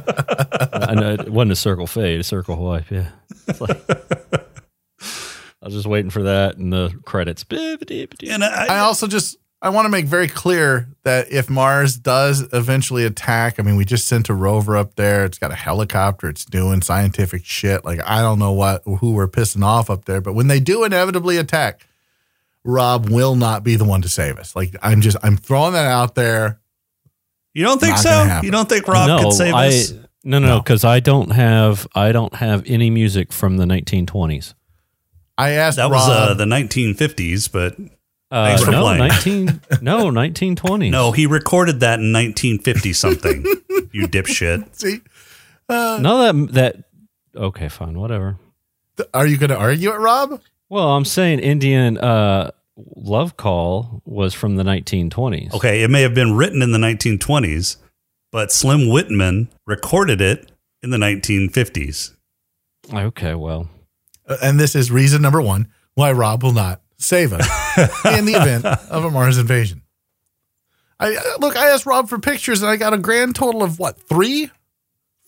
I 0.73 0.95
know 0.95 1.13
it 1.15 1.29
wasn't 1.31 1.53
a 1.53 1.57
circle 1.57 1.87
fade, 1.87 2.19
a 2.21 2.25
circle 2.25 2.57
wipe, 2.57 2.91
yeah. 2.91 3.11
It's 3.47 3.61
like, 3.61 3.89
I 3.89 5.65
was 5.67 5.75
just 5.75 5.87
waiting 5.87 6.11
for 6.11 6.25
that 6.25 6.57
and 6.57 6.73
the 6.73 6.91
credits. 7.05 7.45
And 7.51 8.43
I, 8.45 8.67
I 8.77 8.79
also 8.81 9.07
just 9.07 9.37
I 9.67 9.69
want 9.71 9.87
to 9.87 9.89
make 9.89 10.07
very 10.07 10.29
clear 10.29 10.87
that 11.03 11.33
if 11.33 11.51
Mars 11.51 11.97
does 11.97 12.47
eventually 12.53 13.05
attack, 13.05 13.59
I 13.59 13.65
mean, 13.65 13.75
we 13.75 13.85
just 13.85 14.07
sent 14.07 14.29
a 14.29 14.35
rover 14.35 14.77
up 14.77 14.95
there. 14.95 15.25
It's 15.25 15.41
got 15.41 15.51
a 15.51 15.57
helicopter. 15.57 16.29
It's 16.29 16.45
doing 16.45 16.83
scientific 16.83 17.45
shit. 17.45 17.85
Like 17.85 17.99
I 18.07 18.23
don't 18.23 18.39
know 18.39 18.53
what 18.53 18.83
who 18.85 19.11
we're 19.11 19.27
pissing 19.27 19.65
off 19.65 19.91
up 19.91 20.05
there, 20.05 20.21
but 20.21 20.35
when 20.35 20.47
they 20.47 20.61
do 20.61 20.85
inevitably 20.85 21.37
attack, 21.37 21.85
Rob 22.63 23.09
will 23.09 23.35
not 23.35 23.65
be 23.65 23.75
the 23.75 23.85
one 23.85 24.03
to 24.03 24.09
save 24.09 24.39
us. 24.39 24.55
Like 24.55 24.77
I'm 24.83 25.01
just 25.01 25.17
I'm 25.25 25.37
throwing 25.37 25.73
that 25.73 25.87
out 25.87 26.15
there. 26.15 26.61
you 27.53 27.65
don't 27.65 27.81
think 27.81 27.97
Not 27.97 28.01
so? 28.03 28.41
You 28.45 28.53
don't 28.53 28.69
think 28.69 28.87
Rob 28.87 29.09
no, 29.09 29.19
could 29.19 29.33
save 29.33 29.53
I, 29.53 29.67
us? 29.67 29.91
No, 30.23 30.39
no, 30.39 30.47
no, 30.47 30.61
because 30.61 30.85
I 30.85 31.01
don't 31.01 31.33
have 31.33 31.89
I 31.93 32.13
don't 32.13 32.37
have 32.37 32.63
any 32.67 32.89
music 32.89 33.33
from 33.33 33.57
the 33.57 33.65
1920s. 33.65 34.55
I 35.37 35.51
asked 35.51 35.79
That 35.79 35.91
was 35.91 36.09
Rob. 36.09 36.31
uh, 36.31 36.35
the 36.35 36.45
1950s, 36.45 37.51
but 37.51 37.77
Uh, 38.31 38.47
Thanks 38.47 38.65
for 38.65 38.71
no, 38.73 38.83
playing. 38.83 38.99
19, 38.99 39.61
no, 39.83 40.07
1920s. 40.11 40.91
no, 40.91 41.13
he 41.13 41.27
recorded 41.27 41.81
that 41.81 42.01
in 42.01 42.13
1950 42.13 42.93
something. 42.93 43.43
you 43.93 44.09
dipshit. 44.09 44.67
see, 44.77 45.01
No, 45.69 46.01
that, 46.33 46.53
that, 46.55 46.77
okay, 47.37 47.69
fine, 47.69 47.99
whatever. 47.99 48.39
th- 48.97 49.09
are 49.15 49.27
you 49.27 49.37
going 49.39 49.51
to 49.51 49.57
argue 49.57 49.91
it, 49.93 49.99
Rob? 49.99 50.41
Well, 50.69 50.89
I'm 50.97 51.05
saying 51.05 51.39
Indian 51.39 51.99
uh, 51.99 52.51
Love 52.97 53.37
Call 53.37 54.03
was 54.05 54.35
from 54.35 54.57
the 54.57 54.65
1920s. 54.65 55.55
Okay, 55.55 55.83
it 55.85 55.91
may 55.91 56.03
have 56.03 56.15
been 56.15 56.35
written 56.35 56.63
in 56.63 56.73
the 56.73 56.79
1920s, 56.79 57.77
but 58.33 58.51
Slim 58.51 58.89
Whitman 58.89 59.49
recorded 59.67 60.21
it 60.21 60.51
in 60.83 60.91
the 60.91 60.99
1950s. 60.99 62.15
Okay, 62.93 63.35
well, 63.35 63.69
Uh, 64.29 64.37
and 64.43 64.59
this 64.59 64.75
is 64.75 64.91
reason 64.91 65.23
number 65.23 65.41
one 65.41 65.69
why 65.95 66.11
Rob 66.11 66.43
will 66.43 66.53
not 66.53 66.81
save 66.99 67.33
us 67.33 67.47
in 68.19 68.25
the 68.25 68.35
event 68.35 68.65
of 68.65 69.05
a 69.05 69.11
Mars 69.11 69.39
invasion. 69.39 69.83
I 70.99 71.15
uh, 71.17 71.21
look. 71.41 71.57
I 71.57 71.69
asked 71.71 71.85
Rob 71.87 72.09
for 72.09 72.19
pictures, 72.19 72.63
and 72.63 72.71
I 72.71 72.77
got 72.77 72.95
a 72.95 72.99
grand 72.99 73.35
total 73.37 73.63
of 73.63 73.79
what 73.79 74.01
three, 74.09 74.51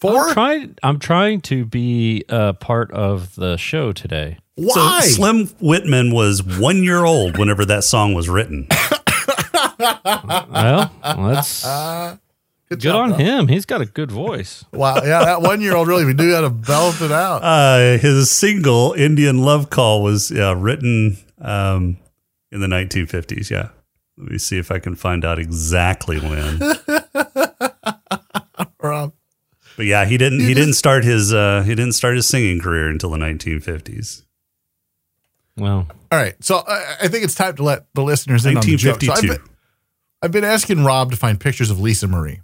four? 0.01 0.29
I'm 0.29 0.33
trying. 0.33 0.79
I'm 0.83 0.99
trying 0.99 1.41
to 1.43 1.65
be 1.67 2.25
a 2.29 2.55
part 2.55 2.91
of 2.93 3.35
the 3.35 3.57
show 3.59 3.93
today. 3.93 4.39
Why? 4.55 5.01
So 5.03 5.09
Slim 5.09 5.47
Whitman 5.61 6.13
was 6.13 6.43
one 6.43 6.83
year 6.83 7.05
old 7.05 7.37
whenever 7.39 7.65
that 7.67 7.85
song 7.85 8.15
was 8.15 8.29
written. 8.31 8.67
Well, 9.79 10.91
that's 11.33 11.65
Good, 12.69 12.81
good 12.81 12.81
job, 12.81 12.97
on 12.97 13.11
Rob. 13.13 13.21
him. 13.21 13.49
He's 13.49 13.65
got 13.65 13.81
a 13.81 13.87
good 13.87 14.11
voice. 14.11 14.63
Wow. 14.75 14.97
Yeah, 14.97 15.25
that 15.25 15.41
one 15.41 15.63
year 15.63 15.75
old 15.75 15.89
really 15.89 16.05
we 16.05 16.13
do 16.13 16.31
got 16.31 16.43
to 16.43 16.51
belt 16.51 17.01
it 17.01 17.11
out. 17.11 17.43
Uh, 17.43 17.97
his 17.99 18.31
single 18.31 18.93
"Indian 18.93 19.39
Love 19.39 19.71
Call" 19.71 20.03
was 20.03 20.31
uh, 20.31 20.55
written 20.55 21.17
um, 21.40 21.98
in 22.51 22.61
the 22.61 22.66
1950s. 22.66 23.51
Yeah, 23.51 23.68
let 24.16 24.31
me 24.31 24.38
see 24.38 24.59
if 24.59 24.70
I 24.70 24.79
can 24.79 24.94
find 24.94 25.24
out 25.24 25.38
exactly 25.38 26.18
when. 26.18 26.61
Rob. 28.83 29.12
But 29.77 29.87
yeah, 29.87 30.05
he 30.07 30.18
didn't. 30.18 30.40
He 30.40 30.55
didn't 30.55 30.74
start 30.74 31.05
his. 31.05 31.33
Uh, 31.33 31.62
he 31.62 31.74
didn't 31.74 31.92
start 31.92 32.16
his 32.16 32.27
singing 32.27 32.61
career 32.61 32.88
until 32.88 33.11
the 33.11 33.18
1950s. 33.18 34.24
Well, 35.57 35.88
All 36.11 36.18
right. 36.18 36.35
So 36.42 36.59
I, 36.66 36.96
I 37.03 37.09
think 37.09 37.24
it's 37.24 37.35
time 37.35 37.57
to 37.57 37.62
let 37.62 37.87
the 37.94 38.03
listeners 38.03 38.46
in 38.46 38.57
on 38.57 38.62
the 38.62 38.77
joke. 38.77 39.03
So 39.03 39.12
I've 39.12 39.22
1952. 39.22 39.35
been, 39.35 39.55
I've 40.22 40.33
been 40.33 40.44
asking 40.44 40.85
Rob 40.85 41.11
to 41.11 41.16
find 41.16 41.38
pictures 41.38 41.70
of 41.70 41.81
Lisa 41.81 42.07
Marie. 42.07 42.40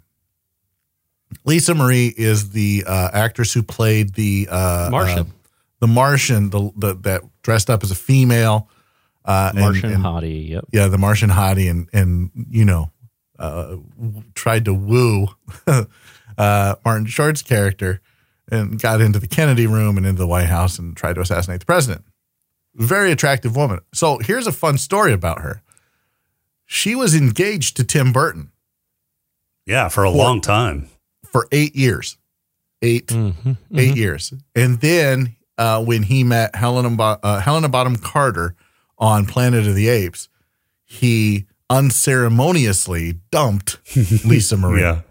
Lisa 1.43 1.73
Marie 1.75 2.13
is 2.15 2.51
the 2.51 2.83
uh, 2.85 3.09
actress 3.13 3.53
who 3.53 3.63
played 3.63 4.13
the 4.15 4.47
uh, 4.49 4.89
Martian. 4.91 5.19
uh, 5.19 5.25
the 5.79 5.87
Martian, 5.87 6.49
the, 6.49 6.71
the 6.75 6.93
that 7.01 7.21
dressed 7.41 7.69
up 7.69 7.83
as 7.83 7.91
a 7.91 7.95
female. 7.95 8.69
Uh, 9.25 9.49
and- 9.53 9.59
Martian 9.59 9.91
and- 9.93 10.03
hottie. 10.03 10.49
Yep. 10.49 10.65
yeah, 10.71 10.87
the 10.87 10.97
Martian 10.99 11.29
hottie, 11.31 11.69
and 11.69 11.89
and 11.91 12.29
you 12.49 12.63
know, 12.63 12.91
uh, 13.39 13.77
tried 14.35 14.65
to 14.65 14.73
woo 14.73 15.27
uh, 16.37 16.75
Martin 16.85 17.05
Short's 17.07 17.41
character, 17.41 18.01
and 18.51 18.79
got 18.79 19.01
into 19.01 19.17
the 19.19 19.27
Kennedy 19.27 19.65
room 19.67 19.97
and 19.97 20.05
into 20.05 20.19
the 20.19 20.27
White 20.27 20.47
House 20.47 20.77
and 20.79 20.95
tried 20.95 21.13
to 21.13 21.21
assassinate 21.21 21.59
the 21.61 21.65
president. 21.65 22.03
Very 22.75 23.11
attractive 23.11 23.55
woman. 23.55 23.79
So 23.93 24.17
here's 24.19 24.47
a 24.47 24.51
fun 24.51 24.77
story 24.77 25.13
about 25.13 25.41
her. 25.41 25.61
She 26.65 26.93
was 26.95 27.15
engaged 27.15 27.77
to 27.77 27.83
Tim 27.83 28.11
Burton 28.11 28.51
Yeah, 29.65 29.87
for 29.87 30.03
a 30.03 30.11
For- 30.11 30.17
long 30.17 30.41
time. 30.41 30.89
for 31.31 31.47
eight 31.51 31.75
years, 31.75 32.17
8 32.81 33.09
hmm 33.11 33.31
eight 33.75 33.95
years, 33.95 34.33
and 34.55 34.79
then 34.81 35.35
uh, 35.57 35.83
when 35.83 36.03
he 36.03 36.23
met 36.23 36.55
Helena 36.55 36.89
Bo- 36.91 37.19
uh, 37.23 37.39
Helena 37.39 37.69
Bonham 37.69 37.95
Carter 37.95 38.55
on 38.97 39.25
Planet 39.25 39.67
of 39.67 39.75
the 39.75 39.87
Apes, 39.89 40.29
he 40.83 41.45
unceremoniously 41.69 43.13
dumped 43.31 43.79
Lisa 44.25 44.57
Marie. 44.57 44.81
Yeah, 44.81 45.01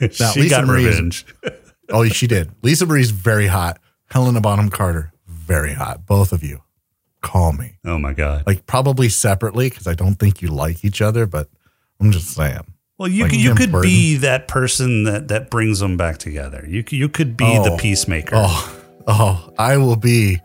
Now, 0.00 0.08
she 0.30 0.40
Lisa 0.42 0.48
got 0.56 0.66
Marie 0.66 0.84
is- 0.86 0.90
revenge. 0.96 1.26
Oh, 1.90 2.02
she 2.08 2.26
did. 2.26 2.50
Lisa 2.62 2.86
Marie's 2.86 3.10
very 3.10 3.46
hot. 3.46 3.78
Helena 4.10 4.40
Bonham 4.40 4.70
Carter, 4.70 5.12
very 5.28 5.74
hot. 5.74 6.06
Both 6.06 6.32
of 6.32 6.42
you. 6.42 6.62
Call 7.20 7.52
me. 7.52 7.76
oh 7.84 7.98
my 7.98 8.14
god. 8.14 8.44
Like 8.46 8.64
probably 8.64 9.10
separately 9.10 9.68
because 9.68 9.86
I 9.86 9.92
don't 9.92 10.14
think 10.14 10.40
you 10.40 10.48
like 10.48 10.82
each 10.82 11.02
other, 11.02 11.26
but 11.26 11.50
I'm 12.00 12.10
just 12.10 12.28
saying. 12.28 12.60
Well, 12.96 13.08
you 13.10 13.24
Like 13.24 13.32
could, 13.32 13.40
you 13.40 13.54
could 13.54 13.70
Burton. 13.70 13.90
be 13.90 14.16
that 14.16 14.48
person 14.48 15.04
that 15.04 15.28
that 15.28 15.50
brings 15.50 15.78
them 15.80 15.98
back 15.98 16.16
together. 16.16 16.64
You 16.66 16.84
you 16.88 17.10
could 17.10 17.36
be 17.36 17.44
the 17.44 17.72
Oh. 17.72 17.76
peacemaker. 17.76 18.30
Oh, 18.34 18.80
oh, 19.06 19.52
I 19.58 19.76
will 19.76 19.96
be 19.96 20.40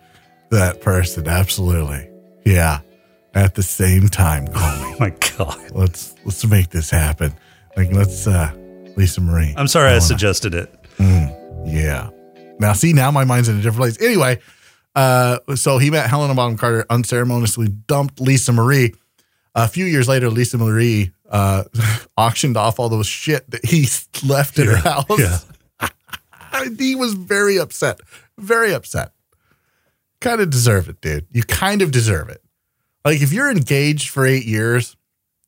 that 0.52 0.82
person. 0.82 1.26
Absolutely. 1.30 2.06
Yeah. 2.46 2.82
At 3.36 3.56
the 3.56 3.64
same 3.64 4.08
time, 4.10 4.46
me. 4.46 4.52
Oh 4.56 4.96
my 5.00 5.12
god. 5.38 5.72
Let's 5.72 6.16
let's 6.26 6.46
make 6.46 6.70
this 6.70 6.90
happen. 6.90 7.34
Like 7.78 7.92
let's 7.94 8.28
uh 8.28 8.52
Lisa 8.98 9.22
Marie. 9.22 9.54
I'm 9.56 9.68
sorry 9.68 9.86
I 9.86 9.90
Helena. 9.92 10.06
suggested 10.06 10.54
it. 10.54 10.74
Yeah. 11.66 12.10
Now, 12.60 12.74
see, 12.74 12.92
now 12.94 13.12
my 13.12 13.24
mind's 13.24 13.48
in 13.48 13.58
a 13.58 13.62
different 13.62 13.78
place. 13.78 14.02
Anyway, 14.02 14.40
uh, 14.96 15.38
so 15.56 15.78
he 15.78 15.90
met 15.92 16.10
Helena 16.10 16.34
Bonham 16.36 16.58
Carter, 16.58 16.86
unceremoniously 16.90 17.70
dumped 17.70 18.20
Lisa 18.20 18.52
Marie. 18.52 18.94
A 19.56 19.68
few 19.68 19.86
years 19.86 20.08
later, 20.10 20.30
Lisa 20.30 20.58
Marie 20.58 21.12
uh, 21.30 21.64
auctioned 22.18 22.58
off 22.58 22.80
all 22.80 22.90
those 22.90 23.08
shit 23.08 23.50
that 23.52 23.64
he 23.66 23.88
left 24.28 24.60
in 24.60 24.68
her 24.68 24.76
house. 24.76 25.06
Yeah. 25.18 26.66
he 26.78 26.96
was 26.96 27.14
very 27.14 27.58
upset. 27.58 28.02
Very 28.38 28.74
upset. 28.74 29.12
Kind 30.20 30.42
of 30.42 30.50
deserve 30.50 30.90
it, 30.90 31.00
dude. 31.00 31.28
You 31.32 31.44
kind 31.44 31.82
of 31.82 31.92
deserve 31.92 32.28
it. 32.30 32.44
Like, 33.06 33.22
if 33.22 33.32
you're 33.32 33.50
engaged 33.50 34.10
for 34.10 34.26
eight 34.26 34.46
years, 34.46 34.96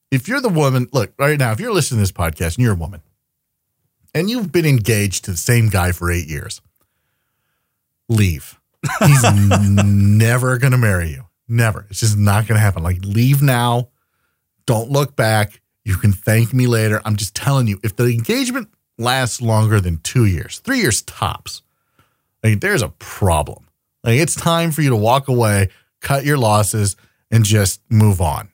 if 0.09 0.27
you're 0.27 0.41
the 0.41 0.49
woman, 0.49 0.87
look, 0.91 1.13
right 1.17 1.37
now, 1.37 1.51
if 1.51 1.59
you're 1.59 1.73
listening 1.73 1.97
to 1.97 2.01
this 2.03 2.11
podcast 2.11 2.55
and 2.55 2.63
you're 2.63 2.73
a 2.73 2.77
woman, 2.77 3.01
and 4.13 4.29
you've 4.29 4.51
been 4.51 4.65
engaged 4.65 5.25
to 5.25 5.31
the 5.31 5.37
same 5.37 5.69
guy 5.69 5.91
for 5.91 6.11
eight 6.11 6.27
years, 6.27 6.61
leave. 8.09 8.59
He's 8.99 9.23
never 9.83 10.57
going 10.57 10.71
to 10.71 10.77
marry 10.77 11.09
you. 11.09 11.25
Never. 11.47 11.85
It's 11.89 11.99
just 11.99 12.17
not 12.17 12.47
going 12.47 12.55
to 12.57 12.61
happen. 12.61 12.83
Like, 12.83 13.03
leave 13.03 13.41
now. 13.41 13.89
Don't 14.65 14.89
look 14.89 15.15
back. 15.15 15.61
You 15.83 15.97
can 15.97 16.13
thank 16.13 16.53
me 16.53 16.67
later. 16.67 17.01
I'm 17.05 17.15
just 17.15 17.35
telling 17.35 17.67
you, 17.67 17.79
if 17.83 17.95
the 17.95 18.05
engagement 18.05 18.69
lasts 18.97 19.41
longer 19.41 19.81
than 19.81 19.97
two 19.97 20.25
years, 20.25 20.59
three 20.59 20.79
years 20.79 21.01
tops, 21.01 21.61
like, 22.43 22.59
there's 22.59 22.81
a 22.81 22.89
problem. 22.89 23.67
Like, 24.03 24.19
it's 24.19 24.35
time 24.35 24.71
for 24.71 24.81
you 24.81 24.89
to 24.89 24.95
walk 24.95 25.27
away, 25.27 25.69
cut 25.99 26.25
your 26.25 26.37
losses, 26.37 26.95
and 27.32 27.44
just 27.46 27.82
move 27.89 28.22
on. 28.22 28.50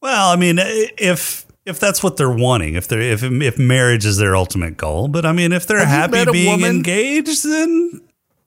Well, 0.00 0.30
I 0.30 0.36
mean, 0.36 0.56
if 0.58 1.46
if 1.64 1.78
that's 1.78 2.02
what 2.02 2.16
they're 2.16 2.30
wanting, 2.30 2.74
if 2.74 2.88
they're 2.88 3.00
if 3.00 3.22
if 3.22 3.58
marriage 3.58 4.04
is 4.04 4.16
their 4.18 4.34
ultimate 4.36 4.76
goal, 4.76 5.08
but 5.08 5.24
I 5.24 5.32
mean, 5.32 5.52
if 5.52 5.66
they're 5.66 5.84
Have 5.84 6.12
happy 6.12 6.30
being 6.32 6.50
woman- 6.50 6.76
engaged, 6.76 7.44
then 7.44 8.00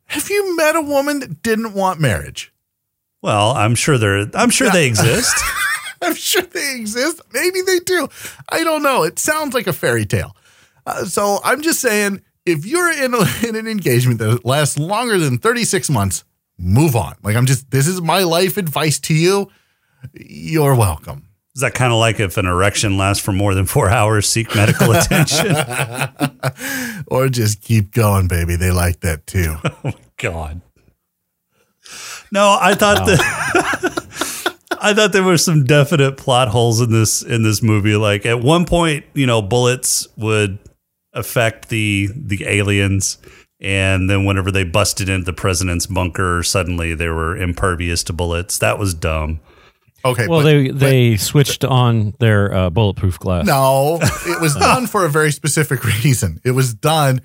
Have 0.08 0.30
you 0.30 0.56
met 0.58 0.76
a 0.76 0.82
woman 0.82 1.20
that 1.20 1.42
didn't 1.42 1.74
want 1.74 2.00
marriage? 2.00 2.52
well, 3.22 3.52
I'm 3.54 3.74
sure 3.74 3.98
they're 3.98 4.30
I'm 4.36 4.50
sure 4.52 4.70
they 4.70 4.86
exist. 4.94 5.36
I'm 6.02 6.14
sure 6.14 6.44
they 6.44 6.76
exist. 6.76 7.22
Maybe 7.34 7.62
they 7.62 7.80
do. 7.80 8.08
I 8.50 8.64
don't 8.64 8.84
know. 8.84 9.04
It 9.04 9.18
sounds 9.18 9.54
like 9.56 9.66
a 9.66 9.74
fairy 9.74 10.06
tale. 10.06 10.36
Uh, 10.86 11.06
so 11.06 11.40
I'm 11.44 11.62
just 11.64 11.80
saying, 11.80 12.22
if 12.46 12.66
you're 12.66 12.92
in, 12.92 13.16
a, 13.16 13.26
in 13.48 13.56
an 13.56 13.66
engagement 13.66 14.20
that 14.20 14.46
lasts 14.46 14.78
longer 14.78 15.18
than 15.18 15.40
36 15.40 15.90
months, 15.90 16.24
move 16.58 16.96
on. 16.96 17.16
Like 17.24 17.36
I'm 17.36 17.46
just, 17.46 17.72
this 17.72 17.88
is 17.88 18.02
my 18.02 18.24
life 18.24 18.58
advice 18.58 19.00
to 19.02 19.14
you. 19.14 19.50
You're 20.14 20.76
welcome. 20.76 21.28
Is 21.56 21.62
that 21.62 21.74
kind 21.74 21.94
of 21.94 22.00
like 22.00 22.20
if 22.20 22.38
an 22.38 22.46
erection 22.46 22.98
lasts 22.98 23.24
for 23.24 23.32
more 23.32 23.54
than 23.56 23.66
four 23.66 23.90
hours, 23.90 24.28
seek 24.28 24.54
medical 24.56 24.92
attention? 24.96 25.56
Or 27.08 27.30
just 27.30 27.62
keep 27.62 27.92
going, 27.92 28.28
baby. 28.28 28.56
They 28.58 28.72
like 28.72 29.00
that 29.02 29.26
too. 29.28 29.56
Oh 29.64 29.76
my 29.84 29.94
god. 30.18 30.62
No, 32.32 32.58
I 32.60 32.74
thought 32.74 33.06
that 33.06 34.58
I 34.82 34.94
thought 34.94 35.12
there 35.14 35.24
were 35.24 35.38
some 35.38 35.64
definite 35.66 36.18
plot 36.18 36.48
holes 36.48 36.82
in 36.82 36.92
this 36.92 37.22
in 37.22 37.44
this 37.44 37.62
movie. 37.62 37.96
Like 37.96 38.26
at 38.26 38.40
one 38.42 38.66
point, 38.66 39.06
you 39.14 39.26
know, 39.26 39.42
bullets 39.42 40.08
would 40.18 40.58
affect 41.14 41.70
the 41.70 42.10
the 42.16 42.46
aliens, 42.48 43.18
and 43.60 44.10
then 44.10 44.26
whenever 44.26 44.52
they 44.52 44.64
busted 44.64 45.10
into 45.10 45.26
the 45.26 45.34
president's 45.34 45.86
bunker, 45.88 46.44
suddenly 46.44 46.94
they 46.94 47.10
were 47.10 47.36
impervious 47.38 48.04
to 48.06 48.14
bullets. 48.14 48.58
That 48.58 48.78
was 48.80 48.94
dumb. 48.94 49.40
Okay. 50.04 50.28
Well, 50.28 50.42
but- 50.42 50.46
they 50.46 50.68
they 50.70 51.18
switched 51.18 51.64
on 51.64 52.14
their 52.20 52.54
uh, 52.54 52.70
bulletproof 52.70 53.18
glass. 53.20 53.46
No, 53.46 54.00
it 54.28 54.40
was 54.42 54.56
done 54.60 54.88
for 54.88 55.06
a 55.06 55.10
very 55.10 55.32
specific 55.32 55.84
reason. 55.84 56.40
It 56.44 56.52
was 56.52 56.74
done 56.74 57.22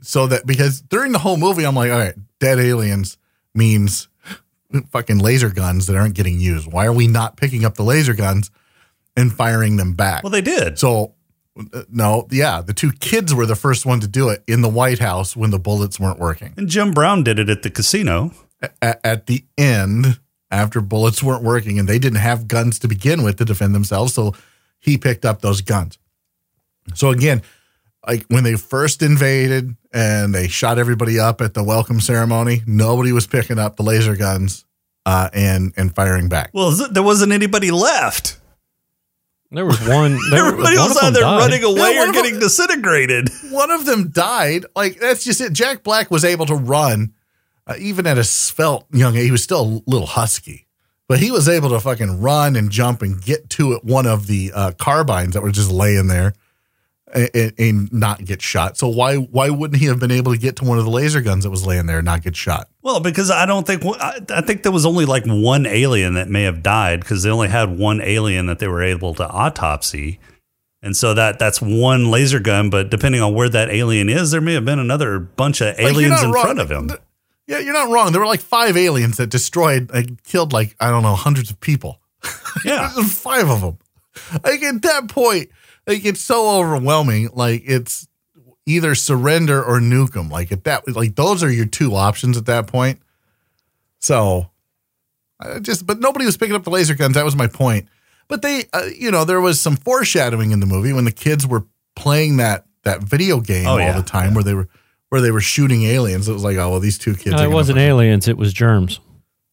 so 0.00 0.26
that 0.28 0.46
because 0.46 0.80
during 0.80 1.12
the 1.12 1.18
whole 1.18 1.36
movie, 1.36 1.64
I'm 1.64 1.74
like, 1.74 1.90
all 1.92 1.98
right, 1.98 2.14
dead 2.40 2.58
aliens 2.58 3.18
means 3.54 4.08
fucking 4.90 5.18
laser 5.18 5.50
guns 5.50 5.86
that 5.86 5.96
aren't 5.96 6.14
getting 6.14 6.38
used. 6.40 6.70
Why 6.70 6.86
are 6.86 6.92
we 6.92 7.06
not 7.06 7.36
picking 7.36 7.64
up 7.64 7.74
the 7.74 7.82
laser 7.84 8.14
guns 8.14 8.50
and 9.16 9.32
firing 9.32 9.76
them 9.76 9.94
back? 9.94 10.22
Well, 10.22 10.30
they 10.30 10.42
did. 10.42 10.78
so, 10.78 11.14
no, 11.90 12.26
yeah, 12.30 12.60
the 12.60 12.72
two 12.72 12.92
kids 12.92 13.34
were 13.34 13.46
the 13.46 13.56
first 13.56 13.84
one 13.86 14.00
to 14.00 14.08
do 14.08 14.28
it 14.28 14.42
in 14.46 14.62
the 14.62 14.68
White 14.68 14.98
House 14.98 15.36
when 15.36 15.50
the 15.50 15.58
bullets 15.58 15.98
weren't 15.98 16.18
working. 16.18 16.54
And 16.56 16.68
Jim 16.68 16.92
Brown 16.92 17.24
did 17.24 17.38
it 17.38 17.48
at 17.48 17.62
the 17.62 17.70
casino. 17.70 18.32
A- 18.82 19.06
at 19.06 19.26
the 19.26 19.44
end, 19.56 20.18
after 20.50 20.80
bullets 20.80 21.22
weren't 21.22 21.42
working 21.42 21.78
and 21.78 21.88
they 21.88 21.98
didn't 21.98 22.18
have 22.18 22.48
guns 22.48 22.78
to 22.80 22.88
begin 22.88 23.22
with 23.22 23.36
to 23.38 23.44
defend 23.44 23.74
themselves. 23.74 24.14
So 24.14 24.34
he 24.78 24.98
picked 24.98 25.24
up 25.24 25.40
those 25.40 25.60
guns. 25.60 25.98
So 26.94 27.10
again, 27.10 27.42
like 28.06 28.24
when 28.28 28.44
they 28.44 28.54
first 28.56 29.02
invaded 29.02 29.76
and 29.92 30.34
they 30.34 30.48
shot 30.48 30.78
everybody 30.78 31.18
up 31.18 31.40
at 31.40 31.54
the 31.54 31.62
welcome 31.62 32.00
ceremony, 32.00 32.62
nobody 32.66 33.12
was 33.12 33.26
picking 33.26 33.58
up 33.58 33.76
the 33.76 33.82
laser 33.82 34.16
guns 34.16 34.64
uh, 35.04 35.28
and 35.32 35.72
and 35.76 35.94
firing 35.94 36.28
back. 36.28 36.50
Well, 36.52 36.70
there 36.90 37.02
wasn't 37.02 37.32
anybody 37.32 37.70
left. 37.70 38.38
There 39.50 39.64
was 39.66 39.80
one. 39.86 40.18
There, 40.30 40.46
Everybody 40.46 40.76
one 40.76 40.88
was 40.88 40.98
either 41.02 41.20
running 41.22 41.64
away 41.64 41.94
Yeah, 41.94 42.00
or 42.04 42.08
of 42.08 42.14
them- 42.14 42.22
getting 42.24 42.38
disintegrated. 42.40 43.30
One 43.50 43.70
of 43.70 43.86
them 43.86 44.10
died. 44.10 44.66
Like 44.76 45.00
that's 45.00 45.24
just 45.24 45.40
it. 45.40 45.52
Jack 45.54 45.82
Black 45.82 46.10
was 46.10 46.24
able 46.24 46.44
to 46.46 46.54
run, 46.54 47.14
uh, 47.66 47.74
even 47.78 48.06
at 48.06 48.18
a 48.18 48.24
svelte 48.24 48.84
young 48.92 49.16
age. 49.16 49.24
He 49.24 49.30
was 49.30 49.42
still 49.42 49.82
a 49.86 49.90
little 49.90 50.06
husky, 50.06 50.66
but 51.08 51.18
he 51.18 51.30
was 51.30 51.48
able 51.48 51.70
to 51.70 51.80
fucking 51.80 52.20
run 52.20 52.56
and 52.56 52.70
jump 52.70 53.00
and 53.00 53.20
get 53.22 53.48
to 53.50 53.72
it, 53.72 53.84
one 53.84 54.06
of 54.06 54.26
the 54.26 54.52
uh, 54.54 54.72
carbines 54.78 55.32
that 55.32 55.42
were 55.42 55.50
just 55.50 55.70
laying 55.70 56.08
there, 56.08 56.34
and, 57.14 57.30
and, 57.34 57.52
and 57.58 57.92
not 57.92 58.24
get 58.24 58.42
shot. 58.42 58.76
So 58.76 58.88
why 58.88 59.16
why 59.16 59.50
wouldn't 59.50 59.80
he 59.80 59.86
have 59.86 59.98
been 59.98 60.10
able 60.10 60.32
to 60.32 60.38
get 60.38 60.56
to 60.56 60.64
one 60.64 60.78
of 60.78 60.84
the 60.84 60.90
laser 60.90 61.20
guns 61.20 61.44
that 61.44 61.50
was 61.50 61.66
laying 61.66 61.86
there 61.86 61.98
and 61.98 62.04
not 62.04 62.22
get 62.22 62.36
shot? 62.36 62.68
Well, 62.82 63.00
because 63.00 63.30
I 63.30 63.46
don't 63.46 63.66
think 63.66 63.82
I, 63.84 64.20
I 64.30 64.40
think 64.40 64.62
there 64.62 64.72
was 64.72 64.86
only 64.86 65.04
like 65.04 65.24
one 65.26 65.66
alien 65.66 66.14
that 66.14 66.28
may 66.28 66.42
have 66.44 66.62
died 66.62 67.00
because 67.00 67.22
they 67.22 67.30
only 67.30 67.48
had 67.48 67.78
one 67.78 68.00
alien 68.00 68.46
that 68.46 68.58
they 68.58 68.68
were 68.68 68.82
able 68.82 69.14
to 69.14 69.28
autopsy, 69.28 70.18
and 70.82 70.96
so 70.96 71.14
that 71.14 71.38
that's 71.38 71.60
one 71.60 72.10
laser 72.10 72.40
gun. 72.40 72.70
But 72.70 72.90
depending 72.90 73.20
on 73.20 73.34
where 73.34 73.48
that 73.48 73.70
alien 73.70 74.08
is, 74.08 74.30
there 74.30 74.40
may 74.40 74.54
have 74.54 74.64
been 74.64 74.78
another 74.78 75.18
bunch 75.18 75.60
of 75.60 75.78
aliens 75.78 76.10
not 76.10 76.24
in 76.24 76.32
wrong. 76.32 76.44
front 76.44 76.60
of 76.60 76.70
him. 76.70 76.90
Yeah, 77.46 77.60
you're 77.60 77.72
not 77.72 77.90
wrong. 77.90 78.12
There 78.12 78.20
were 78.20 78.26
like 78.26 78.42
five 78.42 78.76
aliens 78.76 79.16
that 79.16 79.28
destroyed, 79.28 79.90
like 79.90 80.22
killed 80.24 80.52
like 80.52 80.76
I 80.80 80.90
don't 80.90 81.02
know 81.02 81.14
hundreds 81.14 81.50
of 81.50 81.58
people. 81.60 81.98
Yeah, 82.64 82.88
five 83.06 83.48
of 83.48 83.60
them. 83.62 83.78
Like 84.44 84.62
at 84.62 84.82
that 84.82 85.08
point, 85.08 85.48
like 85.88 86.04
it's 86.04 86.20
so 86.20 86.60
overwhelming. 86.60 87.30
Like 87.32 87.62
it's 87.66 88.06
either 88.66 88.94
surrender 88.94 89.62
or 89.64 89.80
nuke 89.80 90.12
them. 90.12 90.28
Like 90.28 90.52
at 90.52 90.64
that, 90.64 90.86
like 90.94 91.16
those 91.16 91.42
are 91.42 91.50
your 91.50 91.66
two 91.66 91.94
options 91.96 92.36
at 92.36 92.46
that 92.46 92.66
point. 92.68 93.00
So, 93.98 94.50
I 95.40 95.58
just 95.58 95.86
but 95.86 95.98
nobody 96.00 96.24
was 96.24 96.36
picking 96.36 96.54
up 96.54 96.64
the 96.64 96.70
laser 96.70 96.94
guns. 96.94 97.14
That 97.14 97.24
was 97.24 97.34
my 97.36 97.46
point. 97.48 97.88
But 98.28 98.42
they, 98.42 98.64
uh, 98.72 98.84
you 98.96 99.10
know, 99.10 99.24
there 99.24 99.40
was 99.40 99.58
some 99.60 99.76
foreshadowing 99.76 100.50
in 100.50 100.60
the 100.60 100.66
movie 100.66 100.92
when 100.92 101.04
the 101.06 101.10
kids 101.12 101.46
were 101.46 101.64
playing 101.96 102.36
that 102.36 102.66
that 102.84 103.02
video 103.02 103.40
game 103.40 103.66
Oh, 103.66 103.70
all 103.72 103.78
yeah. 103.80 103.96
the 103.98 104.02
time 104.06 104.34
where 104.34 104.44
they 104.44 104.54
were 104.54 104.68
where 105.08 105.20
they 105.22 105.30
were 105.30 105.40
shooting 105.40 105.84
aliens. 105.84 106.28
It 106.28 106.32
was 106.34 106.44
like, 106.44 106.56
oh 106.58 106.70
well, 106.70 106.80
these 106.80 106.98
two 106.98 107.14
kids. 107.14 107.34
No, 107.36 107.38
are 107.38 107.44
it 107.46 107.50
wasn't 107.50 107.76
fucking- 107.78 107.88
aliens. 107.88 108.28
It 108.28 108.36
was 108.36 108.52
germs. 108.52 109.00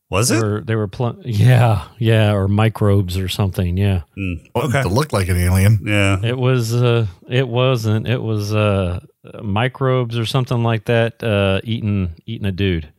Was 0.10 0.30
They 0.30 0.38
it? 0.38 0.44
were, 0.44 0.62
they 0.62 0.76
were 0.76 0.88
pl- 0.88 1.20
yeah, 1.26 1.88
yeah, 1.98 2.34
or 2.34 2.48
microbes 2.48 3.18
or 3.18 3.28
something. 3.28 3.78
Yeah, 3.78 4.02
Mm, 4.18 4.48
okay, 4.56 4.82
to 4.84 4.90
look 4.90 5.12
like 5.14 5.28
an 5.30 5.38
alien. 5.38 5.80
yeah. 5.86 6.20
it 6.24 6.38
was. 6.38 6.74
Uh, 6.74 7.08
it 7.28 7.48
wasn't. 7.48 8.08
It 8.08 8.22
was 8.22 8.54
uh, 8.54 9.00
microbes 9.42 10.18
or 10.18 10.26
something 10.26 10.62
like 10.64 10.86
that. 10.86 11.24
Uh, 11.24 11.60
eating 11.64 12.14
eating 12.26 12.46
a 12.46 12.52
dude. 12.52 12.90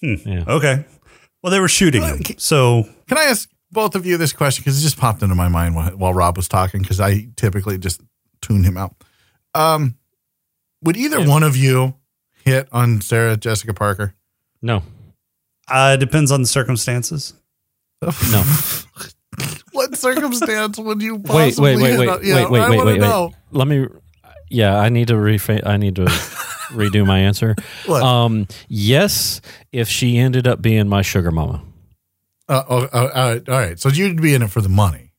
Hmm. 0.00 0.14
Yeah. 0.24 0.44
Okay. 0.46 0.84
Well, 1.42 1.50
they 1.50 1.60
were 1.60 1.68
shooting 1.68 2.02
him. 2.02 2.20
So 2.38 2.84
Can 3.08 3.18
I 3.18 3.24
ask 3.24 3.48
both 3.70 3.94
of 3.94 4.04
you 4.06 4.16
this 4.16 4.32
question 4.32 4.62
because 4.62 4.78
it 4.78 4.82
just 4.82 4.98
popped 4.98 5.22
into 5.22 5.34
my 5.34 5.48
mind 5.48 5.74
while, 5.74 5.90
while 5.92 6.12
Rob 6.14 6.36
was 6.36 6.48
talking 6.48 6.80
because 6.82 7.00
I 7.00 7.28
typically 7.36 7.78
just 7.78 8.00
tune 8.42 8.64
him 8.64 8.76
out. 8.76 8.94
Um, 9.54 9.96
would 10.82 10.96
either 10.96 11.20
Yeah. 11.20 11.28
one 11.28 11.42
of 11.42 11.56
you 11.56 11.94
hit 12.44 12.68
on 12.72 13.00
Sarah 13.00 13.36
Jessica 13.36 13.72
Parker? 13.74 14.14
No, 14.62 14.82
uh, 15.70 15.92
it 15.94 16.00
depends 16.00 16.30
on 16.32 16.42
the 16.42 16.46
circumstances. 16.48 17.34
no. 18.02 18.44
What 19.72 19.96
circumstance 19.96 20.78
would 20.78 21.00
you 21.00 21.14
wait, 21.16 21.26
possibly 21.26 21.76
wait, 21.76 21.82
wait, 21.82 21.90
hit 21.92 21.98
wait, 22.00 22.08
on- 22.08 22.20
Yeah, 22.26 22.34
wait, 22.34 22.50
wait, 22.50 22.60
I 22.60 22.70
wait, 22.70 22.76
wanna 22.78 22.90
wait, 22.90 23.00
wait. 23.00 23.32
Let 23.52 23.68
me. 23.68 23.86
Yeah, 24.50 24.76
I 24.76 24.88
need 24.88 25.08
to 25.08 25.14
refa- 25.14 25.64
I 25.64 25.76
need 25.76 25.94
to 25.96 26.04
redo 26.72 27.06
my 27.06 27.20
answer. 27.20 27.54
What? 27.86 28.02
Um, 28.02 28.48
yes, 28.68 29.40
if 29.72 29.88
she 29.88 30.18
ended 30.18 30.48
up 30.48 30.60
being 30.60 30.88
my 30.88 31.02
sugar 31.02 31.30
mama, 31.30 31.62
Uh, 32.48 32.64
oh, 32.68 32.88
oh, 32.92 32.98
all 32.98 33.08
right, 33.08 33.48
all 33.48 33.58
right. 33.58 33.78
So 33.78 33.88
you'd 33.88 34.20
be 34.20 34.34
in 34.34 34.42
it 34.42 34.50
for 34.50 34.60
the 34.60 34.68
money. 34.68 35.12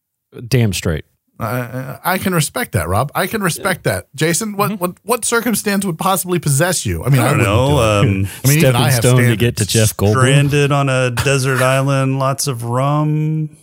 damn 0.48 0.74
straight. 0.74 1.06
Uh, 1.42 1.98
I 2.04 2.18
can 2.20 2.34
respect 2.34 2.74
that, 2.74 2.88
Rob. 2.88 3.12
I 3.16 3.26
can 3.28 3.42
respect 3.42 3.84
that. 3.86 4.08
Jason, 4.16 4.56
what, 4.56 4.72
Mm-hmm. 4.72 4.80
what 4.80 4.96
what 5.04 5.26
circumstance 5.26 5.86
would 5.86 5.98
possibly 5.98 6.38
possess 6.40 6.86
you? 6.86 7.04
I 7.04 7.10
mean, 7.10 7.20
I 7.20 7.30
don't 7.30 7.40
wouldn't 7.40 7.48
know. 7.48 7.68
do. 7.70 7.80
Um, 7.80 8.30
I 8.46 8.48
mean, 8.48 8.60
Stepping 8.60 8.76
I 8.82 8.92
have 8.92 9.04
stone 9.04 9.24
to 9.24 9.36
get 9.36 9.58
to 9.58 9.66
Jeff 9.66 9.98
Goldblum. 9.98 10.12
stranded 10.20 10.72
on 10.72 10.88
a 10.90 11.12
desert 11.12 11.62
island, 11.62 12.20
lots 12.20 12.48
of 12.48 12.64
rum 12.64 13.58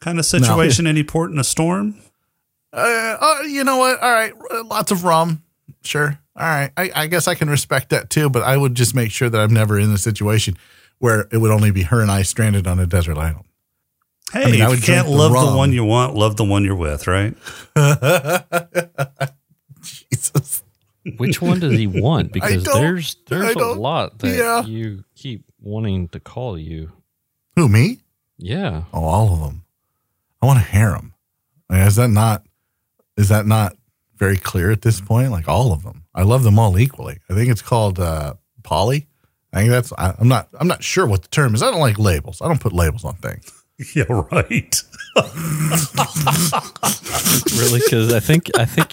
kind 0.00 0.18
of 0.18 0.24
situation. 0.24 0.86
Any 0.86 1.02
port 1.04 1.30
in 1.30 1.38
a 1.38 1.44
storm. 1.44 1.96
Uh, 2.72 3.16
uh, 3.20 3.38
you 3.46 3.62
know 3.64 3.76
what? 3.76 4.00
All 4.02 4.10
right, 4.12 4.32
lots 4.64 4.90
of 4.90 5.04
rum. 5.04 5.42
Sure. 5.84 6.18
All 6.34 6.46
right. 6.48 6.70
I, 6.78 6.90
I 6.94 7.06
guess 7.08 7.28
I 7.28 7.34
can 7.34 7.50
respect 7.50 7.90
that 7.90 8.08
too, 8.08 8.30
but 8.30 8.42
I 8.42 8.56
would 8.56 8.74
just 8.74 8.94
make 8.94 9.10
sure 9.10 9.28
that 9.28 9.38
I'm 9.38 9.52
never 9.52 9.78
in 9.78 9.90
a 9.90 9.98
situation 9.98 10.56
where 10.98 11.28
it 11.30 11.36
would 11.38 11.50
only 11.50 11.70
be 11.70 11.82
her 11.82 12.00
and 12.00 12.10
I 12.10 12.22
stranded 12.22 12.66
on 12.66 12.78
a 12.78 12.86
desert 12.86 13.18
island. 13.18 13.44
Hey, 14.32 14.44
I 14.44 14.50
mean, 14.50 14.62
I 14.62 14.68
would 14.68 14.78
you 14.78 14.84
can't 14.84 15.06
drink 15.06 15.18
the 15.18 15.22
love 15.22 15.50
the 15.50 15.56
one 15.56 15.72
you 15.72 15.84
want, 15.84 16.14
love 16.14 16.36
the 16.36 16.44
one 16.44 16.64
you're 16.64 16.74
with, 16.74 17.06
right? 17.06 17.34
Jesus. 19.82 20.62
Which 21.18 21.42
one 21.42 21.60
does 21.60 21.72
he 21.72 21.86
want? 21.86 22.32
Because 22.42 22.64
there's 22.64 23.16
there's 23.26 23.56
a 23.56 23.72
lot 23.72 24.18
that 24.20 24.36
yeah. 24.36 24.64
you 24.64 25.04
keep 25.14 25.44
wanting 25.60 26.08
to 26.08 26.20
call 26.20 26.58
you. 26.58 26.92
Who, 27.56 27.68
me? 27.68 28.00
Yeah. 28.38 28.84
Oh, 28.92 29.04
all 29.04 29.34
of 29.34 29.40
them. 29.40 29.64
I 30.40 30.46
want 30.46 30.58
to 30.58 30.64
harem. 30.64 31.14
I 31.68 31.74
mean, 31.74 31.86
is 31.86 31.96
that 31.96 32.08
not, 32.08 32.44
is 33.16 33.28
that 33.28 33.46
not 33.46 33.76
very 34.16 34.36
clear 34.36 34.70
at 34.70 34.82
this 34.82 35.00
point? 35.00 35.30
Like 35.30 35.48
all 35.48 35.72
of 35.72 35.82
them. 35.82 36.04
I 36.14 36.22
love 36.22 36.42
them 36.42 36.58
all 36.58 36.78
equally. 36.78 37.18
I 37.28 37.34
think 37.34 37.50
it's 37.50 37.62
called, 37.62 38.00
uh, 38.00 38.34
poly. 38.62 39.08
I 39.52 39.58
think 39.58 39.70
that's, 39.70 39.92
I, 39.98 40.14
I'm 40.18 40.28
not, 40.28 40.48
I'm 40.58 40.68
not 40.68 40.82
sure 40.82 41.06
what 41.06 41.22
the 41.22 41.28
term 41.28 41.54
is. 41.54 41.62
I 41.62 41.70
don't 41.70 41.80
like 41.80 41.98
labels. 41.98 42.40
I 42.40 42.48
don't 42.48 42.60
put 42.60 42.72
labels 42.72 43.04
on 43.04 43.16
things. 43.16 43.61
Yeah, 43.94 44.04
right. 44.08 44.82
Really? 47.58 47.80
Because 47.80 48.12
I 48.12 48.20
think 48.20 48.50
I 48.56 48.64
think 48.64 48.92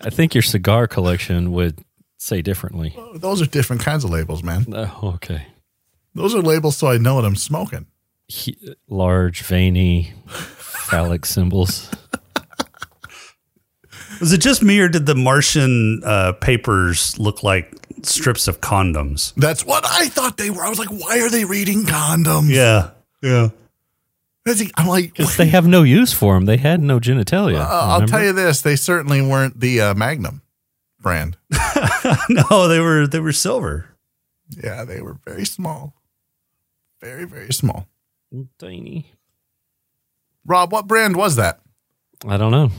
I 0.00 0.10
think 0.10 0.34
your 0.34 0.42
cigar 0.42 0.86
collection 0.86 1.52
would 1.52 1.82
say 2.18 2.40
differently. 2.42 2.96
Those 3.14 3.42
are 3.42 3.46
different 3.46 3.82
kinds 3.82 4.04
of 4.04 4.10
labels, 4.10 4.42
man. 4.42 4.66
Oh, 4.72 5.12
okay. 5.16 5.46
Those 6.14 6.34
are 6.34 6.42
labels 6.42 6.76
so 6.76 6.88
I 6.88 6.98
know 6.98 7.16
what 7.16 7.24
I'm 7.24 7.36
smoking. 7.36 7.86
He, 8.28 8.56
large, 8.88 9.42
veiny, 9.42 10.12
phallic 10.26 11.26
symbols. 11.34 11.90
Was 14.20 14.32
it 14.32 14.40
just 14.40 14.62
me, 14.62 14.78
or 14.80 14.88
did 14.88 15.06
the 15.06 15.14
Martian 15.16 16.00
uh, 16.04 16.32
papers 16.32 17.18
look 17.18 17.42
like 17.42 17.74
strips 18.02 18.46
of 18.48 18.60
condoms? 18.60 19.34
That's 19.34 19.66
what 19.66 19.84
I 19.84 20.06
thought 20.08 20.36
they 20.36 20.50
were. 20.50 20.62
I 20.64 20.68
was 20.68 20.78
like, 20.78 20.90
why 20.90 21.20
are 21.20 21.28
they 21.28 21.44
reading 21.44 21.82
condoms? 21.84 22.48
Yeah, 22.48 22.90
yeah. 23.22 23.48
That's- 24.44 24.70
I'm 24.76 24.86
like, 24.86 25.12
Because 25.14 25.36
they 25.36 25.46
have 25.46 25.66
no 25.66 25.82
use 25.82 26.12
for 26.12 26.34
them. 26.34 26.44
They 26.44 26.56
had 26.58 26.80
no 26.82 27.00
genitalia. 27.00 27.60
uh, 27.60 27.66
I'll 28.00 28.06
tell 28.06 28.22
you 28.22 28.32
this: 28.32 28.60
they 28.62 28.76
certainly 28.76 29.22
weren't 29.22 29.58
the 29.60 29.80
uh, 29.80 29.94
Magnum 29.94 30.42
brand. 31.00 31.36
no, 32.28 32.68
they 32.68 32.80
were 32.80 33.06
they 33.06 33.20
were 33.20 33.32
silver. 33.32 33.88
Yeah, 34.50 34.84
they 34.84 35.00
were 35.00 35.16
very 35.26 35.46
small, 35.46 35.94
very 37.00 37.24
very 37.24 37.52
small. 37.52 37.88
Tiny. 38.58 39.06
Rob, 40.46 40.72
what 40.72 40.86
brand 40.86 41.16
was 41.16 41.36
that? 41.36 41.60
I 42.28 42.36
don't 42.36 42.50
know. 42.52 42.70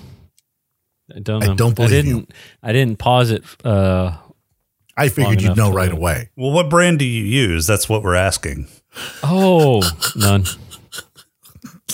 I 1.15 1.19
don't 1.19 1.43
I 1.43 1.47
know. 1.47 1.55
don't 1.55 1.75
believe 1.75 1.91
I 1.91 2.01
didn't. 2.01 2.31
I 2.61 2.71
didn't 2.73 2.99
pause 2.99 3.31
it. 3.31 3.43
Uh, 3.63 4.17
I 4.97 5.09
figured 5.09 5.41
you'd 5.41 5.57
know 5.57 5.71
to- 5.71 5.75
right 5.75 5.91
away. 5.91 6.29
Well, 6.35 6.51
what 6.51 6.69
brand 6.69 6.99
do 6.99 7.05
you 7.05 7.23
use? 7.23 7.65
That's 7.67 7.89
what 7.89 8.03
we're 8.03 8.15
asking. 8.15 8.67
oh, 9.23 9.81
none. 10.15 10.45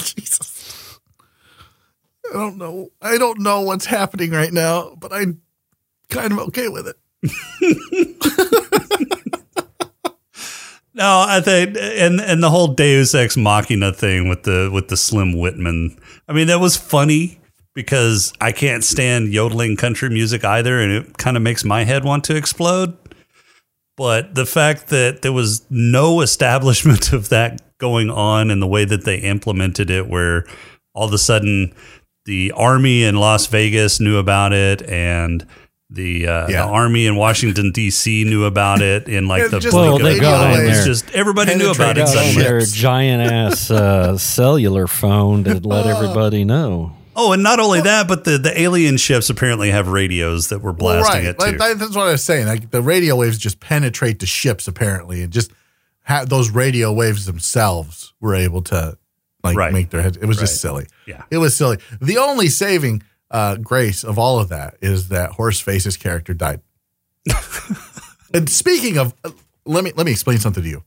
Jesus, 0.16 1.00
I 2.30 2.34
don't 2.34 2.58
know. 2.58 2.90
I 3.02 3.18
don't 3.18 3.40
know 3.40 3.62
what's 3.62 3.86
happening 3.86 4.32
right 4.32 4.54
now, 4.54 4.96
but 5.00 5.14
I'm 5.14 5.42
kind 6.10 6.32
of 6.34 6.40
okay 6.40 6.68
with 6.68 6.88
it. 6.88 6.98
No, 10.94 11.24
I 11.26 11.40
think 11.40 11.78
and 11.80 12.20
and 12.20 12.44
the 12.44 12.50
whole 12.50 12.68
Deus 12.68 13.16
Ex 13.16 13.38
Machina 13.38 13.94
thing 13.94 14.28
with 14.28 14.44
the 14.44 14.70
with 14.74 14.90
the 14.90 14.98
Slim 14.98 15.38
Whitman. 15.38 15.98
I 16.28 16.34
mean, 16.34 16.48
that 16.48 16.60
was 16.60 16.76
funny 16.76 17.40
because 17.74 18.34
I 18.42 18.52
can't 18.52 18.84
stand 18.84 19.32
yodeling 19.32 19.78
country 19.78 20.10
music 20.10 20.44
either, 20.44 20.82
and 20.82 20.92
it 20.92 21.18
kind 21.18 21.38
of 21.38 21.44
makes 21.44 21.64
my 21.64 21.86
head 21.86 22.04
want 22.04 22.26
to 22.26 22.36
explode. 22.36 22.98
But 24.02 24.34
the 24.36 24.46
fact 24.48 24.88
that 24.88 25.22
there 25.22 25.32
was 25.34 25.66
no 25.70 26.22
establishment 26.22 27.14
of 27.14 27.30
that 27.30 27.62
going 27.78 28.10
on 28.10 28.50
and 28.50 28.62
the 28.62 28.68
way 28.68 28.84
that 28.86 29.06
they 29.06 29.18
implemented 29.18 29.90
it, 29.92 30.08
where 30.10 30.46
all 30.96 31.06
of 31.08 31.14
a 31.14 31.18
sudden 31.18 31.74
the 32.26 32.52
army 32.56 33.04
in 33.04 33.16
Las 33.16 33.46
Vegas 33.48 34.00
knew 34.00 34.18
about 34.18 34.54
it 34.54 34.82
and 34.90 35.46
the 35.90 36.28
uh, 36.28 36.48
Yeah. 36.50 36.64
the 36.66 36.70
army 36.70 37.06
in 37.06 37.16
Washington 37.16 37.72
D.C. 37.72 38.24
knew 38.24 38.46
about 38.46 38.82
it 38.82 39.08
in 39.08 39.28
like 39.28 39.50
the 39.52 39.60
just 39.60 39.76
Well, 39.76 39.98
they 40.00 40.20
got 40.20 40.46
an 40.48 40.54
on 40.54 40.60
It 40.62 40.68
was 40.70 40.78
there. 40.78 40.86
just 40.86 41.12
everybody 41.12 41.56
knew 41.56 41.70
about 41.72 41.98
it 41.98 42.06
Penetrating 42.06 42.06
Got 42.06 42.18
on 42.18 42.34
suddenly. 42.34 42.44
their 42.44 42.62
giant 42.62 43.32
ass 43.32 43.70
uh, 43.72 44.18
cellular 44.18 44.88
phone 44.88 45.44
to 45.44 45.56
let 45.60 45.86
everybody 45.96 46.44
know. 46.46 46.94
Oh, 47.16 47.34
and 47.34 47.44
not 47.44 47.60
only 47.60 47.82
that, 47.82 48.08
but 48.08 48.24
the, 48.24 48.38
the 48.38 48.60
alien 48.60 48.98
ships 48.98 49.30
apparently 49.30 49.70
have 49.72 49.88
radios 49.88 50.48
that 50.50 50.60
were 50.60 50.72
Well, 50.72 51.02
blasting 51.02 51.26
right. 51.26 51.36
it 51.36 51.40
too. 51.40 51.58
Like, 51.58 51.78
that's 51.78 51.96
what 51.96 52.08
I 52.08 52.12
was 52.14 52.24
saying. 52.24 52.48
Like 52.48 52.72
the 52.72 52.82
radio 52.82 53.16
waves 53.16 53.38
just 53.38 53.60
penetrate 53.60 54.20
the 54.20 54.26
ships 54.26 54.68
apparently, 54.68 55.22
and 55.24 55.32
just 55.32 55.52
ha- 56.04 56.26
those 56.26 56.50
radio 56.50 56.92
waves 56.94 57.26
themselves 57.26 58.14
were 58.22 58.36
able 58.36 58.62
to 58.64 58.98
like 59.44 59.58
Right. 59.58 59.74
make 59.74 59.90
their 59.90 60.02
heads. 60.02 60.18
It 60.18 60.26
was 60.26 60.38
just 60.38 60.62
silly. 60.62 60.86
Yeah. 61.08 61.24
it 61.32 61.38
was 61.40 61.56
silly. 61.56 61.78
The 62.00 62.18
only 62.18 62.48
saving 62.48 63.04
uh, 63.30 63.56
grace 63.58 64.04
of 64.04 64.20
all 64.20 64.40
of 64.40 64.50
that 64.50 64.76
is 64.82 65.08
that 65.10 65.32
Horseface's 65.32 65.98
character 65.98 66.34
died. 66.34 66.62
and 68.34 68.50
speaking 68.50 68.98
of, 68.98 69.14
uh, 69.24 69.32
let 69.66 69.84
me 69.84 69.92
let 69.96 70.06
me 70.06 70.12
explain 70.12 70.38
something 70.38 70.64
to 70.64 70.70
you. 70.70 70.84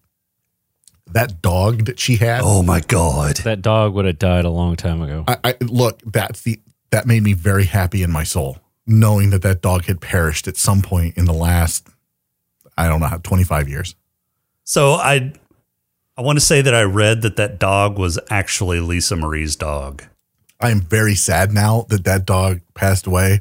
That 1.13 1.43
dog 1.43 1.85
that 1.85 2.01
she 2.01 2.17
had. 2.17 2.41
oh 2.43 2.63
my 2.63 2.81
god! 2.81 3.37
That 3.39 3.63
dog 3.63 3.95
would 3.95 4.05
have 4.05 4.19
died 4.19 4.45
a 4.45 4.51
long 4.51 4.75
time 4.77 5.03
ago. 5.03 5.25
I, 5.29 5.37
I 5.45 5.55
look. 5.61 6.01
That's 6.05 6.41
the 6.43 6.61
that 6.91 7.07
made 7.07 7.23
me 7.23 7.33
very 7.35 7.65
happy 7.65 8.03
in 8.03 8.11
my 8.11 8.25
soul, 8.25 8.59
knowing 8.87 9.31
that 9.31 9.43
that 9.43 9.61
dog 9.63 9.85
had 9.85 10.01
perished 10.01 10.49
at 10.49 10.57
some 10.57 10.81
point 10.83 11.17
in 11.17 11.25
the 11.27 11.33
last, 11.35 11.89
I 12.79 12.89
don't 12.89 13.01
know, 13.01 13.07
how 13.07 13.19
twenty 13.19 13.45
five 13.45 13.69
years. 13.69 13.95
So 14.65 14.95
I 14.95 15.33
I 16.17 16.23
want 16.23 16.39
to 16.39 16.45
say 16.45 16.63
that 16.63 16.75
I 16.75 16.83
read 16.83 17.23
that 17.23 17.37
that 17.37 17.59
dog 17.59 17.99
was 17.99 18.19
actually 18.31 18.81
Lisa 18.81 19.15
Marie's 19.15 19.57
dog. 19.57 20.05
I 20.61 20.71
am 20.71 20.81
very 20.81 21.15
sad 21.15 21.53
now 21.53 21.85
that 21.91 22.05
that 22.05 22.25
dog 22.25 22.61
passed 22.75 23.07
away. 23.07 23.41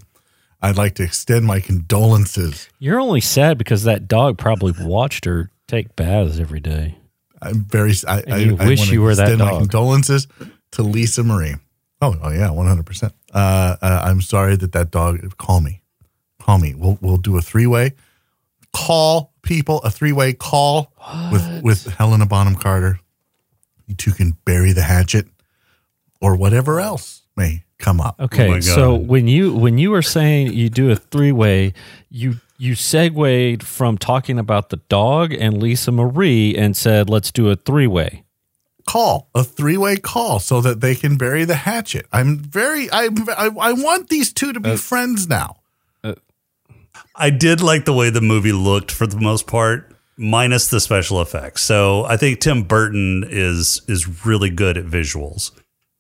I'd 0.61 0.78
like 0.78 0.95
to 0.95 1.03
extend 1.03 1.45
my 1.45 1.59
condolences. 1.59 2.68
You're 2.80 2.99
only 2.99 3.22
sad 3.22 3.57
because 3.57 3.84
that 3.84 4.07
dog 4.07 4.38
probably 4.38 4.74
watched 4.86 5.26
her 5.26 5.49
take 5.68 5.95
baths 5.95 6.39
every 6.39 6.59
day. 6.59 6.97
I'm 7.44 7.66
very. 7.66 7.94
I, 8.08 8.24
I, 8.28 8.56
I 8.60 8.68
wish 8.68 8.91
you 8.91 9.02
were 9.02 9.16
that 9.16 9.24
extend 9.24 9.39
My 9.39 9.60
condolences 9.60 10.28
to 10.72 10.84
Lisa 10.84 11.24
Marie. 11.24 11.56
Oh, 12.02 12.16
oh 12.22 12.32
yeah, 12.32 12.50
one 12.52 12.68
hundred 12.68 12.86
percent. 12.86 13.14
Uh, 13.34 13.76
I'm 13.82 14.22
sorry 14.22 14.56
that 14.56 14.72
that 14.72 14.91
dog. 14.91 15.38
Call 15.38 15.62
me, 15.62 15.82
call 16.39 16.58
me. 16.58 16.74
We'll 16.76 16.98
we'll 17.02 17.18
do 17.18 17.38
a 17.38 17.41
three 17.41 17.68
way. 17.68 17.94
Call 18.74 19.34
people 19.44 19.80
a 19.82 19.91
three 19.91 20.12
way 20.12 20.34
call 20.34 20.91
with 21.32 21.64
with 21.64 21.86
Helena 21.86 22.26
Bonham 22.26 22.56
Carter. 22.56 23.00
You 23.88 23.96
two 23.96 24.12
can 24.12 24.38
bury 24.46 24.72
the 24.72 24.82
hatchet, 24.82 25.28
or 26.22 26.36
whatever 26.36 26.80
else 26.80 27.22
may 27.36 27.64
come 27.78 28.00
up. 28.00 28.20
Okay, 28.20 28.50
Oh 28.50 28.60
so 28.62 28.96
when 28.96 29.28
you 29.28 29.54
when 29.54 29.78
you 29.78 29.91
were 29.91 30.02
saying 30.02 30.54
you 30.54 30.70
do 30.70 30.89
a 30.89 30.96
three 30.96 31.32
way, 31.32 31.74
you 32.10 32.36
you 32.58 32.76
segued 32.76 33.64
from 33.64 33.97
talking 33.97 34.38
about 34.39 34.70
the 34.70 34.78
dog 34.78 35.34
and 35.34 35.62
Lisa 35.62 35.91
Marie 35.91 36.56
and 36.56 36.78
said 36.78 37.10
let's 37.10 37.32
do 37.32 37.49
a 37.49 37.56
three 37.56 37.88
way. 37.88 38.24
call 38.86 39.30
a 39.34 39.43
three-way 39.43 39.95
call 39.97 40.39
so 40.39 40.60
that 40.62 40.82
they 40.82 40.93
can 40.95 41.18
bury 41.18 41.45
the 41.45 41.56
hatchet 41.56 42.06
i'm 42.12 42.38
very 42.38 42.89
i 42.91 43.08
i, 43.38 43.49
I 43.70 43.72
want 43.74 44.10
these 44.10 44.34
two 44.34 44.51
to 44.51 44.60
be 44.60 44.72
uh, 44.72 44.78
friends 44.78 45.28
now 45.30 45.56
uh, 46.04 46.16
I 47.16 47.30
did 47.30 47.62
like 47.62 47.86
the 47.86 47.93
way 47.93 48.10
the 48.10 48.22
movie 48.22 48.51
looked 48.51 48.91
for 48.91 49.06
the 49.06 49.20
most 49.20 49.45
part, 49.45 49.95
minus 50.18 50.68
the 50.68 50.80
special 50.80 51.22
effects. 51.22 51.62
So 51.62 52.06
I 52.06 52.18
think 52.18 52.39
Tim 52.39 52.64
Burton 52.64 53.24
is 53.30 53.82
is 53.88 54.26
really 54.26 54.49
good 54.49 54.78
at 54.78 54.86
visuals. 54.86 55.51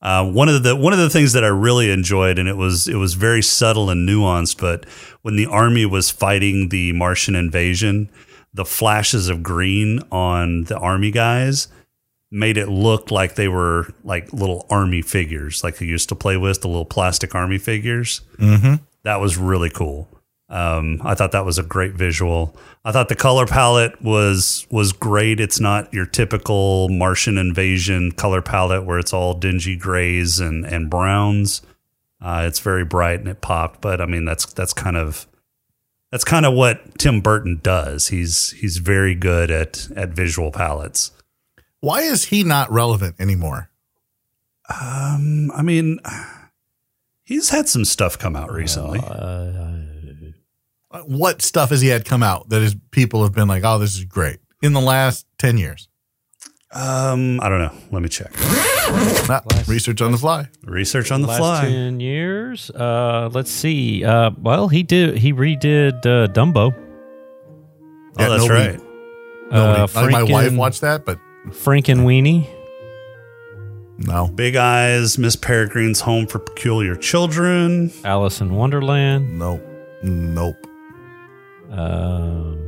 Uh, 0.03 0.29
one 0.29 0.49
of 0.49 0.63
the 0.63 0.75
one 0.75 0.91
of 0.91 0.99
the 0.99 1.09
things 1.09 1.31
that 1.31 1.45
I 1.45 1.47
really 1.47 1.89
enjoyed, 1.89 2.37
and 2.37 2.49
it 2.49 2.57
was 2.57 2.89
it 2.89 2.95
was 2.95 3.13
very 3.13 3.41
subtle 3.41 3.89
and 3.89 4.07
nuanced, 4.07 4.59
but 4.59 4.85
when 5.21 5.37
the 5.37 5.45
army 5.45 5.85
was 5.85 6.11
fighting 6.11 6.69
the 6.69 6.91
Martian 6.91 7.35
invasion, 7.35 8.09
the 8.53 8.65
flashes 8.65 9.29
of 9.29 9.41
green 9.41 10.01
on 10.11 10.65
the 10.65 10.77
army 10.77 11.09
guys 11.09 11.69
made 12.29 12.57
it 12.57 12.67
look 12.67 13.11
like 13.11 13.35
they 13.35 13.47
were 13.47 13.93
like 14.03 14.33
little 14.33 14.65
army 14.69 15.01
figures, 15.01 15.63
like 15.63 15.77
they 15.77 15.85
used 15.85 16.09
to 16.09 16.15
play 16.15 16.35
with 16.35 16.61
the 16.61 16.67
little 16.67 16.85
plastic 16.85 17.33
army 17.33 17.57
figures. 17.57 18.21
mm-hmm. 18.37 18.83
That 19.03 19.21
was 19.21 19.37
really 19.37 19.69
cool. 19.69 20.09
Um, 20.49 21.01
I 21.03 21.15
thought 21.15 21.31
that 21.31 21.45
was 21.45 21.57
a 21.57 21.63
great 21.63 21.93
visual. 21.93 22.55
I 22.85 22.91
thought 22.91 23.09
the 23.09 23.15
color 23.15 23.45
palette 23.47 24.01
was 24.01 24.67
was 24.69 24.91
great. 24.93 25.39
It's 25.39 25.59
not 25.59 25.91
your 25.93 26.05
typical 26.05 26.89
Martian 26.89 27.37
invasion 27.37 28.11
color 28.11 28.41
palette 28.41 28.85
where 28.85 28.99
it's 28.99 29.13
all 29.13 29.33
dingy 29.33 29.75
grays 29.75 30.39
and 30.39 30.65
and 30.65 30.89
browns. 30.89 31.61
Uh, 32.21 32.45
it's 32.47 32.59
very 32.59 32.85
bright 32.85 33.19
and 33.19 33.27
it 33.27 33.41
popped. 33.41 33.81
But 33.81 33.99
I 33.99 34.05
mean, 34.05 34.25
that's 34.25 34.45
that's 34.53 34.73
kind 34.73 34.97
of 34.97 35.25
that's 36.11 36.23
kind 36.23 36.45
of 36.45 36.53
what 36.53 36.99
Tim 36.99 37.21
Burton 37.21 37.59
does. 37.63 38.09
He's 38.09 38.51
he's 38.51 38.77
very 38.77 39.15
good 39.15 39.49
at 39.49 39.87
at 39.95 40.09
visual 40.09 40.51
palettes. 40.51 41.11
why 41.79 42.01
is 42.01 42.25
he 42.25 42.43
not 42.43 42.71
relevant 42.71 43.15
anymore 43.19 43.69
Um, 44.69 45.51
I 45.55 45.61
mean, 45.63 45.99
he's 47.23 47.49
had 47.49 47.67
some 47.67 47.85
stuff 47.85 48.17
come 48.19 48.35
out 48.35 48.51
recently. 48.51 48.99
Uh, 48.99 49.03
Uh, 49.03 49.79
what 51.05 51.41
stuff 51.41 51.69
has 51.71 51.81
he 51.81 51.87
had 51.89 52.05
come 52.05 52.21
out 52.23 52.49
that 52.49 52.61
is 52.61 52.75
people 52.91 53.23
have 53.23 53.33
been 53.33 53.47
like 53.47 53.63
oh 53.65 53.79
this 53.79 53.95
is 53.97 54.05
great 54.05 54.39
in 54.61 54.73
the 54.73 54.81
last 54.81 55.25
10 55.39 55.57
years 55.57 55.87
Um, 56.71 57.39
I 57.41 57.49
don't 57.49 57.59
know. 57.59 57.71
Let 57.91 58.01
me 58.01 58.09
check. 58.09 58.31
Ah, 59.29 59.41
research 59.67 60.01
on 60.01 60.11
the 60.11 60.17
fly 60.17 60.49
Research 60.63 61.11
on 61.11 61.21
the 61.21 61.27
last 61.27 61.37
fly. 61.39 61.61
ten 61.69 61.99
years. 61.99 62.71
Uh, 62.71 63.29
let's 63.31 63.51
see. 63.51 64.03
Uh, 64.03 64.31
well, 64.41 64.67
he 64.69 64.81
did. 64.83 65.17
He 65.19 65.33
redid 65.33 65.99
uh, 66.05 66.27
Dumbo. 66.33 66.73
Oh, 66.73 68.17
that's 68.17 68.43
nobody- 68.43 68.49
right. 68.71 68.79
Nobody- 69.51 69.81
Uh, 69.81 70.01
like 70.01 70.11
my 70.11 70.23
wife 70.23 70.53
watched 70.53 70.81
that 70.81 71.05
but 71.05 71.19
Frankenweenie. 71.49 72.47
no 73.99 74.27
Big 74.27 74.55
Eyes, 74.55 75.17
Miss 75.19 75.35
Peregrine's 75.35 76.01
Home 76.01 76.25
for 76.27 76.39
Peculiar 76.39 76.95
Children. 76.95 77.91
Alice 78.03 78.41
in 78.41 78.53
Wonderland. 78.55 79.37
nope 79.37 79.61
nope 80.01 80.57
Um, 81.73 82.59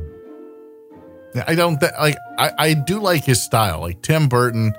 I 1.46 1.54
don't 1.54 1.78
th- 1.78 1.92
like. 1.98 2.16
I, 2.38 2.50
I 2.58 2.74
do 2.74 2.98
like 3.00 3.24
his 3.24 3.42
style. 3.42 3.80
Like 3.80 4.02
Tim 4.02 4.28
Burton. 4.28 4.74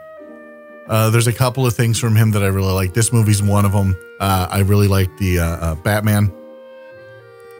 Uh, 0.88 1.10
there's 1.10 1.28
a 1.28 1.34
couple 1.34 1.66
of 1.66 1.74
things 1.76 2.00
from 2.00 2.16
him 2.16 2.32
that 2.32 2.44
I 2.44 2.48
really 2.48 2.72
like. 2.74 2.94
This 2.94 3.12
movie's 3.12 3.42
one 3.44 3.66
of 3.66 3.72
them. 3.74 3.96
Uh, 4.20 4.48
I 4.50 4.60
really 4.60 4.88
like 4.88 5.16
the 5.18 5.40
uh, 5.40 5.46
uh, 5.46 5.76
Batman. 5.76 6.32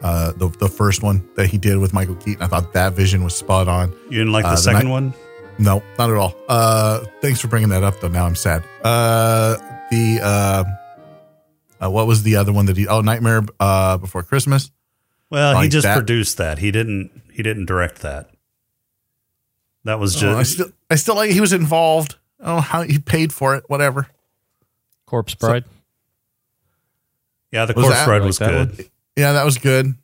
Uh, 0.02 0.32
the 0.32 0.48
the 0.48 0.68
first 0.68 1.02
one 1.02 1.28
that 1.34 1.48
he 1.48 1.58
did 1.58 1.78
with 1.78 1.92
Michael 1.92 2.14
Keaton. 2.16 2.42
I 2.42 2.46
thought 2.46 2.72
that 2.74 2.92
vision 2.94 3.24
was 3.24 3.34
spot 3.34 3.68
on. 3.68 3.92
You 4.10 4.18
didn't 4.18 4.32
like 4.32 4.44
the 4.44 4.50
Uh, 4.50 4.52
the 4.52 4.56
second 4.58 4.84
night- 4.86 4.90
one? 4.92 5.14
No, 5.60 5.82
not 5.98 6.08
at 6.08 6.16
all. 6.16 6.36
Uh, 6.48 7.00
thanks 7.20 7.40
for 7.40 7.48
bringing 7.48 7.70
that 7.70 7.82
up, 7.82 7.98
though. 8.00 8.06
Now 8.06 8.26
I'm 8.26 8.36
sad. 8.36 8.62
Uh, 8.84 9.56
the 9.90 10.20
uh, 10.22 10.64
uh, 11.84 11.90
what 11.90 12.06
was 12.06 12.22
the 12.22 12.36
other 12.36 12.52
one 12.52 12.66
that 12.66 12.76
he? 12.76 12.86
Oh, 12.86 13.00
Nightmare 13.00 13.42
uh, 13.58 13.96
Before 13.98 14.22
Christmas. 14.22 14.70
Well, 15.30 15.60
he 15.60 15.68
just 15.68 15.84
that. 15.84 15.96
produced 15.96 16.38
that. 16.38 16.58
He 16.58 16.70
didn't. 16.70 17.10
He 17.32 17.42
didn't 17.42 17.66
direct 17.66 18.00
that. 18.02 18.30
That 19.84 19.98
was 20.00 20.22
Oh, 20.22 20.36
I 20.36 20.40
just. 20.40 20.52
still, 20.54 20.70
I 20.90 20.94
still 20.96 21.14
like. 21.16 21.30
He 21.30 21.40
was 21.40 21.52
involved. 21.52 22.16
Oh, 22.40 22.60
how 22.60 22.82
he 22.82 22.98
paid 22.98 23.32
for 23.32 23.54
it. 23.56 23.64
Whatever. 23.68 24.08
Corpse 25.06 25.34
Bride. 25.34 25.64
yeah, 27.52 27.64
the 27.64 27.74
was 27.74 27.84
Corpse 27.84 27.96
that- 27.98 28.06
Bride 28.06 28.18
like 28.18 28.26
was 28.26 28.38
that 28.38 28.50
good. 28.50 28.78
one? 28.78 28.86
Yeah, 29.16 29.32
that 29.32 29.44
was 29.44 29.58
good. 29.58 29.94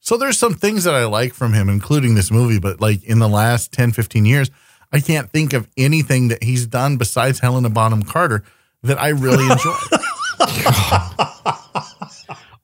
So 0.00 0.16
there's 0.16 0.38
some 0.38 0.54
things 0.54 0.84
that 0.84 0.94
I 0.94 1.04
like 1.06 1.34
from 1.34 1.52
him, 1.52 1.68
including 1.68 2.14
this 2.14 2.30
movie, 2.30 2.58
but 2.58 2.80
like 2.80 3.02
in 3.04 3.18
the 3.18 3.28
last 3.28 3.72
10, 3.72 3.92
15 3.92 4.24
years, 4.24 4.50
I 4.92 5.00
can't 5.00 5.30
think 5.30 5.52
of 5.52 5.68
anything 5.76 6.28
that 6.28 6.42
he's 6.42 6.66
done 6.66 6.96
besides 6.96 7.40
Helena 7.40 7.68
Bonham 7.68 8.02
Carter 8.02 8.42
that 8.82 8.98
I 9.00 9.08
really 9.08 9.44
enjoy. 9.50 9.74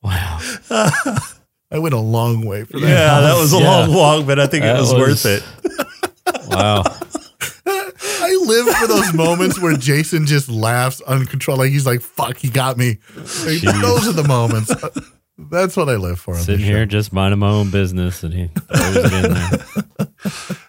Wow. 0.02 0.38
I 1.70 1.78
went 1.78 1.94
a 1.94 1.98
long 1.98 2.44
way 2.46 2.64
for 2.64 2.78
that. 2.78 2.86
Yeah, 2.88 3.20
that 3.20 3.36
was 3.36 3.52
a 3.52 3.58
Yeah. 3.58 3.64
long 3.86 3.94
walk, 3.94 4.26
but 4.26 4.38
I 4.38 4.46
think 4.46 4.64
it 4.64 4.72
was, 4.74 4.92
was- 4.92 5.24
worth 5.24 5.26
it. 5.26 5.42
Wow. 6.48 6.82
I 7.66 8.44
live 8.46 8.68
for 8.76 8.86
those 8.86 9.12
moments 9.14 9.60
where 9.60 9.76
Jason 9.76 10.26
just 10.26 10.48
laughs 10.48 11.00
uncontrollably. 11.02 11.66
Like 11.68 11.72
he's 11.72 11.86
like, 11.86 12.00
fuck, 12.00 12.36
he 12.38 12.48
got 12.50 12.76
me. 12.76 12.98
Like, 13.16 13.60
those 13.62 14.06
are 14.08 14.12
the 14.12 14.24
moments. 14.26 14.72
That's 15.38 15.76
what 15.76 15.88
I 15.88 15.96
live 15.96 16.20
for. 16.20 16.34
Sitting 16.36 16.58
this 16.60 16.66
here 16.68 16.78
show. 16.82 16.86
just 16.86 17.12
minding 17.12 17.38
my 17.40 17.48
own 17.50 17.70
business, 17.70 18.22
and 18.22 18.32
he 18.34 18.48
throws 18.48 18.96
it 18.96 19.24
in 19.24 19.32
there. 19.34 20.56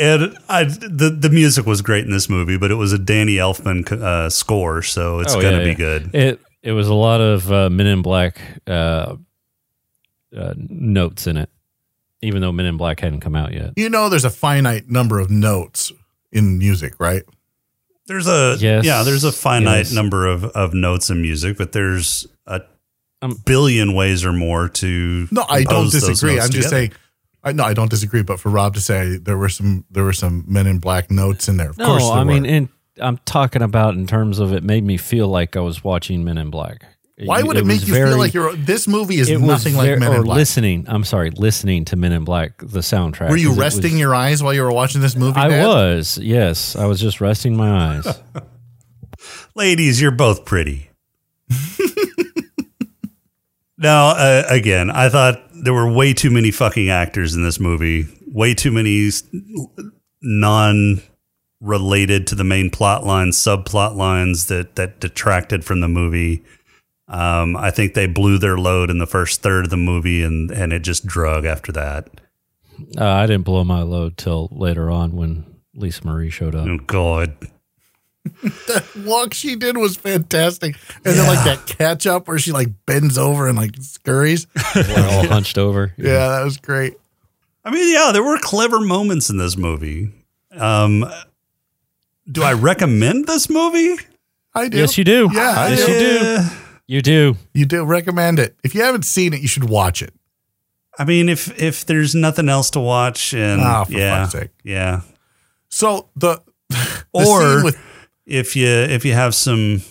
And 0.00 0.38
I, 0.48 0.62
the 0.62 1.16
the 1.18 1.28
music 1.28 1.66
was 1.66 1.82
great 1.82 2.04
in 2.04 2.12
this 2.12 2.28
movie, 2.28 2.56
but 2.56 2.70
it 2.70 2.76
was 2.76 2.92
a 2.92 2.98
Danny 2.98 3.34
Elfman 3.36 3.90
uh, 3.90 4.30
score, 4.30 4.80
so 4.80 5.18
it's 5.18 5.34
Oh, 5.34 5.42
gonna 5.42 5.56
yeah, 5.58 5.62
be 5.64 5.70
yeah. 5.70 5.74
good. 5.74 6.14
It 6.14 6.40
it 6.62 6.70
was 6.72 6.86
a 6.86 6.94
lot 6.94 7.20
of 7.20 7.50
uh, 7.50 7.68
Men 7.68 7.88
in 7.88 8.02
Black 8.02 8.38
uh, 8.68 9.16
uh, 10.36 10.54
notes 10.56 11.26
in 11.26 11.36
it, 11.36 11.50
even 12.22 12.40
though 12.40 12.52
Men 12.52 12.66
in 12.66 12.76
Black 12.76 13.00
hadn't 13.00 13.20
come 13.20 13.34
out 13.36 13.52
yet. 13.52 13.72
You 13.76 13.88
know, 13.90 14.08
there's 14.08 14.24
a 14.24 14.30
finite 14.30 14.88
number 14.88 15.18
of 15.18 15.30
notes 15.30 15.92
in 16.32 16.58
music, 16.58 16.94
right? 16.98 17.22
There's 18.06 18.26
a 18.26 18.56
Yes, 18.58 18.84
yeah, 18.84 19.02
there's 19.02 19.24
a 19.24 19.32
finite 19.32 19.86
yes. 19.86 19.92
number 19.92 20.26
of, 20.26 20.44
of 20.44 20.72
notes 20.74 21.10
in 21.10 21.20
music, 21.22 21.58
but 21.58 21.72
there's 21.72 22.26
a 22.46 22.62
billion 23.44 23.94
ways 23.94 24.24
or 24.24 24.32
more 24.32 24.68
to. 24.68 25.26
No, 25.30 25.44
I 25.48 25.64
don't 25.64 25.90
disagree. 25.90 26.38
I'm 26.40 26.50
just 26.50 26.70
saying. 26.70 26.92
I 27.42 27.52
no, 27.52 27.64
I 27.64 27.74
don't 27.74 27.90
disagree. 27.90 28.22
But 28.22 28.40
for 28.40 28.48
Rob 28.48 28.74
to 28.74 28.80
say 28.80 29.16
there 29.16 29.36
were 29.36 29.48
some 29.48 29.84
there 29.90 30.04
were 30.04 30.12
some 30.12 30.44
Men 30.46 30.66
in 30.66 30.78
Black 30.78 31.10
notes 31.10 31.48
in 31.48 31.56
there. 31.56 31.70
Of 31.70 31.78
No, 31.78 31.86
course, 31.86 32.04
there 32.04 32.12
I 32.12 32.24
mean, 32.24 32.42
were. 32.42 32.48
in, 32.48 32.68
I'm 33.00 33.18
talking 33.26 33.62
about 33.62 33.94
in 33.94 34.06
terms 34.06 34.38
of 34.38 34.52
it 34.52 34.62
made 34.62 34.84
me 34.84 34.96
feel 34.96 35.28
like 35.28 35.56
I 35.56 35.60
was 35.60 35.82
watching 35.84 36.24
Men 36.24 36.38
in 36.38 36.50
Black. 36.50 36.84
Why 37.24 37.42
would 37.42 37.56
it, 37.56 37.66
make 37.66 37.86
you 37.86 37.94
very- 37.94 38.10
feel 38.10 38.18
like 38.18 38.34
you're? 38.34 38.54
This 38.54 38.86
movie 38.86 39.16
is 39.18 39.28
it 39.28 39.34
was 39.36 39.42
nothing 39.42 39.74
like 39.74 39.98
Men 39.98 40.12
or 40.12 40.16
in 40.16 40.22
Black. 40.22 40.36
listening. 40.36 40.84
I'm 40.88 41.04
sorry, 41.04 41.30
listening 41.30 41.84
to 41.86 41.96
Men 41.96 42.12
in 42.12 42.24
Black, 42.24 42.58
the 42.58 42.80
soundtrack. 42.80 43.30
were 43.30 43.36
you 43.36 43.52
resting 43.54 43.92
was- 43.92 44.00
your 44.00 44.14
eyes 44.14 44.42
while 44.42 44.54
you 44.54 44.62
were 44.62 44.72
watching 44.72 45.00
this 45.00 45.16
movie? 45.16 45.38
I 45.38 45.48
Dad? 45.48 45.66
was. 45.66 46.18
Yes, 46.18 46.76
I 46.76 46.86
was 46.86 47.00
just 47.00 47.20
resting 47.20 47.56
my 47.56 47.96
eyes. 47.96 48.20
Ladies, 49.54 50.00
you're 50.00 50.10
both 50.12 50.44
pretty. 50.44 50.90
now, 53.78 54.08
uh, 54.10 54.44
again, 54.48 54.90
I 54.90 55.08
thought 55.08 55.40
there 55.54 55.72
were 55.74 55.90
way 55.90 56.12
too 56.12 56.30
many 56.30 56.50
fucking 56.50 56.88
actors 56.90 57.34
in 57.34 57.42
this 57.42 57.60
movie. 57.60 58.06
Way 58.26 58.54
too 58.54 58.70
many 58.70 59.10
non 60.22 61.00
related 61.60 62.26
to 62.28 62.34
the 62.34 62.44
main 62.44 62.70
plot 62.70 63.04
lines, 63.04 63.36
subplot 63.36 63.96
lines 63.96 64.46
that 64.46 64.76
that 64.76 65.00
detracted 65.00 65.64
from 65.64 65.80
the 65.80 65.88
movie. 65.88 66.44
Um, 67.08 67.56
I 67.56 67.70
think 67.70 67.94
they 67.94 68.06
blew 68.06 68.38
their 68.38 68.58
load 68.58 68.90
in 68.90 68.98
the 68.98 69.06
first 69.06 69.40
third 69.40 69.64
of 69.64 69.70
the 69.70 69.76
movie, 69.76 70.22
and 70.22 70.50
and 70.50 70.72
it 70.72 70.80
just 70.80 71.06
drug 71.06 71.44
after 71.46 71.72
that. 71.72 72.08
Uh, 72.96 73.04
I 73.04 73.26
didn't 73.26 73.44
blow 73.44 73.64
my 73.64 73.82
load 73.82 74.16
till 74.16 74.48
later 74.52 74.90
on 74.90 75.16
when 75.16 75.44
Lisa 75.74 76.06
Marie 76.06 76.30
showed 76.30 76.54
up. 76.54 76.68
Oh 76.68 76.78
God, 76.86 77.36
that 78.42 78.84
walk 79.04 79.34
she 79.34 79.56
did 79.56 79.76
was 79.76 79.96
fantastic. 79.96 80.76
And 81.04 81.16
then 81.16 81.26
like 81.26 81.44
that 81.44 81.66
catch 81.66 82.06
up 82.06 82.28
where 82.28 82.38
she 82.38 82.52
like 82.52 82.68
bends 82.86 83.16
over 83.16 83.48
and 83.48 83.56
like 83.56 83.76
scurries. 83.80 84.46
We're 84.74 85.08
all 85.10 85.26
hunched 85.26 85.58
over. 85.58 85.94
Yeah, 85.98 86.28
that 86.28 86.44
was 86.44 86.56
great. 86.58 86.94
I 87.64 87.70
mean, 87.70 87.92
yeah, 87.92 88.10
there 88.12 88.22
were 88.22 88.38
clever 88.38 88.80
moments 88.80 89.30
in 89.30 89.36
this 89.36 89.56
movie. 89.56 90.12
Um, 90.52 91.04
do 92.30 92.42
I 92.42 92.52
recommend 92.52 93.26
this 93.26 93.50
movie? 93.50 93.96
I 94.54 94.68
do. 94.68 94.78
Yes, 94.78 94.96
you 94.96 95.04
do. 95.04 95.28
Yeah, 95.32 95.54
I 95.56 95.68
yes, 95.70 95.86
do. 95.86 95.92
you 95.92 95.98
do. 95.98 96.67
You 96.88 97.02
do. 97.02 97.36
You 97.52 97.66
do 97.66 97.84
recommend 97.84 98.38
it. 98.38 98.56
If 98.64 98.74
you 98.74 98.82
haven't 98.82 99.04
seen 99.04 99.34
it, 99.34 99.40
you 99.40 99.46
should 99.48 99.68
watch 99.68 100.02
it. 100.02 100.12
I 100.98 101.04
mean, 101.04 101.28
if 101.28 101.56
if 101.62 101.84
there's 101.86 102.14
nothing 102.14 102.48
else 102.48 102.70
to 102.70 102.80
watch, 102.80 103.32
and 103.34 103.60
for 103.86 103.92
yeah, 103.92 104.22
fuck's 104.22 104.32
sake. 104.32 104.50
yeah, 104.64 105.02
So 105.68 106.08
the, 106.16 106.42
the 106.70 107.04
or 107.12 107.40
scene 107.40 107.64
with 107.64 107.78
if 108.26 108.56
you 108.56 108.66
if 108.66 109.04
you 109.04 109.12
have 109.12 109.34
some 109.34 109.82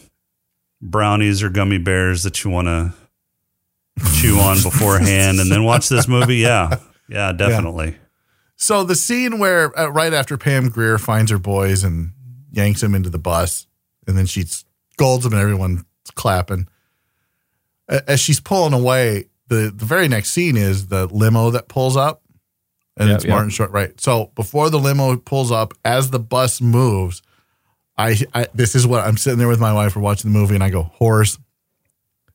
brownies 0.81 1.41
or 1.43 1.49
gummy 1.49 1.77
bears 1.77 2.23
that 2.23 2.43
you 2.43 2.49
want 2.49 2.67
to 2.67 2.93
chew 4.15 4.37
on 4.39 4.61
beforehand, 4.61 5.39
and 5.39 5.49
then 5.49 5.63
watch 5.63 5.87
this 5.87 6.07
movie, 6.07 6.37
yeah, 6.37 6.79
yeah, 7.07 7.31
definitely. 7.31 7.95
so 8.57 8.83
the 8.83 8.95
scene 8.95 9.39
where 9.39 9.77
uh, 9.79 9.87
right 9.87 10.13
after 10.13 10.35
Pam 10.37 10.67
Grier 10.69 10.97
finds 10.97 11.31
her 11.31 11.39
boys 11.39 11.83
and 11.83 12.11
yanks 12.51 12.81
them 12.81 12.93
into 12.93 13.09
the 13.09 13.19
bus, 13.19 13.65
and 14.07 14.17
then 14.17 14.25
she 14.25 14.43
scolds 14.43 15.23
them 15.23 15.33
and 15.33 15.41
everyone's 15.41 15.83
clapping. 16.15 16.67
As 17.89 18.19
she's 18.19 18.39
pulling 18.39 18.73
away, 18.73 19.25
the 19.47 19.73
the 19.75 19.85
very 19.85 20.07
next 20.07 20.31
scene 20.31 20.57
is 20.57 20.87
the 20.87 21.07
limo 21.07 21.51
that 21.51 21.67
pulls 21.67 21.95
up, 21.95 22.21
and 22.97 23.09
Yeah, 23.09 23.15
it's. 23.15 23.25
Martin 23.25 23.49
Short. 23.49 23.71
Right. 23.71 23.99
So 23.99 24.31
before 24.35 24.69
the 24.69 24.79
limo 24.79 25.15
pulls 25.17 25.51
up, 25.51 25.73
as 25.85 26.11
the 26.11 26.19
bus 26.19 26.59
moves, 26.61 27.21
I, 27.97 28.17
I 28.33 28.47
this 28.53 28.75
is 28.75 28.85
what 28.85 29.05
I'm 29.05 29.17
sitting 29.17 29.39
there 29.39 29.47
with 29.47 29.59
my 29.59 29.73
wife. 29.73 29.95
We're 29.95 30.01
watching 30.01 30.31
the 30.31 30.37
movie, 30.37 30.55
and 30.55 30.63
I 30.63 30.69
go 30.69 30.83
horse, 30.83 31.37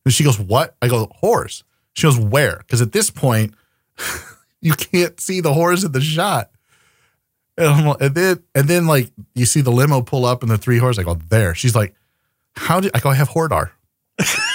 and 0.05 0.13
she 0.15 0.25
goes, 0.25 0.39
"What?" 0.39 0.75
I 0.81 0.89
go 0.89 1.11
horse. 1.17 1.65
She 1.93 2.07
goes, 2.07 2.19
"Where?" 2.19 2.59
Because 2.59 2.81
at 2.81 2.93
this 2.93 3.11
point, 3.11 3.55
you 4.61 4.73
can't 4.73 5.21
see 5.21 5.41
the 5.41 5.53
horse 5.53 5.85
in 5.85 5.93
the 5.93 6.01
shot. 6.01 6.51
And, 7.59 7.67
I'm 7.69 7.97
and 8.01 8.15
then 8.15 8.43
and 8.55 8.69
then 8.69 8.87
like 8.87 9.13
you 9.35 9.45
see 9.45 9.61
the 9.61 9.71
limo 9.71 10.01
pull 10.01 10.25
up 10.25 10.43
and 10.43 10.51
the 10.51 10.57
three 10.57 10.79
horse. 10.79 10.99
I 10.99 11.03
go 11.03 11.15
there. 11.15 11.55
She's 11.55 11.75
like, 11.75 11.95
"How 12.57 12.81
did 12.81 12.93
I 12.95 13.01
go? 13.01 13.11
I 13.11 13.15
have 13.15 13.29
Hordar." 13.29 13.71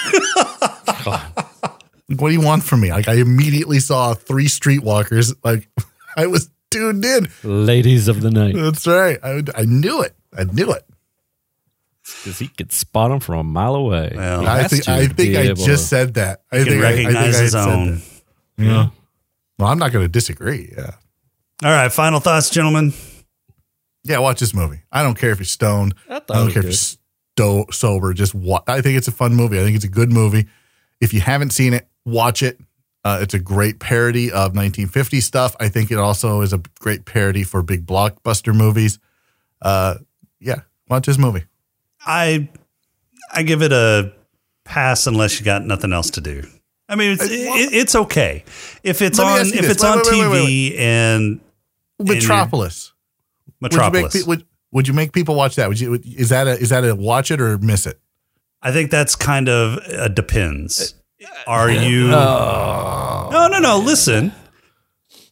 Like, 2.08 2.20
what 2.20 2.28
do 2.28 2.34
you 2.34 2.40
want 2.40 2.62
from 2.64 2.80
me? 2.80 2.90
Like 2.90 3.08
I 3.08 3.14
immediately 3.14 3.80
saw 3.80 4.14
three 4.14 4.46
streetwalkers. 4.46 5.34
Like 5.44 5.68
I 6.16 6.26
was 6.26 6.50
tuned 6.70 7.04
in. 7.04 7.28
Ladies 7.44 8.08
of 8.08 8.20
the 8.22 8.30
night. 8.30 8.54
That's 8.56 8.86
right. 8.86 9.18
I, 9.22 9.42
I 9.54 9.64
knew 9.64 10.02
it. 10.02 10.14
I 10.36 10.44
knew 10.44 10.70
it. 10.72 10.84
Because 12.02 12.38
he 12.38 12.48
could 12.48 12.72
spot 12.72 13.10
them 13.10 13.20
from 13.20 13.38
a 13.38 13.44
mile 13.44 13.74
away. 13.74 14.12
Well, 14.16 14.46
I 14.46 14.66
think 14.66 14.88
I 14.88 15.06
think 15.08 15.36
I 15.36 15.48
just 15.48 15.66
to- 15.66 15.76
said 15.76 16.14
that. 16.14 16.42
I 16.50 16.58
He 16.58 16.64
think 16.64 16.76
can 16.76 16.84
I- 16.84 16.88
I 16.88 16.94
think 16.96 17.08
recognize 17.10 17.36
I 17.36 17.42
his 17.42 17.52
said 17.52 17.68
own. 17.68 17.94
that. 17.96 18.02
Yeah. 18.64 18.88
Well, 19.58 19.68
I'm 19.68 19.78
not 19.78 19.92
going 19.92 20.04
to 20.04 20.08
disagree. 20.08 20.72
Yeah. 20.76 20.92
All 21.64 21.70
right, 21.72 21.92
final 21.92 22.20
thoughts, 22.20 22.48
gentlemen. 22.50 22.92
Yeah, 24.04 24.18
watch 24.20 24.40
this 24.40 24.54
movie. 24.54 24.80
I 24.92 25.02
don't 25.02 25.18
care 25.18 25.32
if 25.32 25.38
you're 25.38 25.44
stoned. 25.44 25.94
I 26.08 26.16
I, 26.16 26.20
don't 26.28 26.48
it 26.48 26.52
care 26.52 26.60
if 26.60 26.66
you're 26.66 26.72
sto- 26.72 27.66
sober. 27.72 28.14
Just 28.14 28.34
watch. 28.34 28.62
I 28.68 28.80
think 28.80 28.96
it's 28.96 29.08
a 29.08 29.12
fun 29.12 29.34
movie. 29.34 29.58
I 29.58 29.62
think 29.64 29.76
it's 29.76 29.84
a 29.84 29.88
good 29.88 30.10
movie. 30.12 30.46
If 31.00 31.12
you 31.12 31.20
haven't 31.20 31.50
seen 31.50 31.74
it, 31.74 31.88
watch 32.08 32.42
it. 32.42 32.58
Uh, 33.04 33.20
it's 33.22 33.34
a 33.34 33.38
great 33.38 33.78
parody 33.78 34.28
of 34.28 34.54
1950 34.56 35.20
stuff. 35.20 35.56
I 35.60 35.68
think 35.68 35.90
it 35.90 35.98
also 35.98 36.40
is 36.40 36.52
a 36.52 36.60
great 36.80 37.04
parody 37.04 37.44
for 37.44 37.62
big 37.62 37.86
blockbuster 37.86 38.54
movies. 38.54 38.98
Uh, 39.62 39.96
yeah, 40.40 40.60
watch 40.88 41.06
this 41.06 41.18
movie. 41.18 41.44
I 42.04 42.48
I 43.32 43.42
give 43.42 43.62
it 43.62 43.72
a 43.72 44.12
pass 44.64 45.06
unless 45.06 45.38
you 45.38 45.44
got 45.44 45.64
nothing 45.64 45.92
else 45.92 46.10
to 46.10 46.20
do. 46.20 46.44
I 46.88 46.96
mean, 46.96 47.12
it's 47.12 47.24
it, 47.24 47.72
it's 47.74 47.94
okay 47.94 48.44
if 48.82 49.02
it's 49.02 49.18
on 49.18 49.40
if 49.40 49.52
this. 49.52 49.70
it's 49.72 49.82
Wait, 49.82 49.90
on 49.90 49.98
wait, 49.98 50.04
TV 50.06 50.30
wait, 50.70 50.76
and 50.78 51.40
And 51.98 52.08
Metropolis. 52.08 52.92
Would 53.60 53.72
you, 53.72 53.78
Metropolis. 53.78 54.22
pe- 54.22 54.26
would, 54.26 54.46
would 54.72 54.88
you 54.88 54.94
make 54.94 55.12
people 55.12 55.34
watch 55.34 55.56
that? 55.56 55.68
Would 55.68 55.80
you? 55.80 55.90
Would, 55.92 56.06
is 56.06 56.28
that 56.30 56.46
a 56.46 56.58
is 56.58 56.70
that 56.70 56.84
a 56.84 56.94
watch 56.94 57.30
it 57.30 57.40
or 57.40 57.58
miss 57.58 57.86
it? 57.86 57.98
I 58.62 58.72
think 58.72 58.90
that's 58.90 59.14
kind 59.16 59.48
of 59.48 59.78
uh, 59.78 60.08
depends. 60.08 60.94
Are 61.46 61.70
you? 61.70 62.08
No, 62.08 63.28
no, 63.50 63.58
no. 63.58 63.78
Listen, 63.78 64.32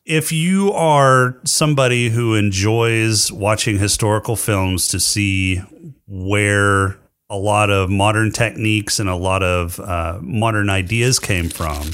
if 0.05 0.33
you 0.33 0.73
are 0.73 1.39
somebody 1.45 2.09
who 2.11 2.35
enjoys 2.35 3.31
watching 3.33 3.79
historical 3.79 4.37
films 4.37 4.89
to 4.89 5.01
see 5.01 5.61
where 6.07 6.97
a 7.29 7.37
lot 7.37 7.71
of 7.71 7.91
modern 7.91 8.31
techniques 8.31 8.99
and 9.01 9.09
a 9.09 9.17
lot 9.17 9.43
of 9.43 9.81
uh, 9.81 10.19
modern 10.23 10.71
ideas 10.71 11.19
came 11.19 11.49
from, 11.49 11.91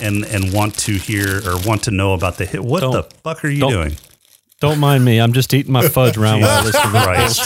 and 0.00 0.24
and 0.26 0.52
want 0.52 0.76
to 0.78 0.92
hear 0.92 1.38
or 1.46 1.58
want 1.66 1.82
to 1.84 1.90
know 1.90 2.12
about 2.14 2.36
the 2.36 2.46
hit, 2.46 2.62
what 2.64 2.80
Don't- 2.80 2.92
the 2.92 3.02
fuck 3.22 3.44
are 3.44 3.48
you 3.48 3.60
don't- 3.60 3.72
doing? 3.72 3.96
Don't 4.60 4.80
mind 4.80 5.04
me. 5.04 5.20
I'm 5.20 5.32
just 5.32 5.54
eating 5.54 5.70
my 5.72 5.86
fudge 5.88 6.16
around 6.16 6.40
while 6.40 6.50
I 6.50 6.64
listen 6.64 6.82
to 6.82 6.88
this 6.90 7.04
Christ. 7.04 7.44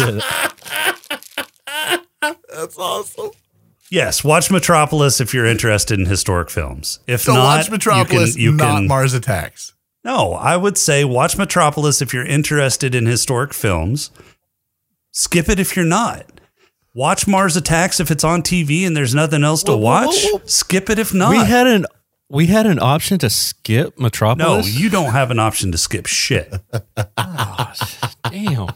That's 2.54 2.78
awesome. 2.78 3.30
Yes, 3.92 4.24
watch 4.24 4.50
Metropolis 4.50 5.20
if 5.20 5.34
you're 5.34 5.44
interested 5.44 6.00
in 6.00 6.06
historic 6.06 6.48
films. 6.48 7.00
If 7.06 7.20
So 7.20 7.34
not, 7.34 7.58
watch 7.58 7.70
Metropolis, 7.70 8.34
you 8.38 8.52
can, 8.52 8.52
you 8.52 8.52
not 8.52 8.76
can 8.78 8.88
Mars 8.88 9.12
Attacks. 9.12 9.74
No, 10.02 10.32
I 10.32 10.56
would 10.56 10.78
say 10.78 11.04
watch 11.04 11.36
Metropolis 11.36 12.00
if 12.00 12.14
you're 12.14 12.24
interested 12.24 12.94
in 12.94 13.04
historic 13.04 13.52
films. 13.52 14.10
Skip 15.10 15.50
it 15.50 15.60
if 15.60 15.76
you're 15.76 15.84
not. 15.84 16.24
Watch 16.94 17.26
Mars 17.26 17.54
Attacks 17.54 18.00
if 18.00 18.10
it's 18.10 18.24
on 18.24 18.40
TV 18.40 18.86
and 18.86 18.96
there's 18.96 19.14
nothing 19.14 19.44
else 19.44 19.62
to 19.64 19.72
Whoa, 19.72 19.76
whoa, 19.76 19.82
watch. 19.82 20.24
whoa, 20.24 20.38
whoa. 20.38 20.46
Skip 20.46 20.88
it 20.88 20.98
if 20.98 21.12
not. 21.12 21.28
We 21.28 21.44
had 21.44 21.66
an 21.66 21.84
we 22.30 22.46
had 22.46 22.64
an 22.64 22.78
option 22.78 23.18
to 23.18 23.28
skip 23.28 23.98
Metropolis. 23.98 24.74
no, 24.74 24.80
you 24.80 24.88
don't 24.88 25.12
have 25.12 25.30
an 25.30 25.38
option 25.38 25.70
to 25.70 25.76
skip 25.76 26.06
shit. 26.06 26.50
damn. 27.18 28.68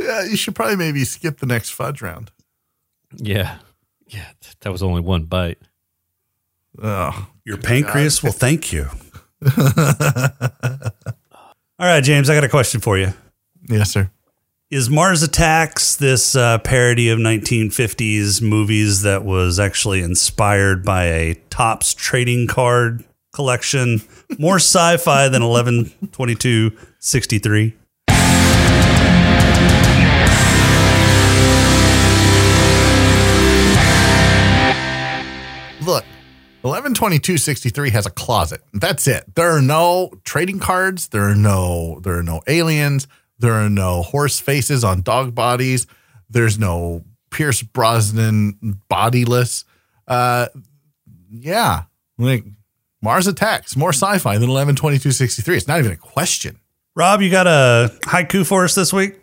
Yeah, 0.00 0.24
you 0.24 0.36
should 0.38 0.54
probably 0.54 0.76
maybe 0.76 1.04
skip 1.04 1.40
the 1.40 1.46
next 1.46 1.68
fudge 1.70 2.00
round. 2.00 2.30
Yeah, 3.16 3.56
yeah. 4.08 4.30
That 4.60 4.70
was 4.70 4.82
only 4.82 5.00
one 5.00 5.24
bite. 5.24 5.58
Oh, 6.82 7.28
Your 7.44 7.56
pancreas 7.58 8.22
will 8.22 8.32
thank 8.32 8.72
you. 8.72 8.88
All 11.78 11.78
right, 11.78 12.02
James, 12.02 12.28
I 12.30 12.34
got 12.34 12.44
a 12.44 12.48
question 12.48 12.80
for 12.80 12.96
you. 12.98 13.12
yes, 13.68 13.90
sir. 13.90 14.10
Is 14.70 14.88
Mars 14.90 15.22
Attacks 15.22 15.94
this 15.96 16.34
uh, 16.34 16.58
parody 16.58 17.10
of 17.10 17.18
1950s 17.18 18.42
movies 18.42 19.02
that 19.02 19.24
was 19.24 19.60
actually 19.60 20.00
inspired 20.00 20.84
by 20.84 21.04
a 21.04 21.34
Topps 21.50 21.94
trading 21.94 22.46
card 22.48 23.04
collection? 23.32 24.00
More 24.38 24.56
sci 24.56 24.96
fi 24.96 25.28
than 25.28 25.42
112263? 25.42 27.66
Look, 27.66 27.74
eleven 36.64 36.94
twenty 36.94 37.18
two 37.18 37.36
sixty 37.36 37.68
three 37.68 37.90
has 37.90 38.06
a 38.06 38.10
closet. 38.10 38.62
That's 38.72 39.06
it. 39.06 39.34
There 39.34 39.50
are 39.50 39.62
no 39.62 40.10
trading 40.24 40.58
cards. 40.58 41.08
There 41.08 41.28
are 41.28 41.36
no. 41.36 42.00
There 42.02 42.18
are 42.18 42.22
no 42.22 42.40
aliens. 42.46 43.06
There 43.38 43.52
are 43.52 43.68
no 43.68 44.02
horse 44.02 44.40
faces 44.40 44.82
on 44.82 45.02
dog 45.02 45.34
bodies. 45.34 45.86
There's 46.30 46.58
no 46.58 47.04
Pierce 47.30 47.62
Brosnan 47.62 48.80
bodiless. 48.88 49.64
Uh, 50.08 50.46
yeah, 51.30 51.82
like 52.16 52.44
Mars 53.02 53.26
Attacks, 53.26 53.76
more 53.76 53.92
sci-fi 53.92 54.38
than 54.38 54.48
eleven 54.48 54.76
twenty 54.76 54.98
two 54.98 55.10
sixty 55.10 55.42
three. 55.42 55.56
It's 55.56 55.68
not 55.68 55.78
even 55.78 55.92
a 55.92 55.96
question. 55.96 56.58
Rob, 56.96 57.22
you 57.22 57.30
got 57.30 57.48
a 57.48 57.92
haiku 58.02 58.46
for 58.46 58.64
us 58.64 58.74
this 58.76 58.92
week? 58.92 59.20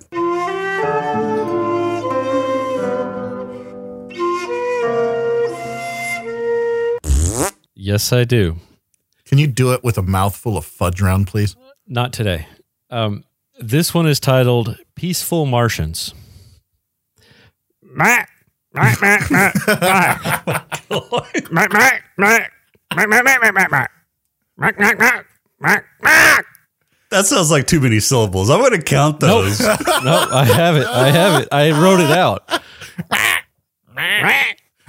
Yes, 7.84 8.14
I 8.14 8.26
do. 8.26 8.58
Can 9.26 9.40
you 9.40 9.48
do 9.48 9.74
it 9.74 9.84
with 9.84 9.98
a 9.98 10.04
mouthful 10.04 10.56
of 10.56 10.66
fudge 10.66 11.02
round, 11.02 11.26
please? 11.26 11.56
Not 11.88 12.14
today. 12.14 12.46
Um, 12.92 13.24
this 13.60 13.92
one 13.92 14.06
is 14.06 14.20
titled 14.20 14.78
Peaceful 14.94 15.48
Martians. 15.48 16.14
That 27.10 27.26
sounds 27.26 27.50
like 27.50 27.66
too 27.66 27.80
many 27.80 28.00
syllables. 28.00 28.52
I'm 28.52 28.60
going 28.60 28.74
to 28.74 28.82
count 28.84 29.20
those. 29.22 29.60
no, 29.60 30.28
I 30.32 30.46
have 30.46 30.76
it. 30.76 30.86
I 30.86 31.10
have 31.10 31.42
it. 31.42 31.48
I 31.52 31.72
wrote 31.72 32.00
it 32.00 32.12
out. 32.12 32.48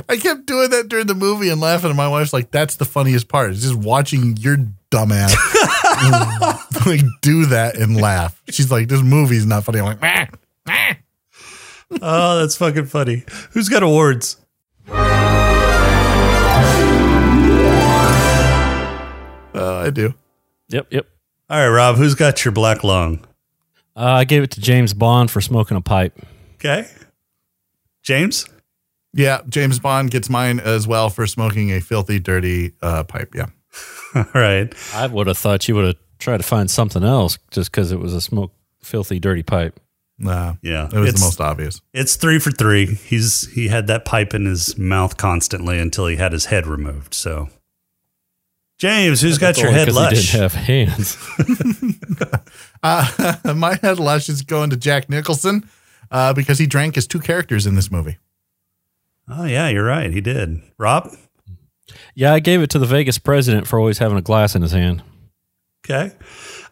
I 0.09 0.17
kept 0.17 0.47
doing 0.47 0.71
that 0.71 0.89
during 0.89 1.07
the 1.07 1.15
movie 1.15 1.49
and 1.49 1.61
laughing, 1.61 1.91
and 1.91 1.97
my 1.97 2.09
wife's 2.09 2.33
like, 2.33 2.51
"That's 2.51 2.77
the 2.77 2.85
funniest 2.85 3.29
part. 3.29 3.51
Is 3.51 3.63
just 3.63 3.75
watching 3.77 4.37
your 4.37 4.57
dumbass 4.91 5.35
like 6.87 7.01
do 7.21 7.47
that 7.47 7.77
and 7.77 8.01
laugh." 8.01 8.41
She's 8.51 8.71
like, 8.71 8.89
"This 8.89 9.03
movie's 9.03 9.47
not 9.47 9.65
funny." 9.65 9.79
I'm 9.81 9.85
like, 9.87 10.01
"Meh, 10.03 10.27
meh." 10.67 10.95
oh, 12.03 12.39
that's 12.41 12.57
fucking 12.57 12.87
funny. 12.87 13.25
Who's 13.53 13.69
got 13.69 13.83
awards? 13.83 14.37
Uh, 19.55 19.85
I 19.85 19.91
do. 19.91 20.15
Yep, 20.69 20.87
yep. 20.91 21.07
All 21.51 21.59
right, 21.59 21.69
Rob, 21.69 21.97
who's 21.97 22.15
got 22.15 22.45
your 22.45 22.53
black 22.53 22.83
lung? 22.83 23.25
Uh, 23.95 24.05
I 24.05 24.25
gave 24.25 24.43
it 24.43 24.51
to 24.53 24.61
James 24.61 24.95
Bond 24.95 25.31
for 25.31 25.43
smoking 25.43 25.77
a 25.77 25.83
pipe. 25.83 26.19
Okay. 26.55 26.89
James? 28.03 28.47
Yeah, 29.15 29.41
James 29.49 29.79
Bond 29.79 30.11
gets 30.11 30.31
mine 30.31 30.59
as 30.61 30.87
well 30.87 31.11
for 31.11 31.27
smoking 31.27 31.71
a 31.71 31.81
filthy, 31.81 32.19
dirty 32.19 32.73
uh, 32.81 33.05
pipe. 33.05 33.35
Yeah. 33.35 33.47
All 34.15 34.25
right. 34.35 34.73
I 34.95 35.07
would 35.07 35.27
have 35.27 35.39
thought 35.39 35.69
you 35.69 35.75
would 35.75 35.85
have 35.85 35.97
tried 36.19 36.39
to 36.39 36.43
find 36.43 36.71
something 36.71 37.03
else 37.05 37.39
just 37.51 37.71
because 37.71 37.93
it 37.93 37.99
was 38.01 38.15
a 38.15 38.21
smoke, 38.21 38.53
filthy, 38.83 39.19
dirty 39.21 39.43
pipe. 39.43 39.79
Nah, 40.19 40.55
Yeah. 40.63 40.87
it 40.87 40.95
was 40.95 41.09
It's- 41.09 41.21
the 41.21 41.27
most 41.27 41.41
obvious. 41.41 41.81
It's 41.93 42.17
three 42.17 42.39
for 42.39 42.51
three. 42.53 42.87
He's 42.87 43.49
he 43.53 43.69
had 43.69 43.87
that 43.89 44.05
pipe 44.05 44.33
in 44.35 44.47
his 44.47 44.79
mouth 44.79 45.17
constantly 45.17 45.79
until 45.79 46.07
he 46.07 46.17
had 46.17 46.33
his 46.33 46.47
head 46.47 46.67
removed. 46.67 47.13
So, 47.15 47.49
James, 48.79 49.21
who's 49.21 49.39
got 49.39 49.59
your 49.59 49.71
head 49.71 49.89
head 49.89 49.89
'cause 49.89 49.97
lush? 49.97 50.11
He 50.13 50.39
didn't 50.39 50.41
have 50.41 50.55
hands. 50.55 51.17
Uh, 52.85 53.37
my 53.55 53.75
head 53.81 54.01
lush 54.01 54.29
is 54.29 54.43
going 54.43 54.71
to 54.71 54.77
Jack 54.77 55.09
Nicholson 55.09 55.69
uh, 56.11 56.33
because 56.33 56.59
he 56.59 56.67
drank 56.67 56.97
as 56.97 57.07
two 57.07 57.21
characters 57.21 57.65
in 57.67 57.77
this 57.77 57.93
movie. 57.93 58.19
Oh 59.35 59.45
yeah, 59.45 59.69
you're 59.69 59.85
right. 59.85 60.13
He 60.13 60.21
did. 60.21 60.61
Rob. 60.79 61.11
yeah, 62.15 62.33
I 62.33 62.41
gave 62.41 62.63
it 62.63 62.71
to 62.71 62.79
the 62.79 62.87
Vegas 62.87 63.19
president 63.19 63.67
for 63.67 63.79
always 63.79 63.99
having 63.99 64.19
a 64.19 64.23
glass 64.23 64.55
in 64.55 64.63
his 64.63 64.73
hand. 64.73 65.03
Okay. 65.85 66.13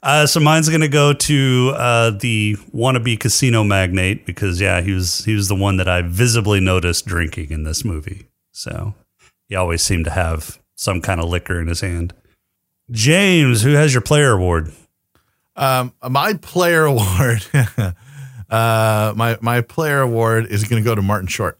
Uh, 0.03 0.27
so 0.27 0.41
mine's 0.41 0.69
going 0.69 0.81
to 0.81 0.89
go 0.89 1.13
to 1.13 1.73
uh, 1.77 2.11
the 2.11 2.57
wannabe 2.75 3.19
casino 3.19 3.65
magnate 3.65 4.25
because 4.25 4.61
yeah, 4.61 4.81
he 4.81 4.93
was 4.93 5.25
he 5.25 5.35
was 5.35 5.49
the 5.49 5.55
one 5.55 5.77
that 5.77 5.89
I 5.89 6.03
visibly 6.03 6.61
noticed 6.61 7.07
drinking 7.07 7.51
in 7.51 7.65
this 7.65 7.85
movie. 7.85 8.29
So 8.53 8.95
he 9.49 9.57
always 9.57 9.83
seemed 9.83 10.05
to 10.07 10.11
have 10.11 10.59
some 10.75 11.01
kind 11.01 11.21
of 11.21 11.29
liquor 11.29 11.61
in 11.61 11.67
his 11.67 11.81
hand. 11.81 12.15
James, 12.91 13.63
who 13.63 13.73
has 13.73 13.93
your 13.93 14.01
player 14.01 14.33
award? 14.33 14.73
Um, 15.57 15.93
my 16.09 16.35
player 16.35 16.85
award, 16.87 17.45
uh, 18.51 19.13
my 19.17 19.39
my 19.41 19.61
player 19.61 20.01
award 20.01 20.47
is 20.47 20.65
going 20.65 20.83
to 20.83 20.89
go 20.89 20.95
to 20.95 21.03
Martin 21.03 21.29
Short. 21.29 21.59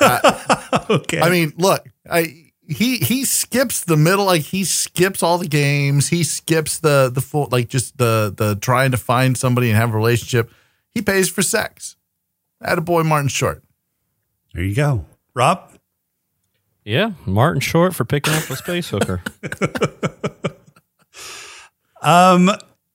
Okay. 0.90 1.20
I 1.20 1.30
mean, 1.30 1.52
look, 1.56 1.86
I 2.10 2.50
he 2.68 2.96
he 2.98 3.24
skips 3.24 3.84
the 3.84 3.96
middle, 3.96 4.26
like 4.26 4.42
he 4.42 4.64
skips 4.64 5.22
all 5.22 5.38
the 5.38 5.48
games. 5.48 6.08
He 6.08 6.24
skips 6.24 6.78
the 6.78 7.10
the 7.12 7.20
full, 7.20 7.48
like 7.50 7.68
just 7.68 7.96
the 7.96 8.34
the 8.36 8.56
trying 8.56 8.90
to 8.90 8.96
find 8.96 9.36
somebody 9.36 9.68
and 9.70 9.76
have 9.78 9.94
a 9.94 9.96
relationship. 9.96 10.50
He 10.90 11.00
pays 11.00 11.30
for 11.30 11.42
sex. 11.42 11.96
At 12.60 12.76
a 12.78 12.80
boy, 12.80 13.02
Martin 13.02 13.28
Short. 13.28 13.62
there 14.52 14.62
you 14.64 14.74
go. 14.74 15.06
Rob. 15.34 15.70
Yeah, 16.84 17.12
Martin 17.24 17.60
Short 17.60 17.94
for 17.94 18.04
picking 18.04 18.34
up 18.34 18.48
a 18.50 18.56
space 18.56 18.90
hooker. 18.90 19.22
Um. 22.02 22.50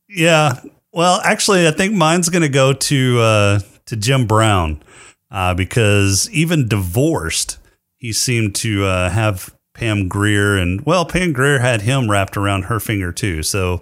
Yeah. 0.07 0.59
Well, 0.91 1.19
actually, 1.23 1.67
I 1.67 1.71
think 1.71 1.93
mine's 1.93 2.29
going 2.29 2.43
to 2.43 2.49
go 2.49 2.73
to 2.73 3.19
uh, 3.19 3.59
to 3.87 3.95
Jim 3.95 4.27
Brown 4.27 4.83
uh, 5.31 5.53
because 5.53 6.29
even 6.31 6.67
divorced, 6.67 7.57
he 7.97 8.11
seemed 8.13 8.55
to 8.55 8.85
uh, 8.85 9.09
have 9.09 9.55
Pam 9.73 10.07
Grier, 10.07 10.57
and 10.57 10.85
well, 10.85 11.05
Pam 11.05 11.33
Grier 11.33 11.59
had 11.59 11.81
him 11.81 12.09
wrapped 12.09 12.35
around 12.37 12.63
her 12.63 12.79
finger 12.79 13.11
too. 13.11 13.43
So. 13.43 13.81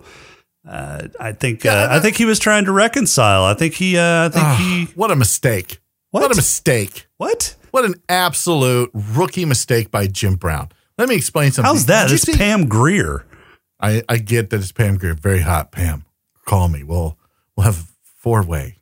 Uh, 0.69 1.07
I 1.17 1.31
think 1.31 1.65
uh, 1.65 1.87
I 1.89 2.01
think 2.01 2.17
he 2.17 2.25
was 2.25 2.39
trying 2.39 2.65
to 2.65 2.73
reconcile. 2.73 3.45
I 3.45 3.53
think 3.53 3.75
he. 3.75 3.97
Uh, 3.97 4.25
I 4.25 4.29
think 4.29 4.43
Ah, 4.45 4.57
he. 4.59 4.85
what 4.95 5.11
a 5.11 5.15
mistake! 5.15 5.79
What? 6.11 6.23
what 6.23 6.31
a 6.33 6.35
mistake! 6.35 7.07
What? 7.15 7.55
What 7.71 7.85
an 7.85 7.93
absolute 8.09 8.89
rookie 8.93 9.45
mistake 9.45 9.91
by 9.91 10.07
Jim 10.07 10.35
Brown. 10.35 10.67
Let 10.97 11.07
me 11.07 11.15
explain 11.15 11.51
something. 11.53 11.69
How's 11.73 11.85
that? 11.85 12.09
Did 12.09 12.15
It's 12.15 12.23
see- 12.23 12.33
Pam 12.35 12.67
Grier. 12.67 13.23
I, 13.79 14.03
I 14.09 14.17
get 14.17 14.49
that 14.49 14.57
it's 14.59 14.73
Pam 14.73 14.97
Grier. 14.97 15.13
Very 15.13 15.39
hot, 15.39 15.71
Pam. 15.71 16.03
Call 16.45 16.67
me. 16.67 16.83
We'll 16.83 17.17
we'll 17.55 17.63
have 17.63 17.87
four 18.17 18.43
way 18.43 18.76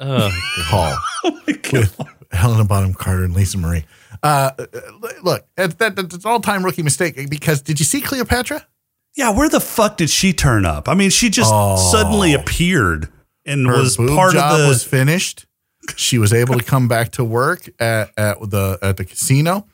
Uh, 0.00 0.30
call 0.70 0.96
with 1.46 2.00
Helena 2.32 2.64
Bonham 2.64 2.94
Carter 2.94 3.24
and 3.24 3.34
Lisa 3.34 3.58
Marie. 3.58 3.84
Uh, 4.22 4.50
look, 5.22 5.44
that, 5.56 5.78
that, 5.78 5.96
that's 5.96 6.14
an 6.14 6.20
all 6.24 6.40
time 6.40 6.64
rookie 6.64 6.82
mistake 6.82 7.28
because 7.28 7.60
did 7.62 7.78
you 7.78 7.84
see 7.84 8.00
Cleopatra? 8.00 8.66
Yeah, 9.16 9.30
where 9.36 9.48
the 9.48 9.60
fuck 9.60 9.96
did 9.96 10.08
she 10.10 10.32
turn 10.32 10.64
up? 10.64 10.88
I 10.88 10.94
mean, 10.94 11.10
she 11.10 11.30
just 11.30 11.50
Oh. 11.52 11.76
suddenly 11.92 12.32
appeared 12.34 13.08
and 13.44 13.66
Her 13.66 13.78
was 13.78 13.96
boob 13.96 14.10
part 14.16 14.32
job 14.34 14.52
of 14.54 14.60
the. 14.62 14.68
was 14.68 14.84
finished. 14.84 15.46
She 15.96 16.18
was 16.18 16.32
able 16.32 16.56
to 16.58 16.64
come 16.64 16.88
back 16.88 17.12
to 17.12 17.24
work 17.24 17.68
at, 17.80 18.10
at 18.16 18.38
the 18.40 18.78
at 18.82 18.96
the 18.98 19.04
casino. 19.04 19.66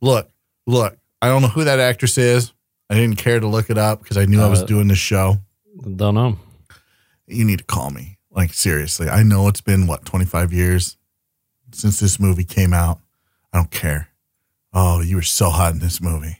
Look, 0.00 0.28
look. 0.66 0.96
I 1.22 1.28
don't 1.28 1.40
know 1.42 1.48
who 1.48 1.64
that 1.64 1.78
actress 1.80 2.18
is. 2.18 2.52
I 2.90 2.94
didn't 2.96 3.16
care 3.16 3.40
to 3.40 3.46
look 3.46 3.70
it 3.70 3.78
up 3.78 4.00
because 4.02 4.16
I 4.18 4.26
knew 4.26 4.42
I 4.42 4.48
was 4.48 4.62
Uh, 4.62 4.66
doing 4.66 4.88
this 4.88 4.98
show. 4.98 5.38
don't 5.96 6.14
know. 6.14 6.36
you 7.26 7.44
need 7.44 7.60
to 7.60 7.64
call 7.64 7.90
me. 7.90 8.11
Like 8.34 8.52
seriously, 8.54 9.08
I 9.08 9.22
know 9.22 9.48
it's 9.48 9.60
been 9.60 9.86
what 9.86 10.04
25 10.04 10.52
years 10.52 10.96
since 11.72 12.00
this 12.00 12.18
movie 12.18 12.44
came 12.44 12.72
out. 12.72 13.00
I 13.52 13.58
don't 13.58 13.70
care. 13.70 14.08
Oh, 14.72 15.00
you 15.02 15.16
were 15.16 15.22
so 15.22 15.50
hot 15.50 15.74
in 15.74 15.80
this 15.80 16.00
movie. 16.00 16.38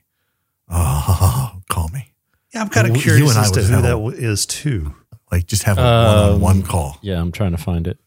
Oh, 0.69 1.61
call 1.69 1.89
me. 1.89 2.13
yeah, 2.55 2.63
I'm 2.63 2.69
kind 2.71 2.89
of 2.89 2.97
You 2.97 3.03
curious 3.03 3.31
and 3.31 3.39
I 3.39 3.43
as 3.43 3.51
to 3.53 3.63
who 3.63 3.73
have 3.75 3.83
that 3.83 3.89
a- 3.91 3.93
w- 3.93 4.17
is 4.17 4.47
too. 4.47 4.95
Like 5.31 5.47
just 5.47 5.63
have 5.65 5.79
a 5.79 5.83
Um, 5.83 6.07
one-on-one 6.41 6.63
call. 6.63 6.99
Yeah, 7.03 7.21
I'm 7.21 7.33
trying 7.33 7.53
to 7.53 7.59
find 7.63 7.87
it. 7.87 7.99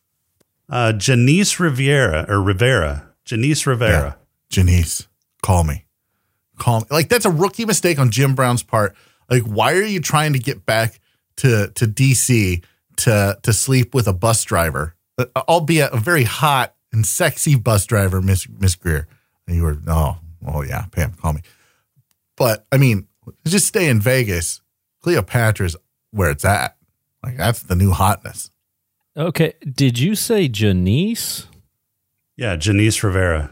Uh, 0.70 0.94
Janice 0.94 1.60
Riviera 1.60 2.26
or 2.28 2.42
Rivera. 2.42 3.10
Janice 3.24 3.66
Rivera. 3.68 4.18
Janice, 4.50 5.08
call 5.44 5.64
me. 5.64 5.86
Call 6.58 6.82
me. 6.82 6.86
Like 6.92 7.10
that's 7.10 7.26
a 7.26 7.32
rookie 7.32 7.66
mistake 7.66 8.00
on 8.00 8.10
Jim 8.12 8.34
Brown's 8.36 8.64
part. 8.64 8.96
Like, 9.30 9.44
why 9.44 9.74
are 9.74 9.82
you 9.84 10.00
trying 10.00 10.34
to 10.34 10.40
get 10.40 10.66
back 10.66 11.00
to 11.38 11.68
to 11.76 11.86
DC 11.88 12.64
to 12.98 13.38
to 13.44 13.54
sleep 13.54 13.94
with 13.94 14.08
a 14.08 14.14
bus 14.14 14.44
driver, 14.44 14.96
Uh, 15.18 15.26
albeit 15.48 15.92
a 15.94 15.98
very 15.98 16.24
hot 16.24 16.76
and 16.92 17.06
sexy 17.06 17.56
bus 17.56 17.86
driver, 17.86 18.22
Miss 18.22 18.48
Miss 18.50 18.76
Grier? 18.76 19.08
And 19.48 19.56
you 19.56 19.64
were 19.64 19.78
oh 19.88 20.18
oh 20.48 20.62
yeah, 20.64 20.86
Pam, 20.92 21.14
call 21.14 21.34
me. 21.34 21.42
But 22.38 22.66
I 22.72 22.78
mean, 22.78 23.08
just 23.46 23.68
stay 23.68 23.88
in 23.90 24.00
Vegas. 24.02 24.62
Cleopatra's 25.04 25.76
where 26.12 26.32
it's 26.32 26.46
at. 26.46 26.76
Like 27.24 27.38
that's 27.38 27.62
the 27.62 27.76
new 27.76 27.92
hotness. 27.92 28.52
Okay, 29.18 29.54
did 29.64 29.98
you 29.98 30.16
say 30.16 30.48
Janice? 30.48 31.48
Yeah, 32.36 32.56
Janice 32.58 33.02
Rivera. 33.04 33.52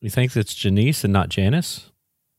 You 0.00 0.10
think 0.10 0.36
it's 0.36 0.54
Janice 0.54 1.04
and 1.04 1.12
not 1.12 1.28
Janice? 1.30 1.90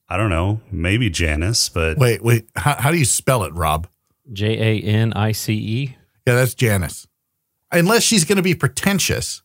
I 0.07 0.17
don't 0.17 0.29
know. 0.29 0.59
Maybe 0.71 1.09
Janice, 1.09 1.69
but 1.69 1.97
Wait, 1.97 2.21
wait. 2.23 2.47
How, 2.55 2.75
how 2.77 2.91
do 2.91 2.97
you 2.97 3.05
spell 3.05 3.43
it, 3.43 3.53
Rob? 3.53 3.87
J 4.31 4.59
A 4.59 4.81
N 4.83 5.13
I 5.13 5.31
C 5.31 5.53
E. 5.53 5.95
Yeah, 6.25 6.35
that's 6.35 6.53
Janice. 6.53 7.07
Unless 7.71 8.03
she's 8.03 8.25
going 8.25 8.35
to 8.37 8.41
be 8.43 8.53
pretentious, 8.55 9.41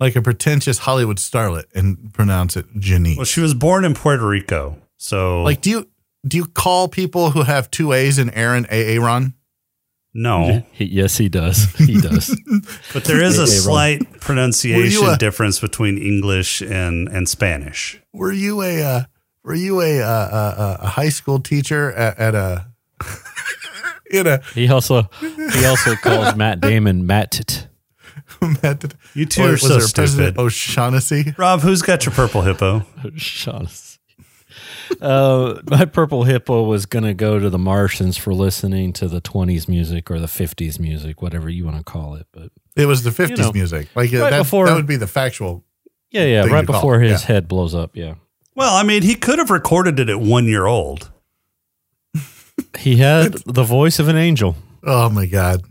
like 0.00 0.16
a 0.16 0.22
pretentious 0.22 0.78
Hollywood 0.78 1.18
starlet, 1.18 1.64
and 1.74 2.12
pronounce 2.12 2.56
it 2.56 2.66
Janice. 2.78 3.16
well, 3.16 3.24
she 3.26 3.40
was 3.40 3.54
born 3.54 3.84
in 3.84 3.94
Puerto 3.94 4.26
Rico. 4.26 4.78
So, 4.96 5.42
like, 5.42 5.60
do 5.60 5.70
you 5.70 5.88
do 6.26 6.36
you 6.38 6.46
call 6.46 6.88
people 6.88 7.30
who 7.30 7.42
have 7.42 7.70
two 7.70 7.92
A's 7.92 8.18
in 8.18 8.30
Aaron 8.30 8.66
Aaron? 8.70 9.34
no, 10.16 10.64
He, 10.72 10.84
yes, 10.86 11.18
he 11.18 11.28
does. 11.28 11.64
He 11.74 12.00
does. 12.08 12.34
but 12.92 13.04
there 13.04 13.22
is 13.22 13.38
a 13.38 13.46
slight 13.46 14.20
pronunciation 14.20 15.06
a- 15.06 15.16
difference 15.18 15.60
between 15.60 15.98
English 15.98 16.62
and, 16.62 17.08
and 17.08 17.28
Spanish. 17.28 18.00
were 18.12 18.32
you 18.32 18.62
a 18.62 18.82
uh, 18.82 19.02
were 19.42 19.54
you 19.54 19.80
a, 19.82 20.00
uh, 20.00 20.06
uh, 20.06 20.76
a 20.80 20.86
high 20.88 21.10
school 21.10 21.38
teacher 21.40 21.92
at, 21.92 22.18
at 22.18 22.34
a 22.34 22.66
in 24.14 24.26
a 24.26 24.40
He 24.54 24.68
also 24.68 25.08
he 25.20 25.64
also 25.64 25.94
calls 26.02 26.34
Matt 26.36 26.60
Damon 26.60 27.06
Matt. 27.06 27.68
Matt, 28.62 28.94
You 29.14 29.26
two 29.26 29.42
or 29.42 29.52
are 29.54 29.56
so 29.56 29.78
stupid. 29.80 29.94
President 29.94 30.38
O'Shaughnessy? 30.38 31.34
Rob, 31.36 31.60
who's 31.60 31.82
got 31.82 32.06
your 32.06 32.14
purple 32.14 32.42
hippo? 32.42 32.86
Shaughnessy. 33.16 33.98
Uh, 35.00 35.60
my 35.66 35.84
purple 35.84 36.24
hippo 36.24 36.62
was 36.62 36.86
gonna 36.86 37.14
go 37.14 37.38
to 37.38 37.50
the 37.50 37.58
Martians 37.58 38.16
for 38.16 38.32
listening 38.32 38.92
to 38.94 39.08
the 39.08 39.20
'20s 39.20 39.68
music 39.68 40.10
or 40.10 40.20
the 40.20 40.26
'50s 40.26 40.78
music, 40.78 41.22
whatever 41.22 41.48
you 41.48 41.64
want 41.64 41.76
to 41.78 41.82
call 41.82 42.14
it. 42.14 42.26
But 42.32 42.50
It 42.76 42.86
was 42.86 43.02
the 43.02 43.10
fifties 43.10 43.38
know, 43.38 43.52
music. 43.52 43.88
Like 43.96 44.12
uh, 44.12 44.20
right 44.20 44.30
that, 44.30 44.38
before- 44.38 44.66
that 44.66 44.74
would 44.74 44.86
be 44.86 44.96
the 44.96 45.06
factual. 45.08 45.64
yeah, 46.10 46.24
yeah, 46.24 46.42
Thing 46.44 46.52
right 46.52 46.66
before 46.66 47.00
his 47.00 47.22
yeah. 47.22 47.26
head 47.26 47.48
blows 47.48 47.74
up. 47.74 47.96
Yeah, 47.96 48.14
Well, 48.54 48.74
I 48.76 48.82
mean, 48.84 49.02
he 49.02 49.14
could 49.16 49.38
have 49.38 49.50
recorded 49.50 49.98
it 49.98 50.08
at 50.08 50.20
one 50.20 50.44
year 50.46 50.66
old. 50.66 51.10
He 52.78 52.96
had 52.96 53.34
the 53.46 53.64
voice 53.64 53.98
of 53.98 54.08
an 54.08 54.16
angel. 54.16 54.56
Oh 54.82 55.08
my 55.10 55.26
god, 55.26 55.62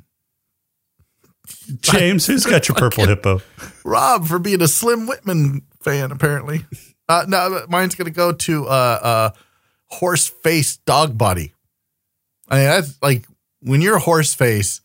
James, 1.81 2.25
who's 2.27 2.45
got 2.45 2.67
your 2.67 2.75
purple 2.75 3.05
hippo? 3.07 3.41
Rob 3.83 4.25
for 4.27 4.39
being 4.39 4.61
a 4.61 4.67
Slim 4.67 5.07
Whitman 5.07 5.61
fan. 5.81 6.11
Apparently, 6.11 6.65
uh, 7.09 7.25
no, 7.27 7.65
mine's 7.69 7.95
gonna 7.95 8.09
go 8.11 8.31
to 8.31 8.65
uh, 8.65 8.69
uh, 8.69 9.29
horse 9.87 10.27
face 10.27 10.77
dog 10.77 11.17
body. 11.17 11.53
I 12.49 12.55
mean, 12.57 12.65
that's 12.65 13.01
like 13.01 13.25
when 13.61 13.81
your 13.81 13.99
horse 13.99 14.33
face 14.33 14.81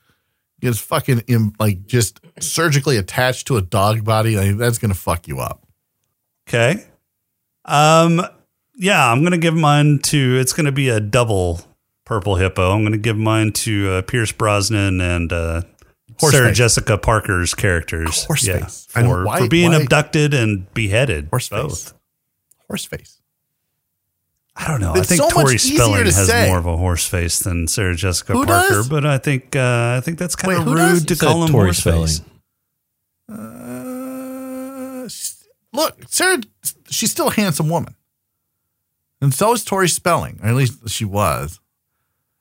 is 0.61 0.81
fucking 0.81 1.21
im- 1.29 1.55
like 1.59 1.87
just 1.87 2.21
surgically 2.41 2.97
attached 2.97 3.47
to 3.49 3.57
a 3.57 3.63
dog 3.63 4.05
body. 4.05 4.37
Like, 4.37 4.57
that's 4.57 4.79
gonna 4.79 4.95
fuck 4.95 5.29
you 5.29 5.39
up. 5.41 5.65
Okay. 6.49 6.85
Um, 7.65 8.23
yeah, 8.75 9.11
I'm 9.11 9.23
gonna 9.23 9.39
give 9.39 9.55
mine 9.55 9.99
to. 10.05 10.39
It's 10.39 10.53
gonna 10.53 10.73
be 10.73 10.89
a 10.89 11.01
double 11.01 11.61
purple 12.09 12.35
hippo. 12.37 12.73
I'm 12.73 12.83
gonna 12.83 12.97
give 12.97 13.17
mine 13.17 13.53
to 13.53 13.91
uh, 13.91 14.03
Pierce 14.03 14.33
Brosnan 14.33 15.01
and 15.01 15.33
uh, 15.33 15.63
Horseface. 16.15 16.31
Sarah 16.31 16.53
Jessica 16.53 16.99
Parker's 16.99 17.55
characters. 17.55 18.27
Horseface. 18.27 18.89
yeah, 18.97 19.03
for, 19.07 19.25
Why- 19.25 19.39
for 19.41 19.49
being 19.49 19.71
why- 19.73 19.83
abducted 19.83 20.35
and 20.35 20.73
beheaded. 20.75 21.29
Horse 21.29 21.49
both. 21.51 21.71
face. 21.91 21.95
Horse 22.67 22.85
face. 22.87 23.15
I 24.57 24.67
don't 24.67 24.81
know. 24.81 24.95
It's 24.97 25.13
I 25.13 25.17
think 25.17 25.31
so 25.31 25.41
Tori 25.41 25.57
Spelling 25.59 25.99
to 25.99 26.05
has 26.13 26.27
say. 26.27 26.49
more 26.49 26.59
of 26.59 26.67
a 26.67 26.77
horse 26.77 27.07
face 27.07 27.39
than 27.39 27.69
Sarah 27.69 27.95
Jessica 27.95 28.33
Who 28.33 28.45
Parker, 28.45 28.69
does? 28.75 28.89
but 28.89 29.07
I 29.07 29.17
think 29.19 29.55
uh, 29.55 29.95
I 29.97 30.01
think 30.03 30.19
that's 30.19 30.35
kind 30.35 30.49
Wait, 30.55 30.59
of 30.61 30.65
who 30.65 30.73
rude 30.73 30.79
does? 30.79 31.05
to 31.05 31.15
Said 31.15 31.25
call 31.29 31.45
him 31.45 31.51
Tori 31.53 31.67
horse 31.67 31.79
Spelling. 31.79 32.07
face. 32.09 32.21
Uh, 33.31 35.09
look, 35.73 35.97
Sarah, 36.09 36.39
she's 36.91 37.11
still 37.13 37.29
a 37.29 37.33
handsome 37.33 37.69
woman. 37.69 37.95
And 39.21 39.33
so 39.33 39.53
is 39.53 39.65
Tori 39.65 39.89
Spelling, 39.89 40.41
or 40.43 40.49
at 40.49 40.55
least 40.57 40.89
she 40.89 41.05
was. 41.05 41.61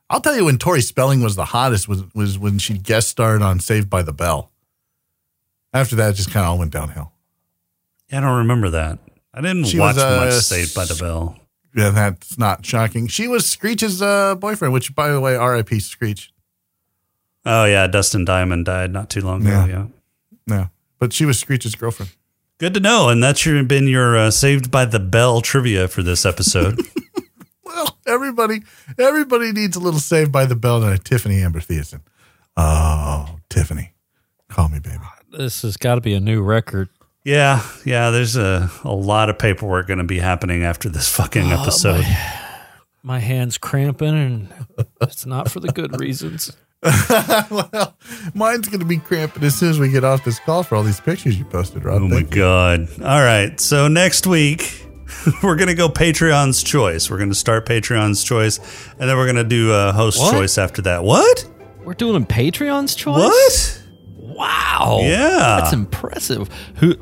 I'll 0.10 0.22
tell 0.22 0.36
you 0.36 0.46
when 0.46 0.58
Tori 0.58 0.82
Spelling 0.82 1.22
was 1.22 1.36
the 1.36 1.46
hottest 1.46 1.88
was, 1.88 2.04
was 2.14 2.40
when 2.40 2.60
she 2.60 2.78
guest 2.78 3.10
starred 3.10 3.42
on 3.42 3.60
Saved 3.60 3.90
by 3.90 4.02
the 4.04 4.14
Bell. 4.14 4.52
After 5.74 5.96
that, 5.98 6.12
it 6.12 6.14
just 6.14 6.32
kind 6.32 6.46
of 6.46 6.52
all 6.52 6.58
went 6.58 6.72
downhill. 6.72 7.12
Yeah, 8.10 8.20
I 8.20 8.22
don't 8.22 8.38
remember 8.38 8.70
that. 8.70 9.00
I 9.34 9.42
didn't 9.42 9.66
She 9.66 9.80
watch 9.80 9.96
was, 9.96 10.04
uh, 10.04 10.26
much 10.26 10.34
Saved 10.34 10.74
by 10.74 10.86
the 10.86 10.96
Bell. 10.96 11.38
Yeah, 11.76 11.90
that's 11.90 12.38
not 12.38 12.66
shocking. 12.66 13.08
She 13.08 13.28
was 13.28 13.46
Screech's 13.46 14.02
uh, 14.02 14.36
boyfriend, 14.36 14.74
which, 14.74 14.96
by 14.96 15.10
the 15.10 15.20
way, 15.20 15.36
R.I.P. 15.36 15.80
Screech. 15.80 16.32
Oh 17.46 17.66
yeah, 17.66 17.88
Dustin 17.88 18.26
Diamond 18.26 18.66
died 18.66 18.92
not 18.92 19.10
too 19.10 19.22
long 19.22 19.42
ago. 19.46 19.66
Yeah. 19.66 19.68
Yeah. 19.68 19.88
No, 20.48 20.70
but 21.00 21.14
she 21.14 21.26
was 21.26 21.38
Screech's 21.40 21.76
girlfriend. 21.76 22.12
Good 22.58 22.74
to 22.74 22.80
know. 22.80 23.10
And 23.10 23.22
that's 23.22 23.46
your, 23.46 23.62
been 23.64 23.88
your 23.88 24.18
uh, 24.18 24.32
Saved 24.32 24.72
by 24.72 24.86
the 24.86 25.00
Bell 25.00 25.42
trivia 25.42 25.88
for 25.88 26.02
this 26.02 26.26
episode. 26.26 26.80
Well, 27.68 27.98
everybody, 28.08 28.62
everybody 28.98 29.52
needs 29.52 29.76
a 29.76 29.80
little 29.80 30.00
Saved 30.00 30.32
by 30.32 30.46
the 30.46 30.56
Bell 30.56 30.80
tonight. 30.82 31.04
Tiffany 31.04 31.42
Amber 31.42 31.60
Thiessen. 31.60 32.02
Oh, 32.56 33.38
Tiffany, 33.50 33.94
call 34.50 34.70
me 34.70 34.80
baby. 34.80 34.98
This 35.32 35.62
has 35.64 35.78
got 35.78 35.96
to 35.96 36.02
be 36.02 36.14
a 36.14 36.20
new 36.20 36.42
record. 36.42 36.90
yeah, 37.24 37.62
yeah. 37.86 38.10
There's 38.10 38.36
a, 38.36 38.72
a 38.84 38.94
lot 38.94 39.30
of 39.30 39.38
paperwork 39.38 39.88
going 39.88 39.98
to 40.00 40.04
be 40.06 40.20
happening 40.20 40.64
after 40.64 40.90
this 40.90 41.08
fucking 41.10 41.52
Oh, 41.52 41.62
episode. 41.62 42.06
My 43.04 43.20
hand's 43.20 43.58
cramping, 43.58 44.16
and 44.16 44.54
it's 45.02 45.26
not 45.26 45.52
for 45.52 45.60
the 45.60 45.72
good 45.72 46.00
reasons. 46.00 46.56
well, 46.84 47.96
mine's 48.34 48.68
going 48.70 48.80
to 48.80 48.86
be 48.86 48.98
cramping 48.98 49.44
as 49.44 49.56
soon 49.56 49.70
as 49.70 49.80
we 49.80 49.90
get 49.90 50.04
off 50.04 50.24
this 50.24 50.40
call 50.40 50.64
for 50.64 50.76
all 50.76 50.84
these 50.84 51.00
pictures 51.02 51.38
you 51.38 51.44
posted, 51.46 51.84
Rob. 51.84 52.02
Oh 52.02 52.08
my 52.08 52.18
you. 52.20 52.24
god! 52.24 52.88
All 53.02 53.20
right, 53.22 53.60
so 53.60 53.88
next 53.88 54.26
week 54.28 54.87
we're 55.44 55.56
gonna 55.56 55.76
go 55.76 55.90
Patreon's 55.90 56.64
choice. 56.64 57.10
We're 57.10 57.18
gonna 57.20 57.34
start 57.34 57.66
Patreon's 57.66 58.24
choice, 58.24 58.60
and 59.00 59.10
then 59.10 59.16
we're 59.18 59.28
gonna 59.28 59.44
do 59.44 59.72
uh, 59.72 59.94
host 59.94 60.20
What? 60.20 60.34
choice 60.34 60.58
after 60.58 60.82
that. 60.84 61.04
What? 61.04 61.48
We're 61.84 61.94
doing 61.94 62.26
Patreon's 62.26 62.96
choice. 62.96 63.16
What? 63.16 63.84
Wow. 64.38 65.00
Yeah. 65.02 65.60
That's 65.62 65.74
impressive. 65.74 66.50
Who 66.76 66.96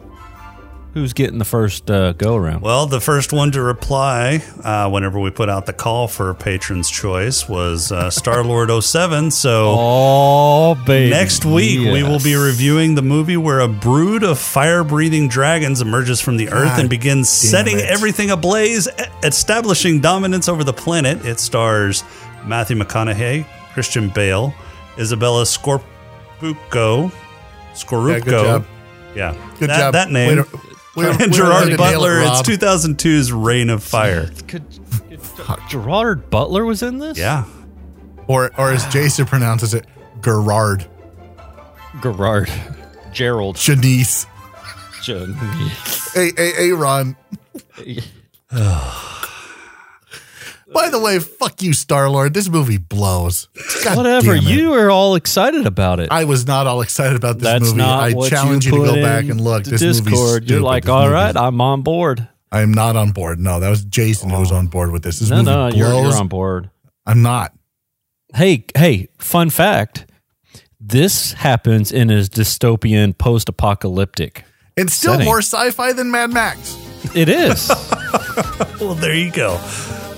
who's 0.96 1.12
getting 1.14 1.38
the 1.40 1.46
first 1.46 1.92
uh, 1.92 2.14
go 2.14 2.36
around? 2.36 2.62
Well, 2.62 2.88
the 2.88 3.02
first 3.02 3.34
one 3.34 3.52
to 3.52 3.62
reply 3.62 4.42
uh, 4.64 4.90
whenever 4.90 5.20
we 5.20 5.30
put 5.30 5.50
out 5.50 5.66
the 5.66 5.74
call 5.74 6.08
for 6.08 6.34
Patreon's 6.34 6.90
Choice 6.90 7.48
was 7.50 7.92
uh, 7.92 8.10
Star 8.22 8.44
Lord 8.46 8.72
07. 8.84 9.30
So 9.30 9.76
Oh, 9.78 10.76
baby. 10.88 11.10
next 11.12 11.44
week 11.46 11.80
we 11.82 12.02
will 12.02 12.20
be 12.24 12.36
reviewing 12.36 12.96
the 12.96 13.02
movie 13.02 13.36
where 13.38 13.60
a 13.60 13.68
brood 13.68 14.24
of 14.24 14.40
fire 14.40 14.84
breathing 14.86 15.28
dragons 15.28 15.82
emerges 15.82 16.22
from 16.22 16.38
the 16.38 16.48
earth 16.48 16.70
God 16.70 16.80
and 16.80 16.90
begins 16.90 17.28
setting 17.30 17.78
it. 17.78 17.86
everything 17.86 18.32
ablaze, 18.32 18.88
establishing 19.22 20.00
dominance 20.00 20.48
over 20.48 20.64
the 20.64 20.74
planet. 20.74 21.26
It 21.26 21.40
stars 21.42 22.06
Matthew 22.46 22.78
McConaughey, 22.78 23.46
Christian 23.74 24.10
Bale, 24.10 24.54
Isabella 24.98 25.44
Scorbucco. 25.44 27.12
Scorupco. 27.74 28.08
Yeah, 28.14 28.20
good 28.22 28.32
job. 28.32 28.66
Yeah. 29.14 29.52
Good 29.60 29.70
that, 29.70 29.78
job. 29.78 29.94
That 29.94 30.10
name. 30.12 30.38
Way 30.38 30.44
to- 30.44 30.75
way 30.96 31.04
to- 31.06 31.10
way 31.12 31.18
and 31.24 31.32
to 31.34 31.38
Gerard 31.38 31.66
nail 31.68 31.74
it, 31.74 31.78
Butler. 31.78 32.20
it's 32.22 32.42
2002's 32.44 33.32
Reign 33.32 33.70
of 33.70 33.84
Fire. 33.84 34.30
Could, 34.48 34.64
Gerard 35.70 36.30
Butler 36.30 36.66
was 36.66 36.82
in 36.84 36.98
this? 37.00 37.18
Yeah. 37.18 37.46
Or, 38.28 38.52
or 38.58 38.72
as 38.72 38.86
Jason 38.88 39.26
pronounces 39.26 39.74
it, 39.74 39.86
Gerard. 40.22 40.86
Gerard. 42.02 42.52
Gerald. 43.14 43.56
Janice. 43.58 44.26
Janice. 45.04 46.14
Hey, 46.14 46.32
hey, 46.36 46.52
hey, 46.58 46.72
Ron. 46.72 47.16
By 50.76 50.90
the 50.90 51.00
way, 51.00 51.20
fuck 51.20 51.62
you, 51.62 51.72
Star 51.72 52.10
Lord. 52.10 52.34
This 52.34 52.50
movie 52.50 52.78
blows. 52.78 53.48
God 53.86 53.96
Whatever. 53.96 54.36
You 54.36 54.72
were 54.72 54.92
all 54.92 55.16
excited 55.16 55.66
about 55.66 56.02
it. 56.02 56.12
I 56.12 56.26
was 56.26 56.46
not 56.46 56.68
all 56.68 56.82
excited 56.82 57.16
about 57.16 57.36
this 57.36 57.44
That's 57.46 57.64
movie. 57.64 57.78
not 57.78 58.04
I 58.04 58.14
what 58.14 58.30
challenge 58.30 58.66
you, 58.66 58.74
you, 58.74 58.86
to 58.86 58.94
go 58.96 59.02
back 59.02 59.24
and 59.24 59.40
look. 59.40 59.64
This 59.64 59.82
movie's 59.82 60.02
Discord. 60.02 60.50
You're 60.50 60.60
like, 60.60 60.84
This 60.84 60.90
all 60.92 61.10
right, 61.10 61.34
I'm 61.34 61.62
on 61.62 61.82
board. 61.82 62.28
I'm 62.52 62.74
not 62.74 62.98
on 62.98 63.12
board. 63.12 63.40
No, 63.40 63.62
that 63.62 63.70
was 63.70 63.86
Jason 63.86 64.30
who 64.30 64.38
was 64.38 64.52
oh. 64.52 64.58
on 64.58 64.68
board 64.68 64.92
with 64.92 65.04
this. 65.04 65.20
This 65.20 65.30
No, 65.30 65.38
movie 65.38 65.46
no, 65.46 65.70
blows. 65.70 65.76
you're, 65.78 65.94
you're 65.94 66.18
on 66.18 66.28
board. 66.28 66.70
I'm 67.06 67.22
not. 67.22 67.54
Hey, 68.34 68.66
hey, 68.76 69.08
fun 69.18 69.50
fact. 69.50 70.08
This 70.82 71.32
happens 71.32 71.94
in 71.94 72.10
a 72.10 72.20
dystopian 72.24 73.18
post-apocalyptic. 73.18 74.44
It's 74.76 74.94
still 74.94 75.14
Setting. 75.14 75.26
more 75.26 75.40
sci-fi 75.40 75.94
than 75.94 76.12
Mad 76.12 76.34
Max. 76.34 76.78
It 77.16 77.30
is. 77.30 77.72
Well, 78.82 78.94
there 78.94 79.16
you 79.16 79.32
go. 79.32 79.58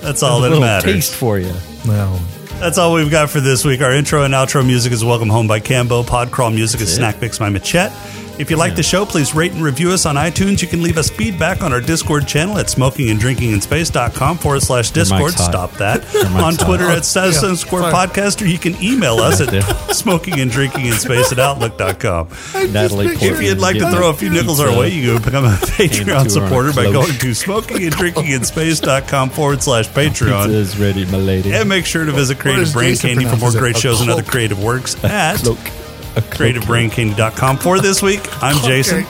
That's 0.00 0.22
all 0.22 0.38
a 0.38 0.42
that 0.42 0.48
little 0.48 0.60
matters. 0.60 0.92
taste 0.92 1.14
for 1.14 1.38
you. 1.38 1.52
No. 1.86 2.18
That's 2.60 2.76
all 2.78 2.94
we've 2.94 3.10
got 3.10 3.30
for 3.30 3.40
this 3.40 3.64
week. 3.64 3.80
Our 3.80 3.92
intro 3.92 4.24
and 4.24 4.34
outro 4.34 4.66
music 4.66 4.92
is 4.92 5.04
Welcome 5.04 5.28
Home 5.28 5.46
by 5.46 5.60
Cambo. 5.60 6.04
Podcrawl 6.04 6.54
music 6.54 6.80
is 6.80 6.92
Snack 6.94 7.20
Mix 7.20 7.38
by 7.38 7.48
Machette. 7.50 7.92
If 8.38 8.50
you 8.50 8.56
like 8.56 8.76
the 8.76 8.82
show, 8.84 9.04
please 9.04 9.34
rate 9.34 9.52
and 9.52 9.62
review 9.62 9.90
us 9.90 10.06
on 10.06 10.14
iTunes. 10.14 10.62
You 10.62 10.68
can 10.68 10.80
leave 10.82 10.96
us 10.96 11.10
feedback 11.10 11.62
on 11.62 11.72
our 11.72 11.80
Discord 11.80 12.26
channel 12.28 12.56
at 12.58 12.66
smokinganddrinkinginspace.com 12.66 14.38
forward 14.38 14.62
slash 14.62 14.90
Discord. 14.92 15.32
Stop 15.32 15.72
that. 15.74 16.04
On 16.36 16.54
Twitter 16.54 16.84
hot. 16.86 16.98
at 16.98 17.04
Status 17.04 17.36
Yeah, 17.42 17.48
underscore 17.48 17.80
fine. 17.82 17.92
podcast, 18.08 18.40
or 18.40 18.46
you 18.46 18.58
can 18.58 18.80
email 18.82 19.16
us 19.16 19.40
at 19.40 19.52
Yeah. 19.58 19.62
smokinganddrinkinginspace 19.62 21.32
at 21.32 21.38
outlook.com. 21.40 22.28
Natalie 22.72 23.08
picture- 23.08 23.34
If 23.34 23.42
you'd 23.42 23.58
like 23.58 23.76
to 23.78 23.90
throw 23.90 24.10
a 24.10 24.14
few 24.14 24.30
nickels 24.30 24.60
our 24.60 24.76
way, 24.78 24.90
you 24.90 25.14
can 25.14 25.22
become 25.22 25.44
a 25.44 25.48
Patreon 25.56 26.04
to 26.04 26.04
her 26.04 26.14
on 26.16 26.28
supporter 26.30 26.72
by 26.72 26.84
going 26.92 27.12
to 27.18 27.30
smokinganddrinkinginspace.com 27.30 29.30
forward 29.30 29.62
slash 29.62 29.88
Patreon. 29.98 30.50
is 30.50 30.78
ready, 30.78 31.04
my 31.06 31.18
lady. 31.18 31.52
And 31.52 31.68
make 31.68 31.86
sure 31.86 32.04
to 32.04 32.12
visit 32.12 32.36
What 32.36 32.42
Creative 32.42 32.72
Brain 32.72 32.96
Candy 32.96 33.24
for 33.24 33.36
more 33.36 33.50
great 33.52 33.76
shows 33.76 34.00
and 34.00 34.10
other 34.10 34.22
creative 34.22 34.62
works 34.62 35.02
at 35.04 35.38
Cloak. 35.38 35.58
A 35.58 35.62
cloak. 35.62 35.87
creativebraincandy.com. 36.20 37.58
For 37.58 37.80
this 37.80 38.02
week, 38.02 38.20
I'm 38.42 38.62
Jason. 38.64 39.04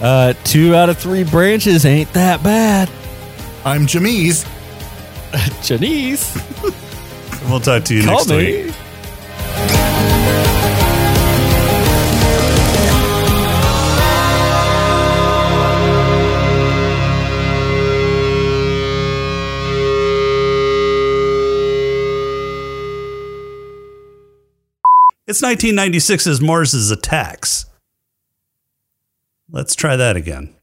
Uh, 0.00 0.32
two 0.44 0.74
out 0.74 0.88
of 0.88 0.98
three 0.98 1.24
branches 1.24 1.84
ain't 1.84 2.12
that 2.12 2.42
bad. 2.42 2.88
I'm 3.64 3.86
Jamise. 3.86 4.46
Janice, 5.62 6.38
We'll 7.48 7.60
talk 7.60 7.84
to 7.84 7.94
you 7.94 8.02
call 8.02 8.24
next 8.24 8.30
week. 8.30 8.74
It's 25.28 25.42
1996's 25.42 26.40
Mars's 26.40 26.90
Attacks. 26.90 27.66
Let's 29.50 29.74
try 29.74 29.94
that 29.96 30.16
again. 30.16 30.54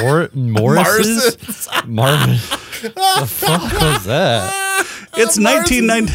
Mor- 0.00 0.30
Morris's? 0.34 1.68
Marvin. 1.86 2.30
the 2.82 3.26
fuck 3.28 3.62
was 3.80 4.04
that? 4.04 4.52
It's 5.16 5.38
1990. 5.38 6.12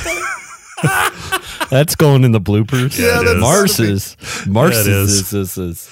That's 1.70 1.96
going 1.96 2.24
in 2.24 2.32
the 2.32 2.40
bloopers. 2.40 2.98
Yeah, 2.98 3.18
that's- 3.24 3.40
Mars's. 3.42 4.16
Mars's 4.48 4.88
Yeah, 4.88 4.94
it 4.94 5.00
is. 5.04 5.34
is. 5.34 5.34
is, 5.34 5.58
is. 5.58 5.90